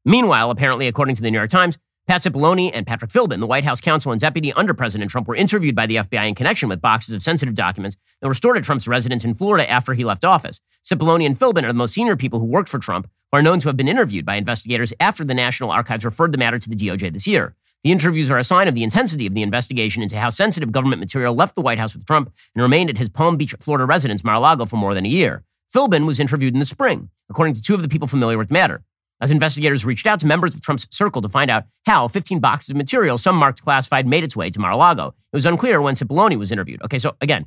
Meanwhile, 0.05 0.51
apparently, 0.51 0.87
according 0.87 1.15
to 1.15 1.23
the 1.23 1.31
New 1.31 1.39
York 1.39 1.49
Times, 1.49 1.79
Pat 2.07 2.21
Cipollone 2.21 2.71
and 2.73 2.87
Patrick 2.87 3.11
Philbin, 3.11 3.41
the 3.41 3.47
White 3.47 3.65
House 3.65 3.81
counsel 3.81 4.13
and 4.13 4.21
deputy 4.21 4.53
under 4.53 4.73
President 4.73 5.11
Trump, 5.11 5.27
were 5.27 5.35
interviewed 5.35 5.75
by 5.75 5.85
the 5.85 5.97
FBI 5.97 6.29
in 6.29 6.35
connection 6.35 6.69
with 6.69 6.79
boxes 6.79 7.13
of 7.13 7.21
sensitive 7.21 7.53
documents 7.53 7.97
that 8.21 8.29
were 8.29 8.33
stored 8.33 8.55
at 8.55 8.63
Trump's 8.63 8.87
residence 8.87 9.25
in 9.25 9.33
Florida 9.33 9.69
after 9.69 9.93
he 9.93 10.05
left 10.05 10.23
office. 10.23 10.61
Cipollone 10.85 11.25
and 11.25 11.37
Philbin 11.37 11.65
are 11.65 11.67
the 11.67 11.73
most 11.73 11.93
senior 11.93 12.15
people 12.15 12.39
who 12.39 12.45
worked 12.45 12.69
for 12.69 12.79
Trump, 12.79 13.09
who 13.29 13.37
are 13.39 13.41
known 13.41 13.59
to 13.59 13.67
have 13.67 13.75
been 13.75 13.89
interviewed 13.89 14.25
by 14.25 14.35
investigators 14.35 14.93
after 15.01 15.25
the 15.25 15.33
National 15.33 15.69
Archives 15.69 16.05
referred 16.05 16.31
the 16.31 16.37
matter 16.37 16.57
to 16.57 16.69
the 16.69 16.77
DOJ 16.77 17.11
this 17.11 17.27
year. 17.27 17.55
The 17.83 17.91
interviews 17.91 18.31
are 18.31 18.37
a 18.37 18.43
sign 18.45 18.69
of 18.69 18.73
the 18.73 18.83
intensity 18.83 19.27
of 19.27 19.33
the 19.33 19.43
investigation 19.43 20.01
into 20.01 20.17
how 20.17 20.29
sensitive 20.29 20.71
government 20.71 21.01
material 21.01 21.35
left 21.35 21.55
the 21.55 21.61
White 21.61 21.77
House 21.77 21.93
with 21.93 22.05
Trump 22.05 22.31
and 22.55 22.61
remained 22.61 22.89
at 22.89 22.97
his 22.97 23.09
Palm 23.09 23.35
Beach, 23.35 23.53
Florida 23.59 23.85
residence, 23.85 24.23
Mar-a-Lago, 24.23 24.65
for 24.65 24.77
more 24.77 24.93
than 24.93 25.05
a 25.05 25.09
year. 25.09 25.43
Philbin 25.75 26.05
was 26.05 26.21
interviewed 26.21 26.53
in 26.53 26.59
the 26.61 26.65
spring, 26.65 27.09
according 27.29 27.55
to 27.55 27.61
two 27.61 27.75
of 27.75 27.81
the 27.81 27.89
people 27.89 28.07
familiar 28.07 28.37
with 28.37 28.47
the 28.47 28.53
matter 28.53 28.81
as 29.21 29.31
investigators 29.31 29.85
reached 29.85 30.05
out 30.05 30.19
to 30.19 30.27
members 30.27 30.53
of 30.53 30.61
Trump's 30.61 30.87
circle 30.91 31.21
to 31.21 31.29
find 31.29 31.49
out 31.49 31.65
how 31.85 32.07
15 32.07 32.39
boxes 32.39 32.69
of 32.69 32.77
material, 32.77 33.17
some 33.17 33.35
marked 33.35 33.63
classified, 33.63 34.07
made 34.07 34.23
its 34.23 34.35
way 34.35 34.49
to 34.49 34.59
Mar-a-Lago. 34.59 35.07
It 35.07 35.35
was 35.35 35.45
unclear 35.45 35.81
when 35.81 35.95
Cipollone 35.95 36.37
was 36.37 36.51
interviewed. 36.51 36.81
Okay, 36.83 36.99
so 36.99 37.15
again, 37.21 37.45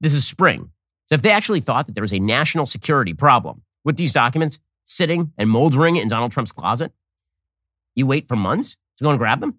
this 0.00 0.12
is 0.12 0.26
spring. 0.26 0.70
So 1.06 1.14
if 1.14 1.22
they 1.22 1.30
actually 1.30 1.60
thought 1.60 1.86
that 1.86 1.94
there 1.94 2.02
was 2.02 2.12
a 2.12 2.18
national 2.18 2.66
security 2.66 3.12
problem 3.12 3.62
with 3.84 3.96
these 3.96 4.12
documents 4.12 4.58
sitting 4.84 5.32
and 5.36 5.50
moldering 5.50 5.96
in 5.96 6.08
Donald 6.08 6.32
Trump's 6.32 6.52
closet, 6.52 6.92
you 7.94 8.06
wait 8.06 8.26
for 8.26 8.36
months 8.36 8.76
to 8.96 9.04
go 9.04 9.10
and 9.10 9.18
grab 9.18 9.40
them? 9.40 9.58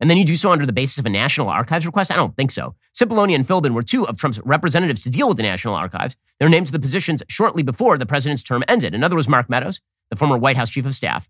And 0.00 0.10
then 0.10 0.18
you 0.18 0.24
do 0.24 0.34
so 0.34 0.50
under 0.50 0.66
the 0.66 0.72
basis 0.72 0.98
of 0.98 1.06
a 1.06 1.10
National 1.10 1.48
Archives 1.48 1.86
request? 1.86 2.10
I 2.10 2.16
don't 2.16 2.36
think 2.36 2.50
so. 2.50 2.74
Cipollone 2.94 3.34
and 3.34 3.46
Philbin 3.46 3.74
were 3.74 3.82
two 3.82 4.06
of 4.06 4.18
Trump's 4.18 4.40
representatives 4.44 5.02
to 5.02 5.10
deal 5.10 5.28
with 5.28 5.36
the 5.36 5.42
National 5.42 5.74
Archives. 5.74 6.16
They 6.38 6.44
were 6.44 6.50
named 6.50 6.66
to 6.66 6.72
the 6.72 6.80
positions 6.80 7.22
shortly 7.28 7.62
before 7.62 7.96
the 7.96 8.06
president's 8.06 8.42
term 8.42 8.64
ended. 8.66 8.94
Another 8.94 9.16
was 9.16 9.28
Mark 9.28 9.48
Meadows, 9.48 9.80
the 10.10 10.16
former 10.16 10.36
White 10.36 10.56
House 10.56 10.70
chief 10.70 10.86
of 10.86 10.94
staff. 10.94 11.28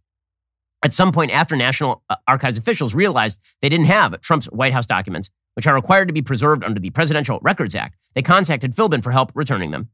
At 0.82 0.92
some 0.92 1.12
point 1.12 1.32
after 1.32 1.56
National 1.56 2.02
uh, 2.10 2.16
Archives 2.28 2.58
officials 2.58 2.94
realized 2.94 3.38
they 3.62 3.68
didn't 3.68 3.86
have 3.86 4.20
Trump's 4.20 4.46
White 4.46 4.72
House 4.72 4.86
documents, 4.86 5.30
which 5.54 5.66
are 5.66 5.74
required 5.74 6.08
to 6.08 6.14
be 6.14 6.22
preserved 6.22 6.62
under 6.62 6.80
the 6.80 6.90
Presidential 6.90 7.38
Records 7.42 7.74
Act, 7.74 7.96
They 8.14 8.22
contacted 8.22 8.74
Philbin 8.74 9.02
for 9.02 9.12
help 9.12 9.32
returning 9.34 9.70
them. 9.70 9.88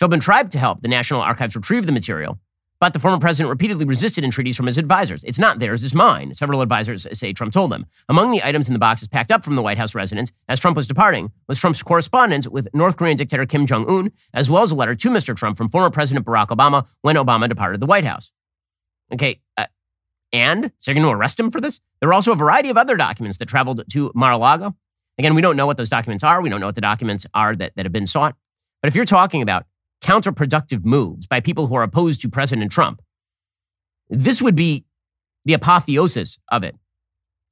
Philbin 0.00 0.20
tried 0.20 0.50
to 0.52 0.58
help 0.58 0.80
the 0.80 0.88
National 0.88 1.20
Archives 1.20 1.56
retrieve 1.56 1.86
the 1.86 1.92
material, 1.92 2.38
but 2.82 2.94
the 2.94 2.98
former 2.98 3.20
president 3.20 3.48
repeatedly 3.48 3.84
resisted 3.84 4.24
entreaties 4.24 4.56
from 4.56 4.66
his 4.66 4.76
advisors. 4.76 5.22
It's 5.22 5.38
not 5.38 5.60
theirs, 5.60 5.84
it's 5.84 5.94
mine, 5.94 6.34
several 6.34 6.62
advisors 6.62 7.06
say 7.12 7.32
Trump 7.32 7.52
told 7.52 7.70
them. 7.70 7.86
Among 8.08 8.32
the 8.32 8.42
items 8.42 8.68
in 8.68 8.72
the 8.72 8.80
boxes 8.80 9.06
packed 9.06 9.30
up 9.30 9.44
from 9.44 9.54
the 9.54 9.62
White 9.62 9.78
House 9.78 9.94
residence 9.94 10.32
as 10.48 10.58
Trump 10.58 10.76
was 10.76 10.88
departing 10.88 11.30
was 11.46 11.60
Trump's 11.60 11.80
correspondence 11.80 12.48
with 12.48 12.66
North 12.74 12.96
Korean 12.96 13.16
dictator 13.16 13.46
Kim 13.46 13.66
Jong 13.66 13.88
un, 13.88 14.10
as 14.34 14.50
well 14.50 14.64
as 14.64 14.72
a 14.72 14.74
letter 14.74 14.96
to 14.96 15.10
Mr. 15.10 15.36
Trump 15.36 15.56
from 15.56 15.68
former 15.68 15.90
President 15.90 16.26
Barack 16.26 16.48
Obama 16.48 16.84
when 17.02 17.14
Obama 17.14 17.48
departed 17.48 17.78
the 17.78 17.86
White 17.86 18.04
House. 18.04 18.32
Okay, 19.12 19.40
uh, 19.56 19.66
and 20.32 20.72
so 20.78 20.90
you're 20.90 21.00
going 21.00 21.06
to 21.06 21.16
arrest 21.16 21.38
him 21.38 21.52
for 21.52 21.60
this? 21.60 21.80
There 22.00 22.08
are 22.08 22.14
also 22.14 22.32
a 22.32 22.36
variety 22.36 22.68
of 22.68 22.76
other 22.76 22.96
documents 22.96 23.38
that 23.38 23.46
traveled 23.46 23.84
to 23.92 24.10
Mar 24.12 24.32
a 24.32 24.38
Lago. 24.38 24.74
Again, 25.20 25.36
we 25.36 25.40
don't 25.40 25.56
know 25.56 25.66
what 25.66 25.76
those 25.76 25.88
documents 25.88 26.24
are. 26.24 26.42
We 26.42 26.48
don't 26.48 26.58
know 26.58 26.66
what 26.66 26.74
the 26.74 26.80
documents 26.80 27.28
are 27.32 27.54
that, 27.54 27.76
that 27.76 27.86
have 27.86 27.92
been 27.92 28.08
sought. 28.08 28.34
But 28.82 28.88
if 28.88 28.96
you're 28.96 29.04
talking 29.04 29.40
about 29.40 29.66
counterproductive 30.02 30.84
moves 30.84 31.26
by 31.26 31.40
people 31.40 31.66
who 31.66 31.74
are 31.74 31.82
opposed 31.82 32.20
to 32.22 32.28
President 32.28 32.70
Trump. 32.72 33.00
This 34.10 34.42
would 34.42 34.56
be 34.56 34.84
the 35.44 35.54
apotheosis 35.54 36.38
of 36.50 36.64
it. 36.64 36.76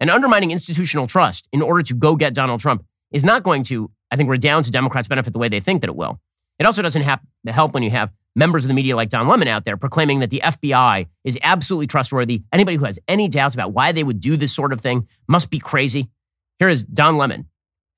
And 0.00 0.10
undermining 0.10 0.50
institutional 0.50 1.06
trust 1.06 1.48
in 1.52 1.62
order 1.62 1.82
to 1.82 1.94
go 1.94 2.16
get 2.16 2.34
Donald 2.34 2.60
Trump 2.60 2.84
is 3.12 3.24
not 3.24 3.42
going 3.42 3.62
to, 3.64 3.90
I 4.10 4.16
think, 4.16 4.30
redound 4.30 4.64
to 4.64 4.70
Democrats' 4.70 5.08
benefit 5.08 5.32
the 5.32 5.38
way 5.38 5.48
they 5.48 5.60
think 5.60 5.80
that 5.82 5.90
it 5.90 5.96
will. 5.96 6.20
It 6.58 6.66
also 6.66 6.82
doesn't 6.82 7.02
have, 7.02 7.20
help 7.46 7.72
when 7.72 7.82
you 7.82 7.90
have 7.90 8.12
members 8.36 8.64
of 8.64 8.68
the 8.68 8.74
media 8.74 8.96
like 8.96 9.08
Don 9.08 9.26
Lemon 9.26 9.48
out 9.48 9.64
there 9.64 9.76
proclaiming 9.76 10.20
that 10.20 10.30
the 10.30 10.40
FBI 10.44 11.06
is 11.24 11.38
absolutely 11.42 11.86
trustworthy. 11.86 12.42
Anybody 12.52 12.76
who 12.76 12.84
has 12.84 12.98
any 13.08 13.28
doubts 13.28 13.54
about 13.54 13.72
why 13.72 13.92
they 13.92 14.04
would 14.04 14.20
do 14.20 14.36
this 14.36 14.52
sort 14.52 14.72
of 14.72 14.80
thing 14.80 15.08
must 15.28 15.50
be 15.50 15.58
crazy. 15.58 16.10
Here 16.58 16.68
is 16.68 16.84
Don 16.84 17.16
Lemon, 17.16 17.48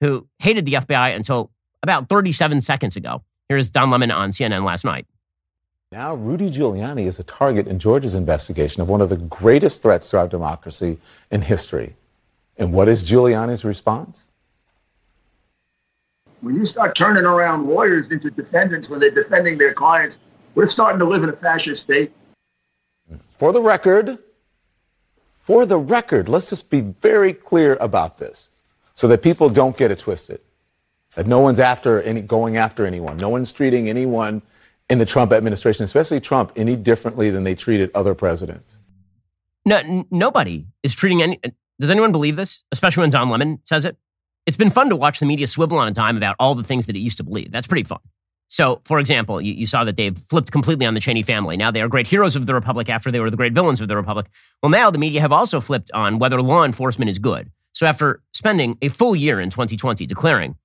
who 0.01 0.29
hated 0.39 0.65
the 0.65 0.75
FBI 0.75 1.15
until 1.15 1.51
about 1.83 2.09
37 2.09 2.61
seconds 2.61 2.97
ago. 2.97 3.23
Here's 3.53 3.69
Don 3.69 3.91
Lemon 3.91 4.11
on 4.11 4.31
CNN 4.31 4.65
last 4.65 4.83
night. 4.83 5.07
Now, 5.91 6.15
Rudy 6.15 6.51
Giuliani 6.51 7.05
is 7.05 7.19
a 7.19 7.23
target 7.23 7.67
in 7.69 7.79
Georgia's 7.79 8.15
investigation 8.15 8.81
of 8.81 8.89
one 8.89 9.03
of 9.03 9.11
the 9.11 9.19
greatest 9.19 9.83
threats 9.83 10.09
to 10.09 10.19
our 10.19 10.27
democracy 10.27 10.97
in 11.31 11.43
history. 11.43 11.95
And 12.57 12.73
what 12.73 12.89
is 12.89 13.07
Giuliani's 13.07 13.63
response? 13.63 14.27
When 16.41 16.55
you 16.55 16.65
start 16.65 16.95
turning 16.95 17.27
around 17.27 17.69
lawyers 17.69 18.11
into 18.11 18.31
defendants 18.31 18.89
when 18.89 19.01
they're 19.01 19.11
defending 19.11 19.59
their 19.59 19.75
clients, 19.75 20.19
we're 20.55 20.65
starting 20.65 20.99
to 21.01 21.05
live 21.05 21.23
in 21.23 21.29
a 21.29 21.35
fascist 21.35 21.83
state. 21.83 22.11
For 23.37 23.53
the 23.53 23.61
record, 23.61 24.17
for 25.43 25.67
the 25.67 25.77
record, 25.77 26.27
let's 26.27 26.49
just 26.49 26.71
be 26.71 26.81
very 26.81 27.35
clear 27.35 27.77
about 27.83 28.17
this 28.17 28.49
so 28.95 29.07
that 29.09 29.21
people 29.21 29.51
don't 29.51 29.77
get 29.77 29.91
it 29.91 29.99
twisted. 29.99 30.41
That 31.15 31.27
no 31.27 31.41
one's 31.41 31.61
after 31.61 32.01
any, 32.03 32.23
going 32.23 32.57
after 32.57 32.87
anyone. 32.87 33.19
No 33.19 33.29
one's 33.29 33.53
treating 33.53 33.89
anyone 33.89 34.43
in 34.89 34.99
the 34.99 35.07
Trump 35.07 35.33
administration, 35.33 35.85
especially 35.85 36.21
Trump, 36.21 36.53
any 36.57 36.77
differently 36.77 37.31
than 37.31 37.45
they 37.45 37.55
treated 37.55 37.91
other 37.95 38.15
presidents. 38.15 38.79
No, 39.65 39.77
n- 39.77 40.07
nobody 40.11 40.67
is 40.83 40.95
treating 40.95 41.23
any. 41.23 41.41
Does 41.79 41.91
anyone 41.91 42.13
believe 42.13 42.37
this? 42.37 42.65
Especially 42.73 43.03
when 43.03 43.11
Don 43.11 43.29
Lemon 43.29 43.61
says 43.65 43.85
it. 43.85 43.97
It's 44.47 44.57
been 44.57 44.71
fun 44.71 44.89
to 44.89 44.97
watch 44.97 45.21
the 45.21 45.27
media 45.27 45.47
swivel 45.47 45.79
on 45.79 45.87
a 45.87 45.93
dime 45.93 46.17
about 46.17 46.37
all 46.39 46.55
the 46.55 46.65
things 46.65 46.87
that 46.87 46.97
it 46.97 47.01
used 47.01 47.19
to 47.19 47.25
believe. 47.25 47.53
That's 47.53 47.67
pretty 47.67 47.85
fun. 47.85 48.01
So, 48.49 48.83
for 48.85 48.99
example, 48.99 49.41
you, 49.41 49.55
you, 49.55 49.67
saw 49.67 49.85
that 49.85 49.97
they've 49.97 50.19
flipped 50.29 50.53
completely 50.53 50.85
on 50.85 50.93
the 50.93 51.01
Cheney 51.01 51.23
family. 51.23 51.57
Now 51.57 51.71
they 51.71 51.81
are 51.81 51.89
great 51.89 52.07
heroes 52.07 52.37
of 52.37 52.45
the 52.45 52.53
Republic 52.53 52.91
after 52.91 53.11
they 53.11 53.21
were 53.21 53.31
the 53.31 53.37
great 53.37 53.55
villains 53.55 53.81
of 53.81 53.89
the 53.89 53.97
Republic. 53.97 54.27
Well, 54.63 54.69
now 54.69 54.91
the 54.91 54.99
media 54.99 55.23
have 55.23 55.33
also 55.33 55.61
flipped 55.61 55.91
on 55.93 56.19
whether 56.19 56.43
law 56.43 56.65
enforcement 56.65 57.09
is 57.09 57.19
good. 57.19 57.51
So, 57.73 57.87
after 57.87 58.23
spending 58.33 58.77
a 58.83 58.89
full 58.89 59.17
year 59.17 59.41
in 59.41 59.49
2020 59.49 60.05
declaring 60.07 60.57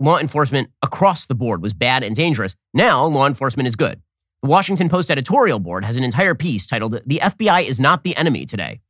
law 0.00 0.18
enforcement 0.18 0.70
across 0.82 1.26
the 1.26 1.34
board 1.34 1.62
was 1.62 1.74
bad 1.74 2.02
and 2.02 2.16
dangerous. 2.16 2.56
Now, 2.72 3.04
law 3.04 3.26
enforcement 3.26 3.68
is 3.68 3.76
good. 3.76 4.02
The 4.42 4.48
Washington 4.48 4.88
Post 4.88 5.10
editorial 5.10 5.58
board 5.58 5.84
has 5.84 5.96
an 5.96 6.04
entire 6.04 6.34
piece 6.34 6.66
titled, 6.66 7.00
The 7.06 7.20
FBI 7.22 7.66
is 7.66 7.80
Not 7.80 8.04
the 8.04 8.16
Enemy 8.16 8.46
Today. 8.46 8.80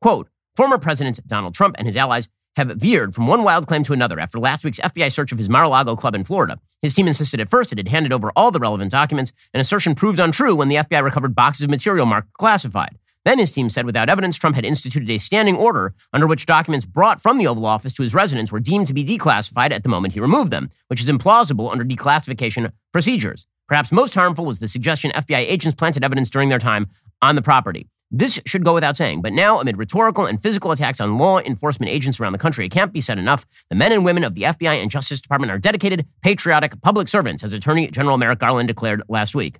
Quote 0.00 0.28
Former 0.56 0.78
President 0.78 1.18
Donald 1.26 1.54
Trump 1.54 1.74
and 1.78 1.86
his 1.86 1.96
allies 1.96 2.28
have 2.56 2.68
veered 2.76 3.14
from 3.14 3.26
one 3.26 3.42
wild 3.42 3.66
claim 3.66 3.82
to 3.82 3.92
another 3.92 4.20
after 4.20 4.38
last 4.38 4.64
week's 4.64 4.78
FBI 4.78 5.10
search 5.10 5.32
of 5.32 5.38
his 5.38 5.48
Mar 5.48 5.64
a 5.64 5.68
Lago 5.68 5.96
club 5.96 6.14
in 6.14 6.22
Florida. 6.22 6.60
His 6.82 6.94
team 6.94 7.08
insisted 7.08 7.40
at 7.40 7.48
first 7.48 7.72
it 7.72 7.78
had 7.78 7.88
handed 7.88 8.12
over 8.12 8.30
all 8.36 8.50
the 8.50 8.60
relevant 8.60 8.92
documents, 8.92 9.32
an 9.52 9.60
assertion 9.60 9.94
proved 9.94 10.20
untrue 10.20 10.54
when 10.54 10.68
the 10.68 10.76
FBI 10.76 11.02
recovered 11.02 11.34
boxes 11.34 11.64
of 11.64 11.70
material 11.70 12.06
marked 12.06 12.32
classified. 12.34 12.96
Then 13.24 13.38
his 13.38 13.52
team 13.52 13.70
said 13.70 13.86
without 13.86 14.10
evidence, 14.10 14.36
Trump 14.36 14.56
had 14.56 14.64
instituted 14.64 15.10
a 15.10 15.18
standing 15.18 15.56
order 15.56 15.94
under 16.12 16.26
which 16.26 16.46
documents 16.46 16.84
brought 16.84 17.20
from 17.20 17.38
the 17.38 17.46
Oval 17.46 17.66
Office 17.66 17.94
to 17.94 18.02
his 18.02 18.14
residence 18.14 18.52
were 18.52 18.60
deemed 18.60 18.86
to 18.86 18.94
be 18.94 19.04
declassified 19.04 19.72
at 19.72 19.82
the 19.82 19.88
moment 19.88 20.14
he 20.14 20.20
removed 20.20 20.50
them, 20.50 20.70
which 20.88 21.00
is 21.00 21.08
implausible 21.08 21.72
under 21.72 21.84
declassification 21.84 22.70
procedures. 22.92 23.46
Perhaps 23.66 23.92
most 23.92 24.14
harmful 24.14 24.44
was 24.44 24.58
the 24.58 24.68
suggestion 24.68 25.10
FBI 25.12 25.38
agents 25.38 25.74
planted 25.74 26.04
evidence 26.04 26.28
during 26.28 26.50
their 26.50 26.58
time 26.58 26.86
on 27.22 27.34
the 27.34 27.42
property. 27.42 27.88
This 28.10 28.40
should 28.46 28.64
go 28.64 28.74
without 28.74 28.96
saying, 28.96 29.22
but 29.22 29.32
now, 29.32 29.58
amid 29.58 29.78
rhetorical 29.78 30.26
and 30.26 30.40
physical 30.40 30.70
attacks 30.70 31.00
on 31.00 31.16
law 31.18 31.40
enforcement 31.40 31.90
agents 31.90 32.20
around 32.20 32.32
the 32.32 32.38
country, 32.38 32.66
it 32.66 32.70
can't 32.70 32.92
be 32.92 33.00
said 33.00 33.18
enough. 33.18 33.44
The 33.70 33.76
men 33.76 33.90
and 33.90 34.04
women 34.04 34.22
of 34.22 34.34
the 34.34 34.42
FBI 34.42 34.80
and 34.80 34.90
Justice 34.90 35.20
Department 35.20 35.50
are 35.50 35.58
dedicated, 35.58 36.06
patriotic 36.22 36.80
public 36.82 37.08
servants, 37.08 37.42
as 37.42 37.54
Attorney 37.54 37.88
General 37.88 38.18
Merrick 38.18 38.38
Garland 38.38 38.68
declared 38.68 39.02
last 39.08 39.34
week. 39.34 39.58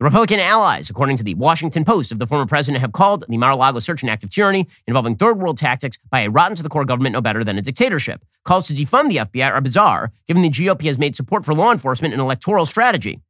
The 0.00 0.04
Republican 0.04 0.38
allies, 0.38 0.90
according 0.90 1.16
to 1.16 1.24
the 1.24 1.34
Washington 1.34 1.84
Post, 1.84 2.12
of 2.12 2.20
the 2.20 2.26
former 2.28 2.46
president 2.46 2.82
have 2.82 2.92
called 2.92 3.24
the 3.28 3.36
Mar-a-Lago 3.36 3.80
search 3.80 4.04
an 4.04 4.08
act 4.08 4.22
of 4.22 4.30
tyranny 4.30 4.68
involving 4.86 5.16
third 5.16 5.40
world 5.40 5.58
tactics 5.58 5.98
by 6.08 6.20
a 6.20 6.30
rotten 6.30 6.54
to 6.54 6.62
the 6.62 6.68
core 6.68 6.84
government 6.84 7.14
no 7.14 7.20
better 7.20 7.42
than 7.42 7.58
a 7.58 7.62
dictatorship. 7.62 8.24
Calls 8.44 8.68
to 8.68 8.74
defund 8.74 9.08
the 9.08 9.16
FBI 9.16 9.50
are 9.50 9.60
bizarre, 9.60 10.12
given 10.28 10.42
the 10.42 10.50
GOP 10.50 10.82
has 10.82 11.00
made 11.00 11.16
support 11.16 11.44
for 11.44 11.52
law 11.52 11.72
enforcement 11.72 12.14
an 12.14 12.20
electoral 12.20 12.64
strategy. 12.64 13.20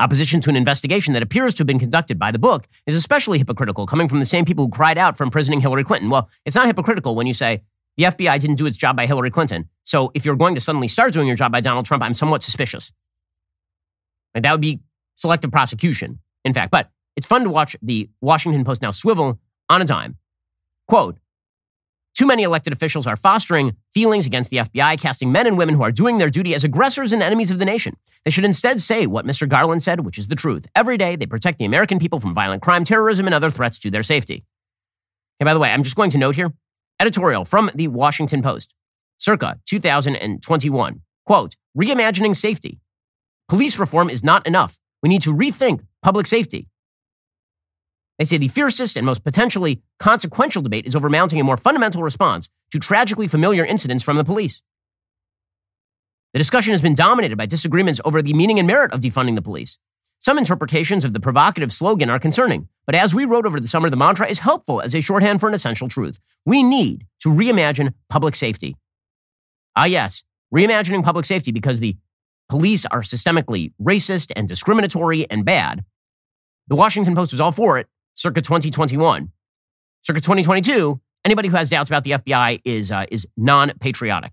Opposition 0.00 0.40
to 0.40 0.50
an 0.50 0.56
investigation 0.56 1.14
that 1.14 1.22
appears 1.22 1.54
to 1.54 1.60
have 1.60 1.68
been 1.68 1.78
conducted 1.78 2.18
by 2.18 2.32
the 2.32 2.38
book 2.40 2.66
is 2.86 2.96
especially 2.96 3.38
hypocritical, 3.38 3.86
coming 3.86 4.08
from 4.08 4.18
the 4.18 4.26
same 4.26 4.44
people 4.44 4.64
who 4.64 4.70
cried 4.72 4.98
out 4.98 5.16
for 5.16 5.22
imprisoning 5.22 5.60
Hillary 5.60 5.84
Clinton. 5.84 6.10
Well, 6.10 6.28
it's 6.46 6.56
not 6.56 6.66
hypocritical 6.66 7.14
when 7.14 7.28
you 7.28 7.34
say 7.34 7.62
the 7.96 8.04
FBI 8.04 8.40
didn't 8.40 8.56
do 8.56 8.66
its 8.66 8.76
job 8.76 8.96
by 8.96 9.06
Hillary 9.06 9.30
Clinton. 9.30 9.68
So 9.84 10.10
if 10.14 10.24
you're 10.24 10.34
going 10.34 10.56
to 10.56 10.60
suddenly 10.60 10.88
start 10.88 11.12
doing 11.12 11.28
your 11.28 11.36
job 11.36 11.52
by 11.52 11.60
Donald 11.60 11.86
Trump, 11.86 12.02
I'm 12.02 12.14
somewhat 12.14 12.42
suspicious. 12.42 12.92
And 14.34 14.44
that 14.44 14.50
would 14.50 14.60
be 14.60 14.80
selective 15.18 15.50
prosecution, 15.50 16.20
in 16.44 16.54
fact. 16.54 16.70
But 16.70 16.90
it's 17.16 17.26
fun 17.26 17.42
to 17.42 17.50
watch 17.50 17.76
the 17.82 18.08
Washington 18.20 18.64
Post 18.64 18.82
now 18.82 18.90
swivel 18.90 19.38
on 19.68 19.82
a 19.82 19.84
dime. 19.84 20.16
Quote, 20.86 21.18
too 22.14 22.26
many 22.26 22.42
elected 22.42 22.72
officials 22.72 23.06
are 23.06 23.16
fostering 23.16 23.76
feelings 23.92 24.26
against 24.26 24.50
the 24.50 24.56
FBI, 24.56 25.00
casting 25.00 25.30
men 25.30 25.46
and 25.46 25.56
women 25.56 25.74
who 25.74 25.82
are 25.82 25.92
doing 25.92 26.18
their 26.18 26.30
duty 26.30 26.54
as 26.54 26.64
aggressors 26.64 27.12
and 27.12 27.22
enemies 27.22 27.50
of 27.50 27.60
the 27.60 27.64
nation. 27.64 27.96
They 28.24 28.30
should 28.32 28.44
instead 28.44 28.80
say 28.80 29.06
what 29.06 29.24
Mr. 29.24 29.48
Garland 29.48 29.84
said, 29.84 30.00
which 30.00 30.18
is 30.18 30.26
the 30.26 30.34
truth. 30.34 30.66
Every 30.74 30.96
day, 30.96 31.14
they 31.14 31.26
protect 31.26 31.58
the 31.58 31.64
American 31.64 32.00
people 32.00 32.18
from 32.18 32.34
violent 32.34 32.62
crime, 32.62 32.82
terrorism, 32.82 33.26
and 33.26 33.34
other 33.34 33.50
threats 33.50 33.78
to 33.80 33.90
their 33.90 34.02
safety. 34.02 34.44
Okay, 35.40 35.44
by 35.44 35.54
the 35.54 35.60
way, 35.60 35.70
I'm 35.70 35.84
just 35.84 35.94
going 35.94 36.10
to 36.10 36.18
note 36.18 36.34
here 36.34 36.52
editorial 37.00 37.44
from 37.44 37.70
the 37.74 37.86
Washington 37.86 38.42
Post, 38.42 38.74
circa 39.18 39.60
2021. 39.66 41.02
Quote, 41.24 41.56
reimagining 41.76 42.34
safety. 42.34 42.80
Police 43.48 43.78
reform 43.78 44.10
is 44.10 44.24
not 44.24 44.46
enough. 44.46 44.78
We 45.02 45.08
need 45.08 45.22
to 45.22 45.34
rethink 45.34 45.80
public 46.02 46.26
safety. 46.26 46.68
They 48.18 48.24
say 48.24 48.36
the 48.36 48.48
fiercest 48.48 48.96
and 48.96 49.06
most 49.06 49.22
potentially 49.22 49.80
consequential 49.98 50.62
debate 50.62 50.86
is 50.86 50.96
over 50.96 51.08
mounting 51.08 51.40
a 51.40 51.44
more 51.44 51.56
fundamental 51.56 52.02
response 52.02 52.48
to 52.72 52.80
tragically 52.80 53.28
familiar 53.28 53.64
incidents 53.64 54.02
from 54.02 54.16
the 54.16 54.24
police. 54.24 54.60
The 56.32 56.38
discussion 56.38 56.72
has 56.72 56.82
been 56.82 56.94
dominated 56.94 57.38
by 57.38 57.46
disagreements 57.46 58.00
over 58.04 58.20
the 58.20 58.34
meaning 58.34 58.58
and 58.58 58.66
merit 58.66 58.92
of 58.92 59.00
defunding 59.00 59.34
the 59.34 59.42
police. 59.42 59.78
Some 60.18 60.36
interpretations 60.36 61.04
of 61.04 61.12
the 61.12 61.20
provocative 61.20 61.72
slogan 61.72 62.10
are 62.10 62.18
concerning, 62.18 62.68
but 62.86 62.96
as 62.96 63.14
we 63.14 63.24
wrote 63.24 63.46
over 63.46 63.60
the 63.60 63.68
summer, 63.68 63.88
the 63.88 63.96
mantra 63.96 64.26
is 64.26 64.40
helpful 64.40 64.80
as 64.80 64.94
a 64.94 65.00
shorthand 65.00 65.40
for 65.40 65.48
an 65.48 65.54
essential 65.54 65.88
truth. 65.88 66.18
We 66.44 66.64
need 66.64 67.06
to 67.20 67.28
reimagine 67.28 67.94
public 68.10 68.34
safety. 68.34 68.76
Ah, 69.76 69.84
yes, 69.84 70.24
reimagining 70.52 71.04
public 71.04 71.24
safety 71.24 71.52
because 71.52 71.78
the 71.78 71.96
police 72.48 72.86
are 72.86 73.02
systemically 73.02 73.72
racist 73.80 74.32
and 74.36 74.48
discriminatory 74.48 75.30
and 75.30 75.44
bad. 75.44 75.84
The 76.68 76.76
Washington 76.76 77.14
Post 77.14 77.32
was 77.32 77.40
all 77.40 77.52
for 77.52 77.78
it 77.78 77.86
circa 78.14 78.42
2021. 78.42 79.30
Circa 80.02 80.20
2022, 80.20 81.00
anybody 81.24 81.48
who 81.48 81.56
has 81.56 81.70
doubts 81.70 81.90
about 81.90 82.04
the 82.04 82.12
FBI 82.12 82.60
is, 82.64 82.90
uh, 82.90 83.06
is 83.10 83.26
non 83.36 83.70
patriotic. 83.80 84.32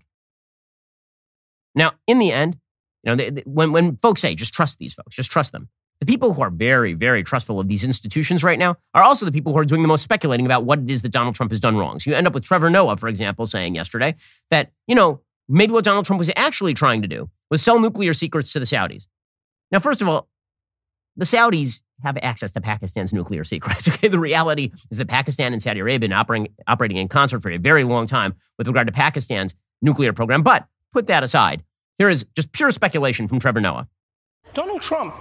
Now, 1.74 1.92
in 2.06 2.18
the 2.18 2.32
end, 2.32 2.56
you 3.02 3.10
know, 3.10 3.16
they, 3.16 3.30
they, 3.30 3.42
when, 3.42 3.72
when 3.72 3.96
folks 3.96 4.22
say 4.22 4.34
just 4.34 4.54
trust 4.54 4.78
these 4.78 4.94
folks, 4.94 5.14
just 5.14 5.30
trust 5.30 5.52
them, 5.52 5.68
the 6.00 6.06
people 6.06 6.34
who 6.34 6.42
are 6.42 6.50
very, 6.50 6.92
very 6.92 7.22
trustful 7.22 7.58
of 7.58 7.68
these 7.68 7.84
institutions 7.84 8.44
right 8.44 8.58
now 8.58 8.76
are 8.94 9.02
also 9.02 9.24
the 9.24 9.32
people 9.32 9.52
who 9.52 9.58
are 9.58 9.64
doing 9.64 9.82
the 9.82 9.88
most 9.88 10.02
speculating 10.02 10.44
about 10.44 10.64
what 10.64 10.80
it 10.80 10.90
is 10.90 11.02
that 11.02 11.12
Donald 11.12 11.34
Trump 11.34 11.52
has 11.52 11.60
done 11.60 11.76
wrong. 11.76 11.98
So 11.98 12.10
you 12.10 12.16
end 12.16 12.26
up 12.26 12.34
with 12.34 12.44
Trevor 12.44 12.68
Noah, 12.68 12.96
for 12.96 13.08
example, 13.08 13.46
saying 13.46 13.74
yesterday 13.74 14.14
that, 14.50 14.72
you 14.86 14.94
know, 14.94 15.20
maybe 15.48 15.72
what 15.72 15.84
Donald 15.84 16.06
Trump 16.06 16.18
was 16.18 16.30
actually 16.36 16.74
trying 16.74 17.02
to 17.02 17.08
do 17.08 17.30
was 17.50 17.62
sell 17.62 17.78
nuclear 17.80 18.12
secrets 18.12 18.52
to 18.52 18.58
the 18.58 18.64
Saudis. 18.64 19.06
Now, 19.70 19.78
first 19.78 20.02
of 20.02 20.08
all, 20.08 20.28
the 21.16 21.24
Saudis 21.24 21.80
have 22.02 22.18
access 22.22 22.52
to 22.52 22.60
Pakistan's 22.60 23.12
nuclear 23.12 23.44
secrets. 23.44 23.88
Okay, 23.96 24.08
the 24.08 24.18
reality 24.18 24.70
is 24.90 24.98
that 24.98 25.08
Pakistan 25.08 25.52
and 25.52 25.62
Saudi 25.62 25.80
Arabia 25.80 25.94
have 25.94 26.00
been 26.02 26.12
operating, 26.12 26.52
operating 26.66 26.98
in 26.98 27.08
concert 27.08 27.40
for 27.40 27.50
a 27.50 27.56
very 27.56 27.84
long 27.84 28.06
time 28.06 28.34
with 28.58 28.66
regard 28.66 28.86
to 28.86 28.92
Pakistan's 28.92 29.54
nuclear 29.80 30.12
program. 30.12 30.42
But 30.42 30.66
put 30.92 31.06
that 31.06 31.22
aside. 31.22 31.62
Here 31.98 32.10
is 32.10 32.26
just 32.34 32.52
pure 32.52 32.70
speculation 32.70 33.26
from 33.26 33.40
Trevor 33.40 33.60
Noah. 33.60 33.88
Donald 34.52 34.82
Trump 34.82 35.14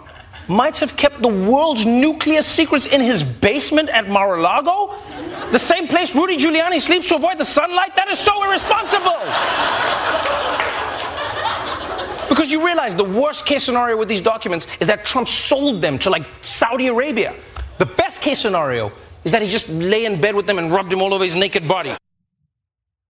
might 0.48 0.78
have 0.78 0.96
kept 0.96 1.22
the 1.22 1.28
world's 1.28 1.86
nuclear 1.86 2.42
secrets 2.42 2.86
in 2.86 3.02
his 3.02 3.24
basement 3.24 3.90
at 3.90 4.10
Mar-a-Lago? 4.10 4.96
The 5.52 5.60
same 5.60 5.88
place 5.88 6.16
Rudy 6.16 6.38
Giuliani 6.38 6.82
sleeps 6.82 7.08
to 7.10 7.16
avoid 7.16 7.38
the 7.38 7.46
sunlight? 7.46 7.96
That 7.96 8.10
is 8.10 8.20
so 8.20 8.44
irresponsible! 8.44 9.20
Because 12.30 12.52
you 12.52 12.66
realize 12.66 12.96
the 12.96 13.04
worst 13.04 13.46
case 13.46 13.64
scenario 13.64 13.98
with 13.98 14.10
these 14.10 14.22
documents 14.22 14.68
is 14.80 14.88
that 14.88 15.06
Trump 15.06 15.28
sold 15.28 15.82
them 15.82 15.98
to 16.00 16.10
like 16.10 16.26
Saudi 16.42 16.88
Arabia. 16.88 17.36
The 17.78 17.86
best 17.86 18.22
case 18.22 18.40
scenario 18.40 18.92
is 19.24 19.32
that 19.32 19.42
he 19.42 19.48
just 19.48 19.70
lay 19.70 20.06
in 20.06 20.20
bed 20.20 20.36
with 20.36 20.46
them 20.48 20.58
and 20.60 20.72
rubbed 20.72 20.92
him 20.92 21.02
all 21.02 21.14
over 21.14 21.24
his 21.24 21.36
naked 21.36 21.68
body. 21.68 21.96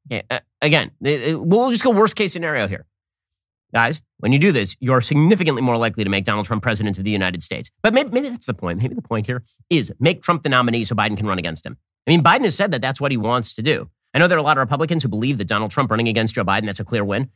Yeah, 0.09 0.21
uh, 0.29 0.39
again, 0.61 0.91
we'll 1.01 1.71
just 1.71 1.83
go 1.83 1.89
worst 1.89 2.15
case 2.15 2.33
scenario 2.33 2.67
here. 2.67 2.85
Guys, 3.75 4.01
when 4.19 4.31
you 4.31 4.39
do 4.39 4.53
this, 4.53 4.77
you're 4.79 5.01
significantly 5.01 5.61
more 5.61 5.75
likely 5.75 6.05
to 6.05 6.09
make 6.09 6.23
Donald 6.23 6.45
Trump 6.45 6.63
president 6.63 6.97
of 6.97 7.03
the 7.03 7.11
United 7.11 7.43
States. 7.43 7.69
But 7.83 7.93
maybe, 7.93 8.09
maybe 8.09 8.29
that's 8.29 8.45
the 8.45 8.53
point. 8.53 8.81
Maybe 8.81 8.95
the 8.95 9.01
point 9.01 9.25
here 9.25 9.43
is 9.69 9.91
make 9.99 10.23
Trump 10.23 10.43
the 10.43 10.49
nominee 10.49 10.85
so 10.85 10.95
Biden 10.95 11.17
can 11.17 11.27
run 11.27 11.39
against 11.39 11.65
him. 11.65 11.75
I 12.07 12.11
mean, 12.11 12.23
Biden 12.23 12.45
has 12.45 12.55
said 12.55 12.71
that 12.71 12.81
that's 12.81 13.01
what 13.01 13.11
he 13.11 13.17
wants 13.17 13.53
to 13.55 13.61
do. 13.61 13.89
I 14.13 14.19
know 14.19 14.29
there 14.29 14.37
are 14.37 14.39
a 14.39 14.43
lot 14.43 14.55
of 14.55 14.61
Republicans 14.61 15.03
who 15.03 15.09
believe 15.09 15.37
that 15.39 15.49
Donald 15.49 15.71
Trump 15.71 15.91
running 15.91 16.07
against 16.07 16.35
Joe 16.35 16.45
Biden, 16.45 16.67
that's 16.67 16.79
a 16.79 16.85
clear 16.85 17.03
win. 17.03 17.29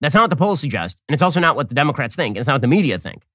That's 0.00 0.14
not 0.14 0.20
what 0.20 0.30
the 0.30 0.36
polls 0.36 0.60
suggest. 0.60 1.02
And 1.08 1.14
it's 1.14 1.24
also 1.24 1.40
not 1.40 1.56
what 1.56 1.70
the 1.70 1.74
Democrats 1.74 2.14
think. 2.14 2.36
And 2.36 2.38
it's 2.38 2.46
not 2.46 2.54
what 2.54 2.62
the 2.62 2.68
media 2.68 2.96
think. 3.00 3.26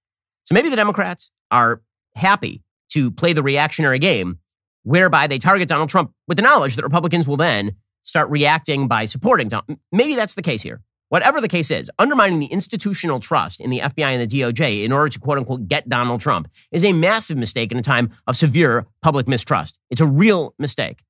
So 0.45 0.55
maybe 0.55 0.69
the 0.69 0.77
Democrats 0.77 1.29
are 1.51 1.81
happy 2.15 2.63
to 2.93 3.11
play 3.11 3.33
the 3.33 3.43
reactionary 3.43 3.99
game 3.99 4.39
whereby 4.83 5.27
they 5.27 5.39
target 5.39 5.67
Donald 5.67 5.89
Trump 5.89 6.13
with 6.29 6.37
the 6.37 6.41
knowledge 6.41 6.77
that 6.77 6.83
Republicans 6.83 7.27
will 7.27 7.35
then 7.35 7.75
start 8.03 8.29
reacting 8.29 8.87
by 8.87 9.03
supporting 9.03 9.49
Donald. 9.49 9.77
Maybe 9.91 10.15
that's 10.15 10.35
the 10.35 10.41
case 10.41 10.61
here. 10.61 10.79
Whatever 11.13 11.41
the 11.41 11.47
case 11.47 11.69
is, 11.69 11.91
undermining 11.99 12.39
the 12.39 12.47
institutional 12.47 13.19
trust 13.19 13.61
in 13.61 13.69
the 13.69 13.81
FBI 13.81 14.13
and 14.13 14.27
the 14.27 14.41
DOJ 14.41 14.83
in 14.83 14.91
order 14.91 15.09
to 15.09 15.19
quote 15.19 15.37
unquote 15.37 15.67
get 15.67 15.87
Donald 15.87 16.21
Trump 16.21 16.47
is 16.71 16.83
a 16.83 16.91
massive 16.91 17.37
mistake 17.37 17.71
in 17.71 17.77
a 17.77 17.83
time 17.83 18.09
of 18.25 18.35
severe 18.35 18.87
public 19.03 19.27
mistrust. 19.27 19.77
It's 19.91 20.01
a 20.01 20.07
real 20.07 20.55
mistake. 20.57 21.03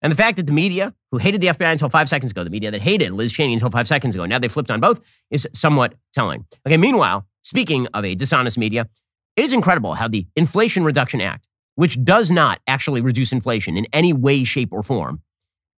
And 0.00 0.12
the 0.12 0.16
fact 0.16 0.36
that 0.36 0.46
the 0.46 0.52
media, 0.52 0.94
who 1.10 1.18
hated 1.18 1.40
the 1.40 1.48
FBI 1.48 1.72
until 1.72 1.88
five 1.88 2.08
seconds 2.08 2.30
ago, 2.30 2.44
the 2.44 2.50
media 2.50 2.70
that 2.70 2.80
hated 2.80 3.14
Liz 3.14 3.32
Cheney 3.32 3.54
until 3.54 3.68
five 3.68 3.88
seconds 3.88 4.14
ago, 4.14 4.26
now 4.26 4.38
they 4.38 4.46
flipped 4.46 4.70
on 4.70 4.78
both, 4.78 5.00
is 5.32 5.48
somewhat 5.52 5.94
telling. 6.12 6.46
Okay, 6.64 6.76
meanwhile, 6.76 7.26
speaking 7.42 7.88
of 7.94 8.04
a 8.04 8.14
dishonest 8.14 8.56
media, 8.56 8.88
it 9.34 9.44
is 9.44 9.52
incredible 9.52 9.94
how 9.94 10.06
the 10.06 10.28
Inflation 10.36 10.84
Reduction 10.84 11.20
Act, 11.20 11.48
which 11.74 12.00
does 12.04 12.30
not 12.30 12.60
actually 12.68 13.00
reduce 13.00 13.32
inflation 13.32 13.76
in 13.76 13.88
any 13.92 14.12
way, 14.12 14.44
shape, 14.44 14.72
or 14.72 14.84
form, 14.84 15.20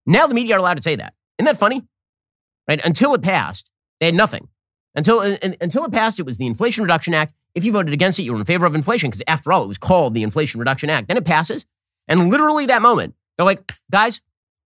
now 0.05 0.27
the 0.27 0.35
media 0.35 0.57
are 0.57 0.59
allowed 0.59 0.77
to 0.77 0.83
say 0.83 0.97
that. 0.97 1.15
Isn't 1.39 1.47
that 1.47 1.57
funny? 1.57 1.83
Right? 2.69 2.81
Until 2.85 3.15
it 3.15 3.23
passed, 3.23 3.71
they 3.99 4.07
had 4.07 4.15
nothing. 4.15 4.49
Until, 4.95 5.21
until 5.61 5.85
it 5.85 5.93
passed, 5.93 6.21
it 6.21 6.27
was 6.27 6.37
the 6.37 6.47
Inflation 6.47 6.83
Reduction 6.83 7.15
Act. 7.15 7.33
If 7.55 7.65
you 7.65 7.73
voted 7.73 7.95
against 7.95 8.19
it, 8.19 8.25
you 8.25 8.33
were 8.33 8.39
in 8.39 8.45
favor 8.45 8.67
of 8.67 8.75
inflation 8.75 9.11
because, 9.11 9.23
after 9.27 9.53
all, 9.53 9.65
it 9.65 9.69
was 9.69 9.79
called 9.79 10.13
the 10.15 10.23
Inflation 10.23 10.59
Reduction 10.59 10.91
Act. 10.91 11.09
Then 11.09 11.17
it 11.17 11.25
passes, 11.25 11.67
and 12.07 12.31
literally 12.31 12.67
that 12.67 12.83
moment, 12.83 13.15
they're 13.37 13.47
like, 13.47 13.73
guys, 13.91 14.21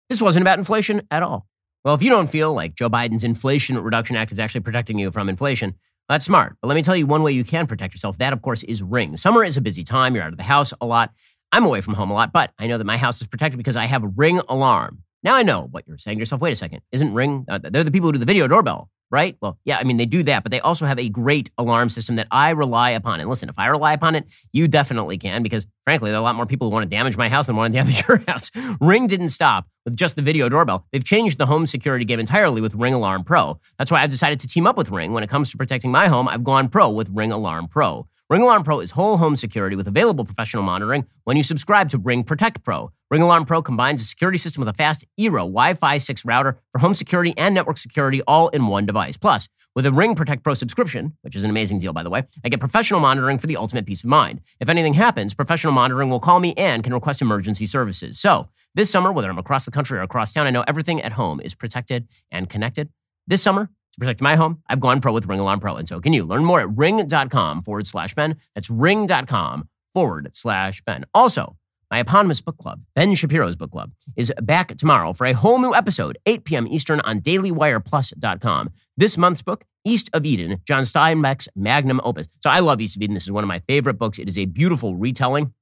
this 0.10 0.22
wasn't 0.22 0.44
about 0.44 0.58
inflation 0.58 1.02
at 1.12 1.24
all. 1.24 1.48
Well, 1.84 1.96
if 1.96 2.02
you 2.02 2.10
don't 2.10 2.30
feel 2.30 2.54
like 2.54 2.76
Joe 2.76 2.90
Biden's 2.90 3.24
Inflation 3.24 3.78
Reduction 3.78 4.16
Act 4.16 4.32
is 4.32 4.40
actually 4.40 4.62
protecting 4.62 4.98
you 4.98 5.12
from 5.12 5.30
inflation, 5.30 5.76
that's 6.08 6.26
smart. 6.26 6.56
But 6.62 6.70
let 6.70 6.76
me 6.76 6.82
tell 6.82 6.96
you 6.96 7.06
one 7.06 7.24
way 7.24 7.32
you 7.32 7.44
can 7.44 7.68
protect 7.68 7.94
yourself. 7.94 8.18
That, 8.18 8.34
of 8.34 8.42
course, 8.42 8.64
is 8.64 8.82
Ring. 8.82 9.18
Summer 9.18 9.44
is 9.44 9.58
a 9.58 9.62
busy 9.62 9.84
time. 9.84 10.16
You're 10.16 10.24
out 10.24 10.32
of 10.32 10.38
the 10.38 10.44
house 10.44 10.74
a 10.80 10.86
lot. 10.86 11.12
I'm 11.52 11.66
away 11.66 11.82
from 11.82 11.94
home 11.94 12.12
a 12.12 12.14
lot, 12.14 12.32
but 12.34 12.52
I 12.58 12.68
know 12.68 12.78
that 12.78 12.86
my 12.86 12.98
house 12.98 13.22
is 13.22 13.28
protected 13.28 13.58
because 13.58 13.76
I 13.76 13.86
have 13.86 14.04
a 14.04 14.08
Ring 14.08 14.40
alarm. 14.50 15.04
Now 15.24 15.36
I 15.36 15.44
know 15.44 15.68
what 15.72 15.88
you're 15.88 15.98
saying 15.98 16.18
to 16.18 16.22
yourself. 16.22 16.42
Wait 16.42 16.52
a 16.52 16.56
second. 16.56 16.82
Isn't 16.92 17.14
Ring, 17.14 17.46
uh, 17.48 17.60
they're 17.62 17.84
the 17.84 17.92
people 17.92 18.08
who 18.08 18.14
do 18.14 18.20
the 18.20 18.26
video 18.26 18.48
doorbell 18.48 18.90
right? 19.14 19.38
Well, 19.42 19.60
yeah, 19.64 19.78
I 19.78 19.84
mean, 19.84 19.98
they 19.98 20.08
do 20.08 20.24
that, 20.24 20.42
but 20.42 20.52
they 20.52 20.60
also 20.60 20.88
have 20.88 20.98
a 20.98 21.08
great 21.08 21.52
alarm 21.60 21.90
system 21.90 22.16
that 22.16 22.26
I 22.32 22.50
rely 22.50 22.90
upon. 22.90 23.20
And 23.20 23.30
listen, 23.30 23.48
if 23.48 23.60
I 23.60 23.68
rely 23.68 23.94
upon 23.94 24.16
it, 24.16 24.26
you 24.52 24.68
definitely 24.68 25.20
can, 25.20 25.44
because 25.44 25.68
frankly, 25.84 26.10
there 26.10 26.18
are 26.18 26.22
a 26.22 26.24
lot 26.24 26.34
more 26.34 26.48
people 26.48 26.68
who 26.68 26.74
want 26.74 26.90
to 26.90 26.90
damage 26.90 27.16
my 27.16 27.30
house 27.30 27.46
than 27.46 27.56
want 27.56 27.72
to 27.72 27.78
damage 27.80 28.04
your 28.08 28.24
house. 28.28 28.50
Ring 28.82 29.06
didn't 29.06 29.30
stop 29.30 29.68
with 29.86 29.96
just 29.96 30.16
the 30.16 30.24
video 30.24 30.50
doorbell. 30.50 30.88
They've 30.92 31.04
changed 31.04 31.38
the 31.38 31.46
home 31.46 31.68
security 31.68 32.06
game 32.06 32.20
entirely 32.20 32.60
with 32.60 32.74
Ring 32.74 32.96
Alarm 32.96 33.24
Pro. 33.24 33.60
That's 33.78 33.92
why 33.92 34.02
I've 34.02 34.10
decided 34.10 34.40
to 34.40 34.48
team 34.48 34.66
up 34.66 34.78
with 34.78 34.90
Ring. 34.90 35.14
When 35.14 35.24
it 35.24 35.30
comes 35.30 35.52
to 35.52 35.58
protecting 35.58 35.92
my 35.92 36.08
home, 36.08 36.28
I've 36.28 36.44
gone 36.44 36.68
pro 36.68 36.90
with 36.90 37.12
Ring 37.12 37.32
Alarm 37.32 37.68
Pro. 37.68 38.08
Ring 38.32 38.42
Alarm 38.42 38.64
Pro 38.64 38.80
is 38.80 38.90
whole 38.90 39.18
home 39.18 39.36
security 39.36 39.76
with 39.76 39.86
available 39.86 40.26
professional 40.26 40.64
monitoring 40.64 41.06
when 41.26 41.38
you 41.38 41.44
subscribe 41.44 41.90
to 41.90 42.00
Ring 42.00 42.24
Protect 42.24 42.64
Pro. 42.64 42.92
Ring 43.14 43.22
Alarm 43.22 43.46
Pro 43.46 43.62
combines 43.62 44.02
a 44.02 44.06
security 44.06 44.40
system 44.40 44.62
with 44.62 44.70
a 44.70 44.74
fast 44.74 45.06
Eero 45.20 45.42
Wi 45.42 45.76
Fi 45.76 46.00
6 46.00 46.26
router 46.26 46.58
for 46.72 46.80
home 46.80 46.96
security 46.96 47.32
and 47.38 47.54
network 47.54 47.78
security 47.78 48.24
all 48.28 48.48
in 48.48 48.66
one 48.66 48.88
device. 48.88 49.18
Plus, 49.18 49.48
with 49.76 49.86
a 49.86 49.92
Ring 49.92 50.16
Protect 50.16 50.44
Pro 50.44 50.56
subscription, 50.56 51.16
which 51.22 51.36
is 51.36 51.44
an 51.44 51.52
amazing 51.52 51.78
deal, 51.78 51.94
by 51.94 52.02
the 52.02 52.10
way, 52.10 52.24
I 52.44 52.50
get 52.50 52.60
professional 52.60 53.00
monitoring 53.02 53.38
for 53.38 53.46
the 53.46 53.56
ultimate 53.56 53.86
peace 53.86 54.04
of 54.04 54.10
mind. 54.10 54.42
If 54.60 54.68
anything 54.68 54.96
happens, 54.96 55.36
professional 55.36 55.74
monitoring 55.74 56.10
will 56.10 56.20
call 56.20 56.40
me 56.40 56.56
and 56.58 56.84
can 56.84 56.92
request 56.92 57.22
emergency 57.22 57.68
services. 57.68 58.18
So, 58.20 58.50
this 58.74 58.90
summer, 58.90 59.12
whether 59.12 59.30
I'm 59.30 59.38
across 59.38 59.66
the 59.66 59.70
country 59.70 60.00
or 60.00 60.02
across 60.02 60.34
town, 60.34 60.48
I 60.48 60.50
know 60.50 60.64
everything 60.68 61.00
at 61.00 61.12
home 61.12 61.40
is 61.40 61.54
protected 61.54 62.08
and 62.32 62.50
connected. 62.50 62.90
This 63.28 63.44
summer, 63.44 63.66
to 63.66 64.00
protect 64.00 64.22
my 64.22 64.38
home, 64.38 64.64
I've 64.68 64.80
gone 64.80 65.02
pro 65.02 65.14
with 65.14 65.28
Ring 65.28 65.40
Alarm 65.40 65.60
Pro, 65.60 65.76
and 65.76 65.88
so 65.88 66.00
can 66.00 66.14
you. 66.14 66.24
Learn 66.24 66.46
more 66.46 66.62
at 66.62 66.76
ring.com 66.76 67.62
forward 67.62 67.86
slash 67.86 68.16
Ben. 68.16 68.38
That's 68.56 68.72
ring.com 68.72 69.70
forward 69.94 70.32
slash 70.34 70.82
Ben. 70.82 71.06
Also, 71.14 71.58
my 71.94 72.00
eponymous 72.00 72.42
book 72.42 72.58
club, 72.58 72.82
Ben 72.96 73.14
Shapiro's 73.14 73.56
book 73.56 73.70
club, 73.70 73.92
is 74.16 74.34
back 74.42 74.76
tomorrow 74.78 75.14
for 75.14 75.28
a 75.28 75.34
whole 75.34 75.60
new 75.60 75.76
episode, 75.76 76.18
8 76.26 76.44
p.m. 76.44 76.66
Eastern 76.66 77.00
on 77.02 77.22
dailywireplus.com. 77.22 78.72
This 78.98 79.16
month's 79.16 79.44
book, 79.44 79.64
East 79.86 80.10
of 80.12 80.26
Eden, 80.26 80.60
John 80.66 80.86
Steinbeck's 80.86 81.48
magnum 81.56 82.02
opus. 82.04 82.28
So 82.40 82.50
I 82.50 82.62
love 82.62 82.82
East 82.82 82.96
of 82.96 83.04
Eden. 83.04 83.14
This 83.14 83.26
is 83.26 83.32
one 83.32 83.44
of 83.44 83.48
my 83.48 83.60
favorite 83.68 84.00
books. 84.00 84.18
It 84.18 84.28
is 84.28 84.40
a 84.40 84.46
beautiful 84.46 84.96
retelling 84.96 85.54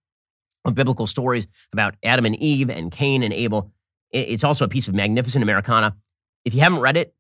of 0.64 0.74
biblical 0.74 1.06
stories 1.06 1.48
about 1.74 1.96
Adam 2.02 2.24
and 2.24 2.38
Eve 2.38 2.70
and 2.70 2.94
Cain 2.94 3.24
and 3.24 3.34
Abel. 3.34 3.70
It's 4.12 4.46
also 4.46 4.64
a 4.64 4.70
piece 4.70 4.88
of 4.88 4.94
magnificent 4.94 5.44
Americana. 5.44 5.98
If 6.46 6.54
you 6.54 6.62
haven't 6.62 6.80
read 6.80 6.96
it, 6.96 7.14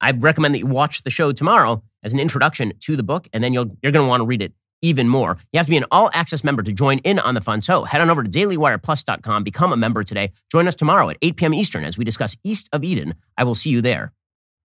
I 0.00 0.12
recommend 0.12 0.54
that 0.54 0.60
you 0.60 0.66
watch 0.66 1.02
the 1.02 1.10
show 1.10 1.30
tomorrow 1.30 1.82
as 2.02 2.14
an 2.14 2.20
introduction 2.20 2.72
to 2.84 2.96
the 2.96 3.02
book, 3.02 3.28
and 3.34 3.44
then 3.44 3.52
you'll, 3.52 3.76
you're 3.82 3.92
going 3.92 4.06
to 4.06 4.08
want 4.08 4.22
to 4.22 4.26
read 4.26 4.40
it 4.40 4.54
even 4.82 5.08
more. 5.08 5.38
You 5.52 5.58
have 5.58 5.66
to 5.66 5.70
be 5.70 5.76
an 5.76 5.86
all 5.90 6.10
access 6.12 6.44
member 6.44 6.62
to 6.62 6.72
join 6.72 6.98
in 6.98 7.18
on 7.18 7.34
the 7.34 7.40
fun. 7.40 7.60
So 7.60 7.84
head 7.84 8.00
on 8.00 8.10
over 8.10 8.22
to 8.22 8.30
dailywireplus.com, 8.30 9.44
become 9.44 9.72
a 9.72 9.76
member 9.76 10.02
today. 10.02 10.32
Join 10.50 10.68
us 10.68 10.74
tomorrow 10.74 11.10
at 11.10 11.16
8 11.22 11.36
p.m. 11.36 11.54
Eastern 11.54 11.84
as 11.84 11.98
we 11.98 12.04
discuss 12.04 12.36
East 12.44 12.68
of 12.72 12.84
Eden. 12.84 13.14
I 13.36 13.44
will 13.44 13.54
see 13.54 13.70
you 13.70 13.80
there. 13.80 14.12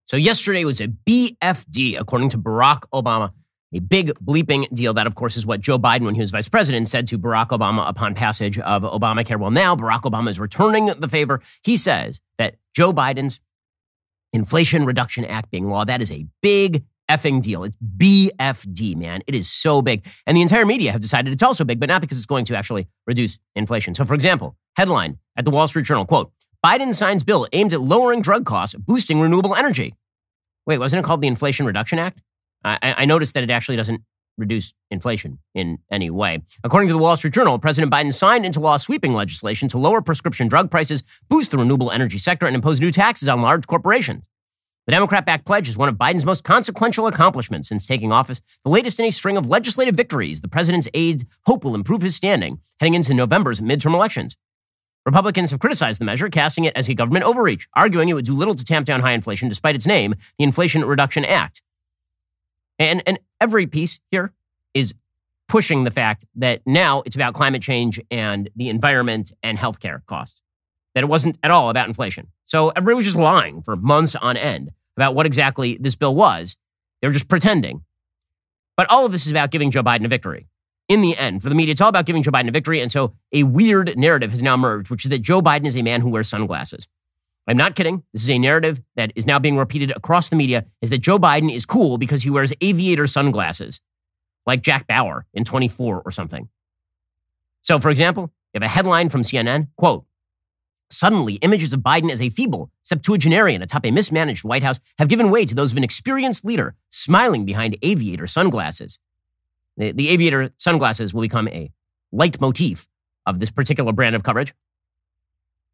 So 0.05 0.17
yesterday 0.17 0.65
was 0.65 0.81
a 0.81 0.87
BFD, 0.87 1.99
according 1.99 2.29
to 2.29 2.37
Barack 2.37 2.81
Obama. 2.93 3.31
A 3.73 3.79
big 3.79 4.11
bleeping 4.19 4.67
deal. 4.73 4.93
That, 4.93 5.07
of 5.07 5.15
course, 5.15 5.37
is 5.37 5.45
what 5.45 5.61
Joe 5.61 5.79
Biden, 5.79 6.01
when 6.01 6.13
he 6.13 6.19
was 6.19 6.31
vice 6.31 6.49
president, 6.49 6.89
said 6.89 7.07
to 7.07 7.17
Barack 7.17 7.49
Obama 7.49 7.87
upon 7.87 8.15
passage 8.15 8.59
of 8.59 8.83
Obamacare. 8.83 9.39
Well, 9.39 9.51
now 9.51 9.77
Barack 9.77 10.01
Obama 10.01 10.27
is 10.29 10.41
returning 10.41 10.87
the 10.87 11.07
favor. 11.07 11.41
He 11.63 11.77
says 11.77 12.19
that 12.37 12.55
Joe 12.75 12.91
Biden's 12.91 13.39
Inflation 14.33 14.85
Reduction 14.85 15.23
Act 15.23 15.51
being 15.51 15.69
law, 15.69 15.85
that 15.85 16.01
is 16.01 16.11
a 16.11 16.25
big 16.41 16.83
effing 17.11 17.41
deal. 17.41 17.63
It's 17.63 17.77
BFD, 17.97 18.95
man. 18.95 19.21
It 19.27 19.35
is 19.35 19.49
so 19.49 19.81
big. 19.81 20.05
And 20.25 20.37
the 20.37 20.41
entire 20.41 20.65
media 20.65 20.91
have 20.91 21.01
decided 21.01 21.33
it's 21.33 21.43
also 21.43 21.63
big, 21.63 21.79
but 21.79 21.89
not 21.89 22.01
because 22.01 22.17
it's 22.17 22.25
going 22.25 22.45
to 22.45 22.55
actually 22.55 22.87
reduce 23.05 23.37
inflation. 23.55 23.93
So, 23.93 24.05
for 24.05 24.13
example, 24.13 24.55
headline 24.77 25.17
at 25.35 25.45
the 25.45 25.51
Wall 25.51 25.67
Street 25.67 25.85
Journal, 25.85 26.05
quote, 26.05 26.31
Biden 26.65 26.93
signs 26.95 27.23
bill 27.23 27.47
aimed 27.53 27.73
at 27.73 27.81
lowering 27.81 28.21
drug 28.21 28.45
costs, 28.45 28.75
boosting 28.75 29.19
renewable 29.19 29.55
energy. 29.55 29.95
Wait, 30.65 30.77
wasn't 30.77 31.03
it 31.03 31.05
called 31.05 31.21
the 31.21 31.27
Inflation 31.27 31.65
Reduction 31.65 31.99
Act? 31.99 32.21
I, 32.63 32.77
I 32.99 33.05
noticed 33.05 33.33
that 33.33 33.43
it 33.43 33.49
actually 33.49 33.77
doesn't 33.77 34.01
reduce 34.37 34.73
inflation 34.89 35.39
in 35.53 35.79
any 35.91 36.09
way. 36.09 36.41
According 36.63 36.87
to 36.87 36.93
the 36.93 36.99
Wall 36.99 37.17
Street 37.17 37.33
Journal, 37.33 37.59
President 37.59 37.91
Biden 37.91 38.13
signed 38.13 38.45
into 38.45 38.59
law 38.59 38.77
sweeping 38.77 39.13
legislation 39.13 39.67
to 39.69 39.77
lower 39.77 40.01
prescription 40.01 40.47
drug 40.47 40.69
prices, 40.69 41.03
boost 41.29 41.51
the 41.51 41.57
renewable 41.57 41.91
energy 41.91 42.17
sector, 42.17 42.45
and 42.45 42.55
impose 42.55 42.79
new 42.79 42.91
taxes 42.91 43.27
on 43.27 43.41
large 43.41 43.67
corporations. 43.67 44.25
The 44.87 44.93
Democrat 44.93 45.27
backed 45.27 45.45
pledge 45.45 45.69
is 45.69 45.77
one 45.77 45.89
of 45.89 45.95
Biden's 45.95 46.25
most 46.25 46.43
consequential 46.43 47.05
accomplishments 47.05 47.69
since 47.69 47.85
taking 47.85 48.11
office, 48.11 48.41
the 48.63 48.71
latest 48.71 48.99
in 48.99 49.05
a 49.05 49.11
string 49.11 49.37
of 49.37 49.47
legislative 49.47 49.93
victories 49.93 50.41
the 50.41 50.47
president's 50.47 50.89
aides 50.95 51.23
hope 51.45 51.63
will 51.63 51.75
improve 51.75 52.01
his 52.01 52.15
standing 52.15 52.59
heading 52.79 52.95
into 52.95 53.13
November's 53.13 53.61
midterm 53.61 53.93
elections. 53.93 54.37
Republicans 55.05 55.51
have 55.51 55.59
criticized 55.59 55.99
the 55.99 56.05
measure, 56.05 56.29
casting 56.29 56.65
it 56.65 56.75
as 56.75 56.89
a 56.89 56.95
government 56.95 57.25
overreach, 57.25 57.67
arguing 57.75 58.09
it 58.09 58.13
would 58.13 58.25
do 58.25 58.35
little 58.35 58.55
to 58.55 58.65
tamp 58.65 58.87
down 58.87 59.01
high 59.01 59.13
inflation 59.13 59.49
despite 59.49 59.75
its 59.75 59.85
name, 59.85 60.15
the 60.39 60.43
Inflation 60.43 60.83
Reduction 60.83 61.25
Act. 61.25 61.61
And, 62.79 63.03
and 63.05 63.19
every 63.39 63.67
piece 63.67 63.99
here 64.09 64.33
is 64.73 64.95
pushing 65.47 65.83
the 65.83 65.91
fact 65.91 66.25
that 66.35 66.61
now 66.65 67.03
it's 67.05 67.15
about 67.15 67.35
climate 67.35 67.61
change 67.61 67.99
and 68.09 68.49
the 68.55 68.69
environment 68.69 69.31
and 69.43 69.59
healthcare 69.59 70.03
costs 70.05 70.41
that 70.95 71.03
it 71.03 71.07
wasn't 71.07 71.37
at 71.43 71.51
all 71.51 71.69
about 71.69 71.87
inflation. 71.87 72.27
So 72.45 72.69
everybody 72.69 72.95
was 72.95 73.05
just 73.05 73.17
lying 73.17 73.61
for 73.61 73.75
months 73.75 74.15
on 74.15 74.37
end 74.37 74.71
about 74.97 75.15
what 75.15 75.25
exactly 75.25 75.77
this 75.79 75.95
bill 75.95 76.15
was. 76.15 76.57
They 77.01 77.07
were 77.07 77.13
just 77.13 77.27
pretending. 77.27 77.83
But 78.77 78.89
all 78.89 79.05
of 79.05 79.11
this 79.11 79.25
is 79.25 79.31
about 79.31 79.51
giving 79.51 79.71
Joe 79.71 79.83
Biden 79.83 80.05
a 80.05 80.07
victory. 80.07 80.47
In 80.89 81.01
the 81.01 81.17
end, 81.17 81.41
for 81.41 81.49
the 81.49 81.55
media, 81.55 81.71
it's 81.71 81.81
all 81.81 81.89
about 81.89 82.05
giving 82.05 82.23
Joe 82.23 82.31
Biden 82.31 82.49
a 82.49 82.51
victory. 82.51 82.81
And 82.81 82.91
so 82.91 83.13
a 83.31 83.43
weird 83.43 83.97
narrative 83.97 84.31
has 84.31 84.41
now 84.41 84.55
emerged, 84.55 84.89
which 84.89 85.05
is 85.05 85.09
that 85.09 85.21
Joe 85.21 85.41
Biden 85.41 85.65
is 85.65 85.75
a 85.75 85.81
man 85.81 86.01
who 86.01 86.09
wears 86.09 86.27
sunglasses. 86.27 86.87
I'm 87.47 87.57
not 87.57 87.75
kidding. 87.75 88.03
This 88.13 88.23
is 88.23 88.29
a 88.29 88.37
narrative 88.37 88.81
that 88.95 89.11
is 89.15 89.25
now 89.25 89.39
being 89.39 89.57
repeated 89.57 89.91
across 89.91 90.29
the 90.29 90.35
media 90.35 90.65
is 90.81 90.89
that 90.89 90.99
Joe 90.99 91.17
Biden 91.17 91.53
is 91.53 91.65
cool 91.65 91.97
because 91.97 92.23
he 92.23 92.29
wears 92.29 92.53
aviator 92.61 93.07
sunglasses, 93.07 93.81
like 94.45 94.61
Jack 94.61 94.87
Bauer 94.87 95.25
in 95.33 95.43
24 95.43 96.01
or 96.05 96.11
something. 96.11 96.49
So, 97.61 97.79
for 97.79 97.89
example, 97.89 98.31
you 98.53 98.59
have 98.59 98.63
a 98.63 98.67
headline 98.67 99.09
from 99.09 99.21
CNN, 99.21 99.69
quote, 99.75 100.05
Suddenly, 100.91 101.35
images 101.35 101.71
of 101.71 101.79
Biden 101.79 102.11
as 102.11 102.21
a 102.21 102.29
feeble 102.29 102.69
septuagenarian 102.83 103.61
atop 103.61 103.85
a 103.85 103.91
mismanaged 103.91 104.43
White 104.43 104.61
House 104.61 104.81
have 104.99 105.07
given 105.07 105.31
way 105.31 105.45
to 105.45 105.55
those 105.55 105.71
of 105.71 105.77
an 105.77 105.85
experienced 105.85 106.43
leader 106.43 106.75
smiling 106.89 107.45
behind 107.45 107.77
aviator 107.81 108.27
sunglasses. 108.27 108.99
The, 109.77 109.93
the 109.93 110.09
aviator 110.09 110.51
sunglasses 110.57 111.13
will 111.13 111.21
become 111.21 111.47
a 111.47 111.71
leitmotif 112.11 112.89
of 113.25 113.39
this 113.39 113.51
particular 113.51 113.93
brand 113.93 114.15
of 114.15 114.23
coverage. 114.23 114.53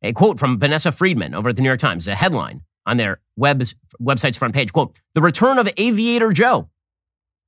A 0.03 0.13
quote 0.13 0.37
from 0.37 0.59
Vanessa 0.59 0.91
Friedman 0.91 1.33
over 1.33 1.49
at 1.49 1.55
the 1.55 1.63
New 1.63 1.69
York 1.69 1.79
Times, 1.79 2.07
a 2.07 2.13
headline 2.13 2.61
on 2.85 2.97
their 2.97 3.19
web's, 3.35 3.73
website's 3.99 4.37
front 4.37 4.53
page, 4.53 4.71
quote, 4.71 4.99
The 5.15 5.21
return 5.21 5.57
of 5.57 5.67
Aviator 5.77 6.31
Joe. 6.31 6.69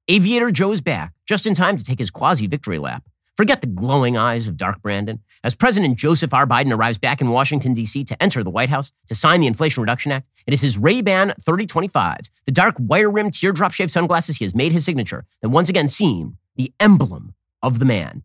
Aviator 0.08 0.50
Joe's 0.50 0.82
back, 0.82 1.14
just 1.28 1.46
in 1.46 1.54
time 1.54 1.78
to 1.78 1.84
take 1.84 2.00
his 2.00 2.10
quasi-victory 2.10 2.80
lap. 2.80 3.04
Forget 3.40 3.62
the 3.62 3.68
glowing 3.68 4.18
eyes 4.18 4.50
of 4.50 4.58
Dark 4.58 4.82
Brandon. 4.82 5.22
As 5.46 5.56
President 5.56 5.98
Joseph 5.98 6.34
R. 6.34 6.46
Biden 6.46 6.76
arrives 6.76 6.98
back 6.98 7.22
in 7.22 7.30
Washington, 7.30 7.74
D.C. 7.74 8.04
to 8.04 8.22
enter 8.22 8.44
the 8.44 8.50
White 8.50 8.68
House 8.68 8.92
to 9.08 9.16
sign 9.16 9.40
the 9.40 9.48
Inflation 9.48 9.80
Reduction 9.80 10.12
Act, 10.12 10.28
it 10.46 10.54
is 10.54 10.60
his 10.60 10.78
Ray-Ban 10.78 11.36
3025s, 11.42 12.32
the 12.44 12.52
dark 12.52 12.76
wire-rimmed 12.78 13.34
teardrop-shaped 13.34 13.92
sunglasses 13.92 14.36
he 14.36 14.44
has 14.44 14.54
made 14.54 14.74
his 14.74 14.84
signature, 14.84 15.26
that 15.42 15.48
once 15.48 15.70
again 15.70 15.88
seem 15.88 16.36
the 16.58 16.74
emblem 16.82 17.34
of 17.64 17.80
the 17.80 17.86
man. 17.86 18.24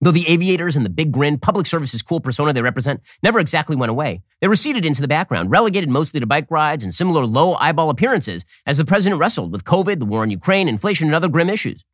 Though 0.00 0.12
the 0.12 0.28
aviators 0.28 0.76
and 0.76 0.84
the 0.84 0.90
big 0.90 1.10
grin, 1.10 1.36
public 1.36 1.66
service's 1.66 2.00
cool 2.00 2.20
persona 2.20 2.52
they 2.52 2.62
represent 2.62 3.00
never 3.20 3.40
exactly 3.40 3.74
went 3.74 3.90
away, 3.90 4.22
they 4.40 4.46
receded 4.46 4.84
into 4.84 5.02
the 5.02 5.08
background, 5.08 5.50
relegated 5.50 5.90
mostly 5.90 6.20
to 6.20 6.26
bike 6.26 6.52
rides 6.52 6.84
and 6.84 6.94
similar 6.94 7.26
low 7.26 7.54
eyeball 7.54 7.90
appearances 7.90 8.44
as 8.64 8.78
the 8.78 8.84
president 8.84 9.18
wrestled 9.18 9.50
with 9.50 9.64
COVID, 9.64 9.98
the 9.98 10.04
war 10.04 10.22
in 10.22 10.30
Ukraine, 10.30 10.68
inflation, 10.68 11.08
and 11.08 11.16
other 11.16 11.28
grim 11.28 11.50
issues. 11.50 11.84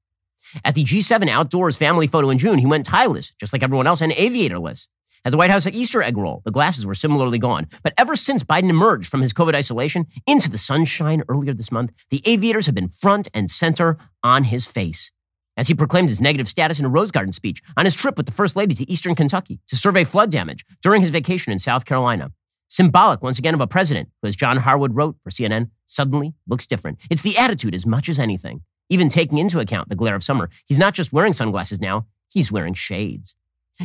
At 0.64 0.74
the 0.74 0.84
G7 0.84 1.28
outdoors 1.28 1.76
family 1.76 2.06
photo 2.06 2.30
in 2.30 2.38
June, 2.38 2.58
he 2.58 2.66
went 2.66 2.86
tieless, 2.86 3.32
just 3.38 3.52
like 3.52 3.62
everyone 3.62 3.86
else, 3.86 4.00
and 4.00 4.12
aviatorless. 4.12 4.86
At 5.24 5.32
the 5.32 5.36
White 5.36 5.50
House 5.50 5.66
Easter 5.66 6.02
egg 6.02 6.16
roll, 6.16 6.40
the 6.44 6.50
glasses 6.50 6.86
were 6.86 6.94
similarly 6.94 7.38
gone. 7.38 7.66
But 7.82 7.92
ever 7.98 8.16
since 8.16 8.42
Biden 8.42 8.70
emerged 8.70 9.10
from 9.10 9.20
his 9.20 9.34
COVID 9.34 9.54
isolation 9.54 10.06
into 10.26 10.50
the 10.50 10.56
sunshine 10.56 11.22
earlier 11.28 11.52
this 11.52 11.70
month, 11.70 11.92
the 12.10 12.22
aviators 12.24 12.66
have 12.66 12.74
been 12.74 12.88
front 12.88 13.28
and 13.34 13.50
center 13.50 13.98
on 14.22 14.44
his 14.44 14.66
face 14.66 15.12
as 15.56 15.68
he 15.68 15.74
proclaimed 15.74 16.08
his 16.08 16.22
negative 16.22 16.48
status 16.48 16.78
in 16.78 16.86
a 16.86 16.88
Rose 16.88 17.10
Garden 17.10 17.34
speech 17.34 17.62
on 17.76 17.84
his 17.84 17.94
trip 17.94 18.16
with 18.16 18.24
the 18.24 18.32
First 18.32 18.56
Lady 18.56 18.74
to 18.74 18.90
eastern 18.90 19.14
Kentucky 19.14 19.60
to 19.68 19.76
survey 19.76 20.04
flood 20.04 20.30
damage 20.30 20.64
during 20.82 21.02
his 21.02 21.10
vacation 21.10 21.52
in 21.52 21.58
South 21.58 21.84
Carolina. 21.84 22.32
Symbolic, 22.68 23.20
once 23.22 23.38
again, 23.38 23.52
of 23.52 23.60
a 23.60 23.66
president 23.66 24.08
who, 24.22 24.28
as 24.28 24.36
John 24.36 24.56
Harwood 24.56 24.94
wrote 24.94 25.16
for 25.22 25.30
CNN, 25.30 25.70
suddenly 25.84 26.34
looks 26.46 26.66
different. 26.66 26.98
It's 27.10 27.22
the 27.22 27.36
attitude 27.36 27.74
as 27.74 27.84
much 27.84 28.08
as 28.08 28.18
anything. 28.18 28.62
Even 28.90 29.08
taking 29.08 29.38
into 29.38 29.60
account 29.60 29.88
the 29.88 29.96
glare 29.96 30.14
of 30.14 30.22
summer, 30.22 30.50
he's 30.66 30.78
not 30.78 30.94
just 30.94 31.12
wearing 31.12 31.32
sunglasses 31.32 31.80
now, 31.80 32.06
he's 32.28 32.52
wearing 32.52 32.74
shades. 32.74 33.34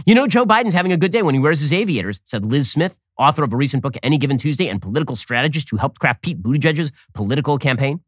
You 0.05 0.15
know, 0.15 0.27
Joe 0.27 0.45
Biden's 0.45 0.73
having 0.73 0.91
a 0.91 0.97
good 0.97 1.11
day 1.11 1.21
when 1.21 1.35
he 1.35 1.39
wears 1.39 1.61
his 1.61 1.71
aviators, 1.71 2.19
said 2.25 2.45
Lis 2.45 2.69
Smith, 2.69 2.97
author 3.17 3.43
of 3.43 3.53
a 3.53 3.57
recent 3.57 3.81
book, 3.81 3.95
Any 4.03 4.17
Given 4.17 4.37
Tuesday, 4.37 4.67
and 4.67 4.81
political 4.81 5.15
strategist 5.15 5.69
who 5.69 5.77
helped 5.77 5.99
craft 5.99 6.21
Pete 6.21 6.43
Buttigieg's 6.43 6.91
political 7.13 7.57
campaign. 7.57 8.01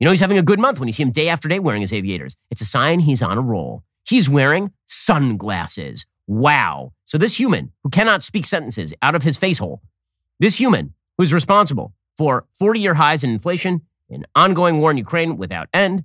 You 0.00 0.04
know, 0.06 0.10
he's 0.10 0.20
having 0.20 0.38
a 0.38 0.42
good 0.42 0.58
month 0.58 0.80
when 0.80 0.88
you 0.88 0.92
see 0.92 1.02
him 1.02 1.10
day 1.10 1.28
after 1.28 1.48
day 1.48 1.58
wearing 1.58 1.82
his 1.82 1.92
aviators. 1.92 2.36
It's 2.50 2.60
a 2.60 2.64
sign 2.64 3.00
he's 3.00 3.22
on 3.22 3.38
a 3.38 3.40
roll. 3.40 3.84
He's 4.04 4.28
wearing 4.28 4.72
sunglasses. 4.86 6.06
Wow. 6.26 6.92
So 7.04 7.18
this 7.18 7.38
human 7.38 7.72
who 7.82 7.90
cannot 7.90 8.22
speak 8.22 8.46
sentences 8.46 8.94
out 9.02 9.14
of 9.14 9.22
his 9.22 9.36
face 9.36 9.58
hole, 9.58 9.82
this 10.40 10.58
human 10.58 10.94
who's 11.16 11.34
responsible 11.34 11.92
for 12.16 12.46
40 12.58 12.80
year 12.80 12.94
highs 12.94 13.24
in 13.24 13.30
inflation, 13.30 13.82
an 14.10 14.24
ongoing 14.34 14.78
war 14.78 14.90
in 14.90 14.96
Ukraine 14.96 15.36
without 15.36 15.68
end, 15.72 16.04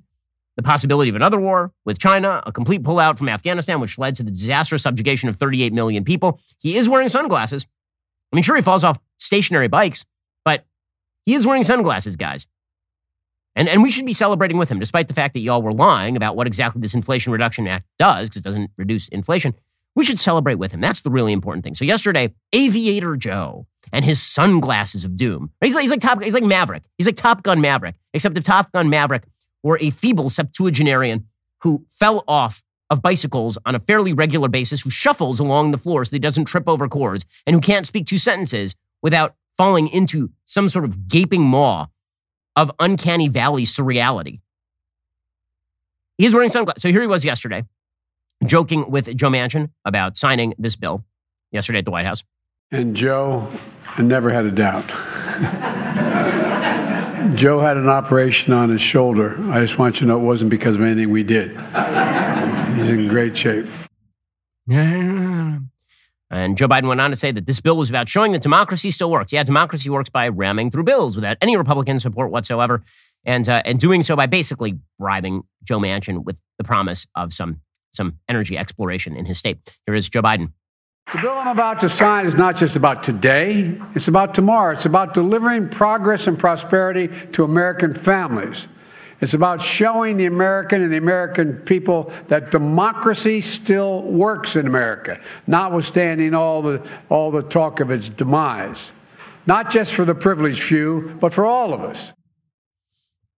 the 0.55 0.63
possibility 0.63 1.09
of 1.09 1.15
another 1.15 1.39
war 1.39 1.71
with 1.85 1.99
China, 1.99 2.43
a 2.45 2.51
complete 2.51 2.83
pullout 2.83 3.17
from 3.17 3.29
Afghanistan, 3.29 3.79
which 3.79 3.97
led 3.97 4.15
to 4.15 4.23
the 4.23 4.31
disastrous 4.31 4.83
subjugation 4.83 5.29
of 5.29 5.35
38 5.35 5.73
million 5.73 6.03
people. 6.03 6.39
He 6.59 6.77
is 6.77 6.87
wearing 6.87 7.09
sunglasses. 7.09 7.65
I 8.31 8.35
mean, 8.35 8.43
sure, 8.43 8.55
he 8.55 8.61
falls 8.61 8.83
off 8.83 8.99
stationary 9.17 9.67
bikes, 9.67 10.05
but 10.45 10.65
he 11.25 11.33
is 11.33 11.47
wearing 11.47 11.63
sunglasses, 11.63 12.15
guys. 12.15 12.47
And, 13.55 13.69
and 13.69 13.83
we 13.83 13.91
should 13.91 14.05
be 14.05 14.13
celebrating 14.13 14.57
with 14.57 14.69
him, 14.69 14.79
despite 14.79 15.07
the 15.07 15.13
fact 15.13 15.33
that 15.35 15.41
y'all 15.41 15.61
were 15.61 15.73
lying 15.73 16.17
about 16.17 16.35
what 16.35 16.47
exactly 16.47 16.81
this 16.81 16.95
Inflation 16.95 17.31
Reduction 17.31 17.67
Act 17.67 17.85
does, 17.99 18.29
because 18.29 18.41
it 18.41 18.43
doesn't 18.43 18.71
reduce 18.77 19.07
inflation. 19.09 19.53
We 19.95 20.05
should 20.05 20.19
celebrate 20.19 20.55
with 20.55 20.71
him. 20.71 20.81
That's 20.81 21.01
the 21.01 21.11
really 21.11 21.33
important 21.33 21.63
thing. 21.63 21.75
So 21.75 21.85
yesterday, 21.85 22.33
Aviator 22.51 23.15
Joe 23.15 23.67
and 23.93 24.03
his 24.03 24.21
sunglasses 24.21 25.05
of 25.05 25.15
doom. 25.15 25.51
He's 25.61 25.75
like, 25.75 25.83
he's 25.83 25.91
like 25.91 26.01
Top, 26.01 26.21
he's 26.21 26.33
like 26.33 26.43
Maverick. 26.43 26.83
He's 26.97 27.05
like 27.05 27.15
Top 27.15 27.43
Gun 27.43 27.61
Maverick, 27.61 27.95
except 28.13 28.37
if 28.37 28.43
Top 28.43 28.71
Gun 28.73 28.89
Maverick 28.89 29.23
were 29.61 29.77
a 29.79 29.91
feeble 29.91 30.29
septuagenarian 30.29 31.27
who 31.61 31.85
fell 31.89 32.23
off 32.27 32.63
of 32.89 33.01
bicycles 33.01 33.57
on 33.65 33.75
a 33.75 33.79
fairly 33.79 34.11
regular 34.11 34.49
basis, 34.49 34.81
who 34.81 34.89
shuffles 34.89 35.39
along 35.39 35.71
the 35.71 35.77
floor 35.77 36.03
so 36.03 36.09
that 36.09 36.15
he 36.15 36.19
doesn't 36.19 36.45
trip 36.45 36.67
over 36.67 36.89
cords, 36.89 37.25
and 37.45 37.53
who 37.53 37.61
can't 37.61 37.87
speak 37.87 38.05
two 38.05 38.17
sentences 38.17 38.75
without 39.01 39.35
falling 39.57 39.87
into 39.87 40.31
some 40.43 40.67
sort 40.67 40.83
of 40.83 41.07
gaping 41.07 41.41
maw 41.41 41.85
of 42.55 42.71
uncanny 42.79 43.29
valley 43.29 43.63
surreality. 43.63 44.41
He's 46.17 46.33
wearing 46.33 46.49
sunglasses. 46.49 46.81
So 46.81 46.89
here 46.89 47.01
he 47.01 47.07
was 47.07 47.23
yesterday, 47.23 47.63
joking 48.45 48.89
with 48.89 49.15
Joe 49.15 49.29
Manchin 49.29 49.69
about 49.85 50.17
signing 50.17 50.53
this 50.57 50.75
bill 50.75 51.03
yesterday 51.51 51.79
at 51.79 51.85
the 51.85 51.91
White 51.91 52.05
House. 52.05 52.23
And 52.71 52.95
Joe, 52.95 53.47
I 53.95 54.01
never 54.01 54.31
had 54.31 54.45
a 54.45 54.51
doubt. 54.51 54.87
Joe 57.35 57.59
had 57.59 57.77
an 57.77 57.89
operation 57.89 58.53
on 58.53 58.69
his 58.69 58.81
shoulder. 58.81 59.35
I 59.49 59.59
just 59.59 59.77
want 59.79 59.95
you 59.95 59.99
to 60.01 60.05
know 60.05 60.17
it 60.17 60.23
wasn't 60.23 60.49
because 60.49 60.75
of 60.75 60.81
anything 60.81 61.09
we 61.09 61.23
did. 61.23 61.49
He's 61.49 62.89
in 62.89 63.07
great 63.07 63.37
shape. 63.37 63.65
Yeah. 64.67 65.59
And 66.29 66.57
Joe 66.57 66.67
Biden 66.67 66.87
went 66.87 66.99
on 66.99 67.11
to 67.11 67.15
say 67.15 67.31
that 67.31 67.45
this 67.45 67.61
bill 67.61 67.77
was 67.77 67.89
about 67.89 68.09
showing 68.09 68.31
that 68.31 68.41
democracy 68.41 68.89
still 68.89 69.11
works. 69.11 69.31
Yeah, 69.31 69.43
democracy 69.43 69.89
works 69.89 70.09
by 70.09 70.29
ramming 70.29 70.71
through 70.71 70.83
bills 70.83 71.15
without 71.15 71.37
any 71.41 71.55
Republican 71.55 71.99
support 71.99 72.31
whatsoever, 72.31 72.83
and 73.23 73.47
uh, 73.47 73.61
and 73.65 73.79
doing 73.79 74.01
so 74.01 74.15
by 74.15 74.25
basically 74.25 74.79
bribing 74.97 75.43
Joe 75.63 75.79
Manchin 75.79 76.23
with 76.23 76.41
the 76.57 76.63
promise 76.63 77.05
of 77.15 77.33
some 77.33 77.61
some 77.91 78.17
energy 78.27 78.57
exploration 78.57 79.15
in 79.15 79.25
his 79.25 79.37
state. 79.37 79.59
Here 79.85 79.93
is 79.93 80.09
Joe 80.09 80.23
Biden. 80.23 80.51
The 81.11 81.19
bill 81.19 81.33
I'm 81.33 81.47
about 81.47 81.79
to 81.81 81.89
sign 81.89 82.25
is 82.25 82.35
not 82.35 82.55
just 82.55 82.75
about 82.75 83.03
today, 83.03 83.77
it's 83.93 84.07
about 84.07 84.33
tomorrow. 84.33 84.73
It's 84.73 84.85
about 84.85 85.13
delivering 85.13 85.69
progress 85.69 86.27
and 86.27 86.39
prosperity 86.39 87.09
to 87.33 87.43
American 87.43 87.93
families. 87.93 88.67
It's 89.21 89.33
about 89.33 89.61
showing 89.61 90.17
the 90.17 90.25
American 90.25 90.81
and 90.81 90.91
the 90.91 90.97
American 90.97 91.55
people 91.61 92.11
that 92.27 92.51
democracy 92.51 93.41
still 93.41 94.01
works 94.01 94.55
in 94.55 94.67
America, 94.67 95.19
notwithstanding 95.47 96.33
all 96.33 96.61
the, 96.61 96.85
all 97.09 97.31
the 97.31 97.43
talk 97.43 97.79
of 97.79 97.91
its 97.91 98.09
demise. 98.09 98.91
Not 99.45 99.69
just 99.69 99.93
for 99.93 100.05
the 100.05 100.15
privileged 100.15 100.63
few, 100.63 101.17
but 101.21 101.33
for 101.33 101.45
all 101.45 101.73
of 101.73 101.81
us. 101.81 102.11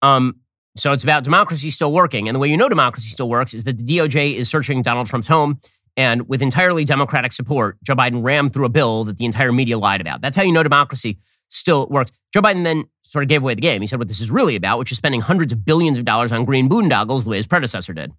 Um, 0.01 0.39
so 0.77 0.91
it's 0.91 1.03
about 1.03 1.23
democracy 1.23 1.69
still 1.69 1.93
working. 1.93 2.27
And 2.27 2.35
the 2.35 2.39
way 2.39 2.47
you 2.47 2.57
know 2.57 2.69
democracy 2.69 3.09
still 3.09 3.29
works 3.29 3.53
is 3.53 3.63
that 3.63 3.77
the 3.77 3.83
DOJ 3.83 4.33
is 4.35 4.49
searching 4.49 4.81
Donald 4.81 5.07
Trump's 5.07 5.27
home. 5.27 5.59
And 5.97 6.27
with 6.27 6.41
entirely 6.41 6.83
Democratic 6.83 7.31
support, 7.31 7.77
Joe 7.83 7.95
Biden 7.95 8.23
rammed 8.23 8.53
through 8.53 8.65
a 8.65 8.69
bill 8.69 9.05
that 9.05 9.17
the 9.17 9.25
entire 9.25 9.51
media 9.51 9.77
lied 9.77 10.01
about. 10.01 10.21
That's 10.21 10.35
how 10.35 10.43
you 10.43 10.51
know 10.51 10.63
democracy 10.63 11.17
still 11.47 11.87
works. 11.87 12.11
Joe 12.33 12.41
Biden 12.41 12.63
then 12.63 12.85
sort 13.03 13.23
of 13.23 13.29
gave 13.29 13.43
away 13.43 13.53
the 13.53 13.61
game. 13.61 13.81
He 13.81 13.87
said 13.87 13.99
what 13.99 14.07
this 14.07 14.19
is 14.19 14.29
really 14.29 14.55
about, 14.55 14.79
which 14.79 14.91
is 14.91 14.97
spending 14.97 15.21
hundreds 15.21 15.53
of 15.53 15.63
billions 15.63 15.97
of 15.97 16.05
dollars 16.05 16.31
on 16.31 16.43
green 16.43 16.67
boondoggles 16.67 17.23
the 17.23 17.29
way 17.29 17.37
his 17.37 17.47
predecessor 17.47 17.93
did. 17.93 18.11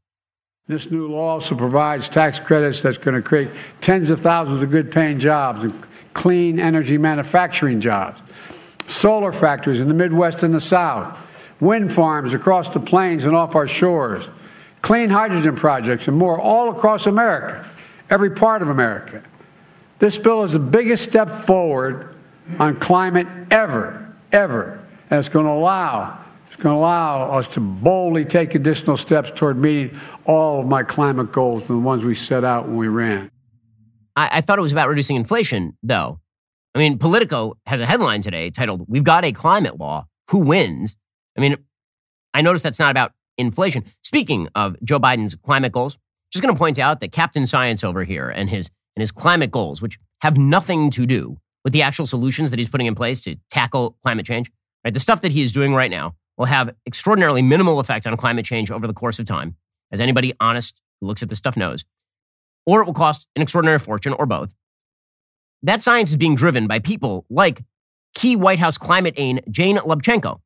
This 0.69 0.91
new 0.91 1.07
law 1.07 1.35
also 1.35 1.55
provides 1.55 2.09
tax 2.09 2.41
credits 2.41 2.83
that's 2.83 2.99
going 2.99 3.15
to 3.15 3.23
create 3.23 3.49
tens 3.81 4.11
of 4.11 4.21
thousands 4.21 4.63
of 4.63 4.71
good 4.71 4.91
paying 4.91 5.21
jobs 5.21 5.63
and 5.63 5.87
clean 6.15 6.59
energy 6.59 6.99
manufacturing 6.99 7.81
jobs, 7.81 8.21
solar 8.87 9.33
factories 9.33 9.81
in 9.81 9.87
the 9.87 9.95
Midwest 9.95 10.43
and 10.43 10.53
the 10.53 10.61
South, 10.61 11.31
wind 11.61 11.93
farms 11.93 12.33
across 12.33 12.71
the 12.71 12.81
plains 12.81 13.27
and 13.27 13.37
off 13.37 13.55
our 13.55 13.69
shores, 13.69 14.29
clean 14.87 15.11
hydrogen 15.11 15.57
projects, 15.57 16.07
and 16.07 16.17
more 16.17 16.41
all 16.41 16.71
across 16.71 17.09
America, 17.09 17.69
every 18.09 18.31
part 18.31 18.63
of 18.63 18.69
America. 18.69 19.21
This 19.99 20.17
bill 20.17 20.45
is 20.45 20.53
the 20.53 20.61
biggest 20.61 21.03
step 21.03 21.29
forward 21.29 22.15
on 22.61 22.77
climate 22.77 23.27
ever, 23.51 24.15
ever. 24.31 24.81
And 25.11 25.19
it's 25.19 25.29
going 25.29 25.45
to 25.45 25.51
allow 25.51 26.17
it's 26.47 26.55
going 26.55 26.73
to 26.73 26.79
allow 26.79 27.33
us 27.33 27.49
to 27.49 27.61
boldly 27.61 28.25
take 28.25 28.55
additional 28.55 28.97
steps 28.97 29.33
toward 29.35 29.59
meeting 29.59 29.99
all 30.25 30.61
of 30.61 30.69
my 30.69 30.85
climate 30.85 31.33
goals, 31.33 31.69
and 31.69 31.81
the 31.81 31.85
ones 31.85 32.05
we 32.05 32.15
set 32.15 32.45
out 32.45 32.69
when 32.69 32.77
we 32.77 32.87
ran. 32.87 33.29
I, 34.15 34.29
I 34.35 34.41
thought 34.41 34.57
it 34.57 34.63
was 34.63 34.71
about 34.71 34.89
reducing 34.89 35.17
inflation, 35.17 35.77
though. 35.83 36.21
I 36.77 36.79
mean, 36.79 36.99
Politico 36.99 37.59
has 37.67 37.81
a 37.81 37.87
headline 37.87 38.23
today 38.23 38.51
titled, 38.51 38.85
We've 38.87 39.03
Got 39.03 39.25
a 39.25 39.33
Climate 39.33 39.81
Law. 39.81 40.07
Who 40.31 40.39
wins? 40.39 40.97
I 41.37 41.41
mean, 41.41 41.57
I 42.33 42.43
noticed 42.43 42.63
that's 42.63 42.79
not 42.79 42.93
about 42.93 43.13
inflation. 43.39 43.85
Speaking 44.03 44.49
of 44.55 44.77
Joe 44.83 44.99
Biden's 44.99 45.35
climate 45.35 45.73
goals, 45.73 45.99
just 46.33 46.43
going 46.43 46.55
to 46.55 46.59
point 46.59 46.79
out 46.79 47.01
that 47.01 47.13
Captain 47.13 47.47
Science 47.47 47.85
over 47.85 48.05
here 48.05 48.29
and 48.29 48.51
his 48.51 48.71
and 48.97 49.01
his 49.03 49.13
climate 49.13 49.51
goals, 49.51 49.83
which 49.83 49.99
have 50.23 50.39
nothing 50.39 50.91
to 50.91 51.07
do 51.07 51.39
with 51.65 51.73
the 51.73 51.83
actual 51.83 52.07
solutions 52.07 52.51
that 52.51 52.59
he's 52.59 52.69
putting 52.69 52.87
in 52.87 52.95
place 52.95 53.21
to 53.21 53.37
tackle 53.51 53.97
climate 54.03 54.25
change, 54.25 54.51
right? 54.85 54.95
The 54.95 55.01
stuff 55.01 55.21
that 55.21 55.33
he 55.33 55.43
is 55.43 55.53
doing 55.53 55.75
right 55.75 55.91
now 55.91 56.15
will 56.39 56.47
have 56.47 56.75
extraordinarily 56.87 57.43
minimal 57.43 57.79
effect 57.81 58.07
on 58.07 58.17
climate 58.17 58.45
change 58.45 58.71
over 58.71 58.87
the 58.87 58.95
course 58.95 59.19
of 59.19 59.27
time, 59.27 59.57
as 59.93 60.01
anybody 60.01 60.33
honest 60.41 60.81
who 61.01 61.07
looks 61.07 61.23
at 61.23 61.29
this 61.29 61.39
stuff 61.39 61.57
knows, 61.57 61.85
or 62.65 62.81
it 62.81 62.87
will 62.87 62.95
cost 62.95 63.27
an 63.37 63.43
extraordinary 63.43 63.79
fortune, 63.79 64.15
or 64.15 64.27
both. 64.27 64.55
That 65.63 65.83
science 65.83 66.11
is 66.11 66.17
being 66.17 66.37
driven 66.37 66.67
by 66.67 66.79
people 66.79 67.27
like 67.29 67.63
key 68.15 68.37
White 68.37 68.59
House 68.59 68.79
climate 68.79 69.15
aide 69.17 69.43
Jane 69.51 69.77
Lubchenco. 69.77 70.41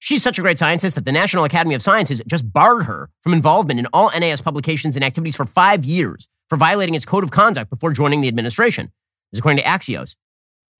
She's 0.00 0.22
such 0.22 0.38
a 0.38 0.42
great 0.42 0.58
scientist 0.58 0.94
that 0.94 1.04
the 1.04 1.12
National 1.12 1.44
Academy 1.44 1.74
of 1.74 1.82
Sciences 1.82 2.22
just 2.26 2.50
barred 2.50 2.84
her 2.84 3.10
from 3.20 3.34
involvement 3.34 3.78
in 3.78 3.86
all 3.92 4.10
NAS 4.18 4.40
publications 4.40 4.96
and 4.96 5.04
activities 5.04 5.36
for 5.36 5.44
five 5.44 5.84
years 5.84 6.26
for 6.48 6.56
violating 6.56 6.94
its 6.94 7.04
code 7.04 7.22
of 7.22 7.30
conduct 7.30 7.68
before 7.70 7.92
joining 7.92 8.22
the 8.22 8.28
administration. 8.28 8.86
This 9.30 9.36
is 9.36 9.38
according 9.40 9.62
to 9.62 9.68
Axios. 9.68 10.16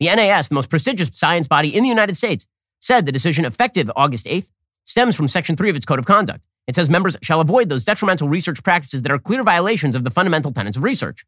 The 0.01 0.07
NAS, 0.07 0.49
the 0.49 0.55
most 0.55 0.71
prestigious 0.71 1.11
science 1.13 1.47
body 1.47 1.75
in 1.75 1.83
the 1.83 1.89
United 1.89 2.17
States, 2.17 2.47
said 2.81 3.05
the 3.05 3.13
decision 3.13 3.45
effective 3.45 3.91
August 3.95 4.25
8th 4.25 4.51
stems 4.85 5.15
from 5.15 5.29
Section 5.29 5.55
3 5.55 5.69
of 5.69 5.77
its 5.77 5.85
Code 5.85 5.99
of 5.99 6.07
Conduct. 6.07 6.47
It 6.67 6.75
says 6.75 6.89
members 6.89 7.19
shall 7.21 7.43
avoid 7.43 7.69
those 7.69 7.85
detrimental 7.85 8.29
research 8.29 8.63
practices 8.63 9.03
that 9.03 9.13
are 9.13 9.19
clear 9.19 9.43
violations 9.43 9.95
of 9.95 10.03
the 10.03 10.11
fundamental 10.11 10.51
tenets 10.51 10.79
of 10.79 10.83
research. 10.83 11.27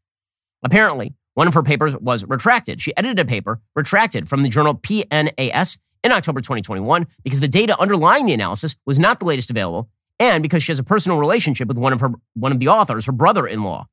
Apparently, 0.63 1.13
one 1.35 1.47
of 1.47 1.53
her 1.53 1.63
papers 1.63 1.95
was 1.97 2.25
retracted. 2.25 2.81
She 2.81 2.95
edited 2.97 3.19
a 3.19 3.25
paper 3.25 3.61
retracted 3.75 4.27
from 4.27 4.41
the 4.41 4.49
journal 4.49 4.73
PNAS 4.73 5.77
in 6.03 6.11
October 6.11 6.41
2021 6.41 7.07
because 7.23 7.39
the 7.39 7.47
data 7.47 7.79
underlying 7.79 8.25
the 8.25 8.33
analysis 8.33 8.75
was 8.85 8.99
not 8.99 9.19
the 9.19 9.25
latest 9.25 9.49
available 9.49 9.89
and 10.19 10.43
because 10.43 10.63
she 10.63 10.71
has 10.71 10.79
a 10.79 10.83
personal 10.83 11.17
relationship 11.17 11.67
with 11.67 11.77
one 11.77 11.93
of 11.93 11.99
her 11.99 12.11
one 12.33 12.51
of 12.51 12.59
the 12.59 12.67
authors, 12.67 13.05
her 13.05 13.11
brother-in-law. 13.11 13.87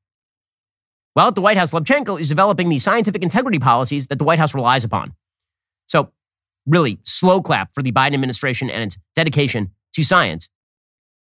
Well, 1.15 1.27
at 1.27 1.35
the 1.35 1.41
White 1.41 1.57
House, 1.57 1.71
Lubchenco 1.71 2.19
is 2.19 2.29
developing 2.29 2.69
the 2.69 2.79
scientific 2.79 3.21
integrity 3.21 3.59
policies 3.59 4.07
that 4.07 4.17
the 4.17 4.23
White 4.23 4.39
House 4.39 4.53
relies 4.53 4.83
upon. 4.83 5.13
So, 5.87 6.11
really, 6.65 6.99
slow 7.03 7.41
clap 7.41 7.73
for 7.73 7.83
the 7.83 7.91
Biden 7.91 8.13
administration 8.13 8.69
and 8.69 8.83
its 8.83 8.97
dedication 9.13 9.71
to 9.93 10.03
science. 10.03 10.47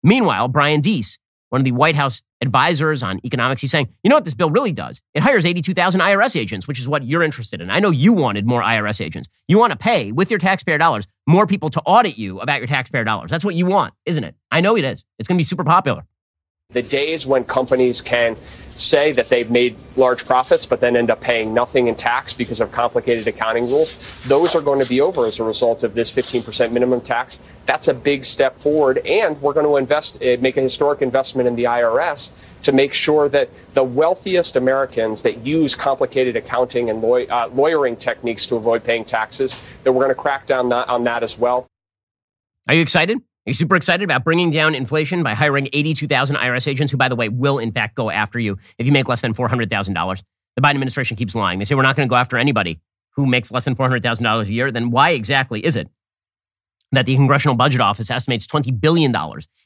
Meanwhile, 0.03 0.49
Brian 0.49 0.80
Deese, 0.80 1.18
one 1.49 1.61
of 1.61 1.64
the 1.64 1.72
White 1.72 1.97
House 1.97 2.22
advisors 2.41 3.03
on 3.03 3.20
economics, 3.24 3.61
he's 3.61 3.70
saying, 3.70 3.89
you 4.03 4.11
know 4.11 4.16
what 4.16 4.24
this 4.24 4.34
bill 4.34 4.51
really 4.51 4.72
does? 4.72 5.03
It 5.14 5.22
hires 5.22 5.45
82,000 5.45 6.01
IRS 6.01 6.39
agents, 6.39 6.68
which 6.68 6.80
is 6.80 6.89
what 6.89 7.05
you're 7.05 7.22
interested 7.22 7.61
in. 7.61 7.70
I 7.70 7.80
know 7.80 7.91
you 7.91 8.12
wanted 8.12 8.47
more 8.47 8.62
IRS 8.62 9.05
agents. 9.05 9.28
You 9.49 9.59
want 9.59 9.72
to 9.72 9.78
pay, 9.78 10.12
with 10.12 10.30
your 10.30 10.39
taxpayer 10.39 10.78
dollars, 10.78 11.07
more 11.26 11.47
people 11.47 11.70
to 11.70 11.80
audit 11.82 12.18
you 12.18 12.41
about 12.41 12.59
your 12.59 12.66
taxpayer 12.66 13.05
dollars. 13.05 13.30
That's 13.30 13.45
what 13.45 13.55
you 13.55 13.66
want, 13.66 13.95
isn't 14.07 14.24
it? 14.24 14.34
I 14.51 14.61
know 14.61 14.76
it 14.76 14.84
is. 14.84 15.05
It's 15.18 15.28
going 15.28 15.36
to 15.36 15.41
be 15.41 15.45
super 15.45 15.64
popular. 15.64 16.05
The 16.70 16.82
days 16.82 17.26
when 17.26 17.44
companies 17.44 18.02
can 18.02 18.36
say 18.76 19.10
that 19.12 19.30
they've 19.30 19.50
made 19.50 19.74
large 19.96 20.26
profits 20.26 20.66
but 20.66 20.80
then 20.80 20.96
end 20.96 21.10
up 21.10 21.18
paying 21.18 21.54
nothing 21.54 21.86
in 21.86 21.94
tax 21.94 22.34
because 22.34 22.60
of 22.60 22.70
complicated 22.72 23.26
accounting 23.26 23.64
rules, 23.70 23.94
those 24.24 24.54
are 24.54 24.60
going 24.60 24.78
to 24.78 24.86
be 24.86 25.00
over 25.00 25.24
as 25.24 25.40
a 25.40 25.44
result 25.44 25.82
of 25.82 25.94
this 25.94 26.10
15% 26.10 26.70
minimum 26.70 27.00
tax. 27.00 27.40
That's 27.64 27.88
a 27.88 27.94
big 27.94 28.22
step 28.22 28.58
forward. 28.58 28.98
And 29.06 29.40
we're 29.40 29.54
going 29.54 29.64
to 29.64 29.78
invest, 29.78 30.18
eh, 30.20 30.36
make 30.40 30.58
a 30.58 30.60
historic 30.60 31.00
investment 31.00 31.48
in 31.48 31.56
the 31.56 31.64
IRS 31.64 32.32
to 32.64 32.72
make 32.72 32.92
sure 32.92 33.30
that 33.30 33.48
the 33.72 33.82
wealthiest 33.82 34.54
Americans 34.54 35.22
that 35.22 35.38
use 35.46 35.74
complicated 35.74 36.36
accounting 36.36 36.90
and 36.90 37.00
law- 37.00 37.24
uh, 37.30 37.48
lawyering 37.54 37.96
techniques 37.96 38.44
to 38.44 38.56
avoid 38.56 38.84
paying 38.84 39.06
taxes, 39.06 39.58
that 39.84 39.92
we're 39.92 40.04
going 40.04 40.14
to 40.14 40.22
crack 40.22 40.44
down 40.44 40.70
on 40.70 41.04
that 41.04 41.22
as 41.22 41.38
well. 41.38 41.66
Are 42.66 42.74
you 42.74 42.82
excited? 42.82 43.22
Are 43.49 43.51
you 43.51 43.55
super 43.55 43.76
excited 43.76 44.05
about 44.05 44.24
bringing 44.24 44.51
down 44.51 44.74
inflation 44.74 45.22
by 45.22 45.32
hiring 45.32 45.70
82,000 45.72 46.36
IRS 46.36 46.68
agents 46.68 46.92
who, 46.92 46.99
by 46.99 47.09
the 47.09 47.16
way, 47.16 47.30
will 47.30 47.59
in 47.59 47.72
fact 47.72 47.94
go 47.94 48.11
after 48.11 48.38
you 48.38 48.59
if 48.76 48.84
you 48.84 48.92
make 48.92 49.09
less 49.09 49.22
than 49.22 49.32
$400,000? 49.32 50.22
The 50.57 50.61
Biden 50.61 50.72
administration 50.72 51.16
keeps 51.16 51.34
lying. 51.34 51.59
They 51.59 51.64
say 51.64 51.74
we're 51.74 51.80
not 51.80 51.96
going 51.96 52.07
to 52.07 52.11
go 52.11 52.16
after 52.16 52.36
anybody 52.36 52.78
who 53.12 53.24
makes 53.24 53.51
less 53.51 53.64
than 53.64 53.74
$400,000 53.74 54.42
a 54.42 54.53
year. 54.53 54.70
Then 54.70 54.90
why 54.90 55.12
exactly 55.12 55.64
is 55.64 55.76
it 55.76 55.88
that 56.92 57.07
the 57.07 57.16
Congressional 57.16 57.57
Budget 57.57 57.80
Office 57.80 58.11
estimates 58.11 58.46
$20 58.46 58.78
billion 58.82 59.16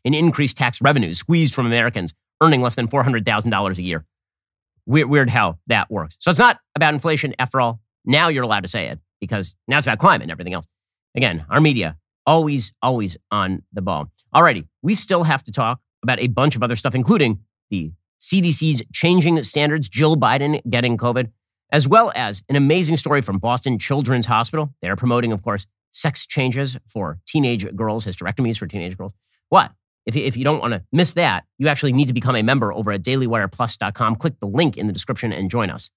in 0.05 0.15
increased 0.15 0.57
tax 0.57 0.81
revenues 0.81 1.19
squeezed 1.19 1.53
from 1.53 1.67
Americans 1.67 2.15
earning 2.41 2.63
less 2.63 2.77
than 2.77 2.87
$400,000 2.87 3.79
a 3.79 3.83
year? 3.83 4.05
Weird, 4.87 5.11
weird 5.11 5.29
how 5.29 5.59
that 5.67 5.91
works. 5.91 6.17
So 6.21 6.31
it's 6.31 6.39
not 6.39 6.61
about 6.77 6.95
inflation 6.95 7.35
after 7.41 7.61
all. 7.61 7.81
Now 8.05 8.29
you're 8.29 8.45
allowed 8.45 8.63
to 8.63 8.69
say 8.69 8.91
it 8.91 9.01
because 9.21 9.57
now 9.67 9.79
it's 9.79 9.89
about 9.89 9.99
climate 9.99 10.23
and 10.23 10.31
everything 10.31 10.55
else. 10.55 10.69
Again, 11.17 11.45
our 11.51 11.61
media 11.61 11.97
always, 12.27 12.73
always 12.83 13.17
on 13.31 13.63
the 13.73 13.83
ball. 13.83 14.11
Alrighty, 14.35 14.67
we 14.83 14.95
still 14.95 15.25
have 15.25 15.43
to 15.45 15.53
talk 15.53 15.81
about 16.03 16.21
a 16.21 16.29
bunch 16.29 16.57
of 16.57 16.63
other 16.63 16.77
stuff, 16.77 16.95
including 16.95 17.41
the 17.71 17.93
CDC's 18.21 18.83
changing 18.93 19.43
standards, 19.43 19.89
Jill 19.89 20.17
Biden 20.17 20.61
getting 20.71 20.97
COVID, 20.97 21.31
as 21.71 21.89
well 21.89 22.13
as 22.15 22.43
an 22.49 22.57
amazing 22.57 22.97
story 22.97 23.23
from 23.23 23.39
Boston 23.39 23.79
Children's 23.79 24.27
Hospital. 24.27 24.73
They 24.81 24.89
are 24.89 24.97
promoting, 24.97 25.33
of 25.33 25.43
course, 25.43 25.67
sex 25.91 26.27
changes 26.27 26.79
for 26.87 27.19
teenage 27.27 27.75
girls, 27.75 28.07
hysterectomies 28.07 28.59
for 28.59 28.67
teenage 28.67 28.97
girls. 28.97 29.13
What? 29.49 29.73
If, 30.07 30.17
if 30.17 30.37
you 30.37 30.45
don't 30.45 30.61
want 30.61 30.73
to 30.73 30.83
miss 30.93 31.13
that, 31.15 31.45
you 31.59 31.69
actually 31.69 31.93
need 31.93 32.09
to 32.09 32.15
become 32.15 32.35
a 32.35 32.43
member 32.43 32.73
over 32.73 32.93
at 32.93 33.03
dailywireplus.com. 33.03 34.17
Click 34.17 34.39
the 34.41 34.49
link 34.49 34.77
in 34.77 34.87
the 34.87 34.93
description 34.93 35.33
and 35.33 35.51
join 35.51 35.71
us. 35.71 35.91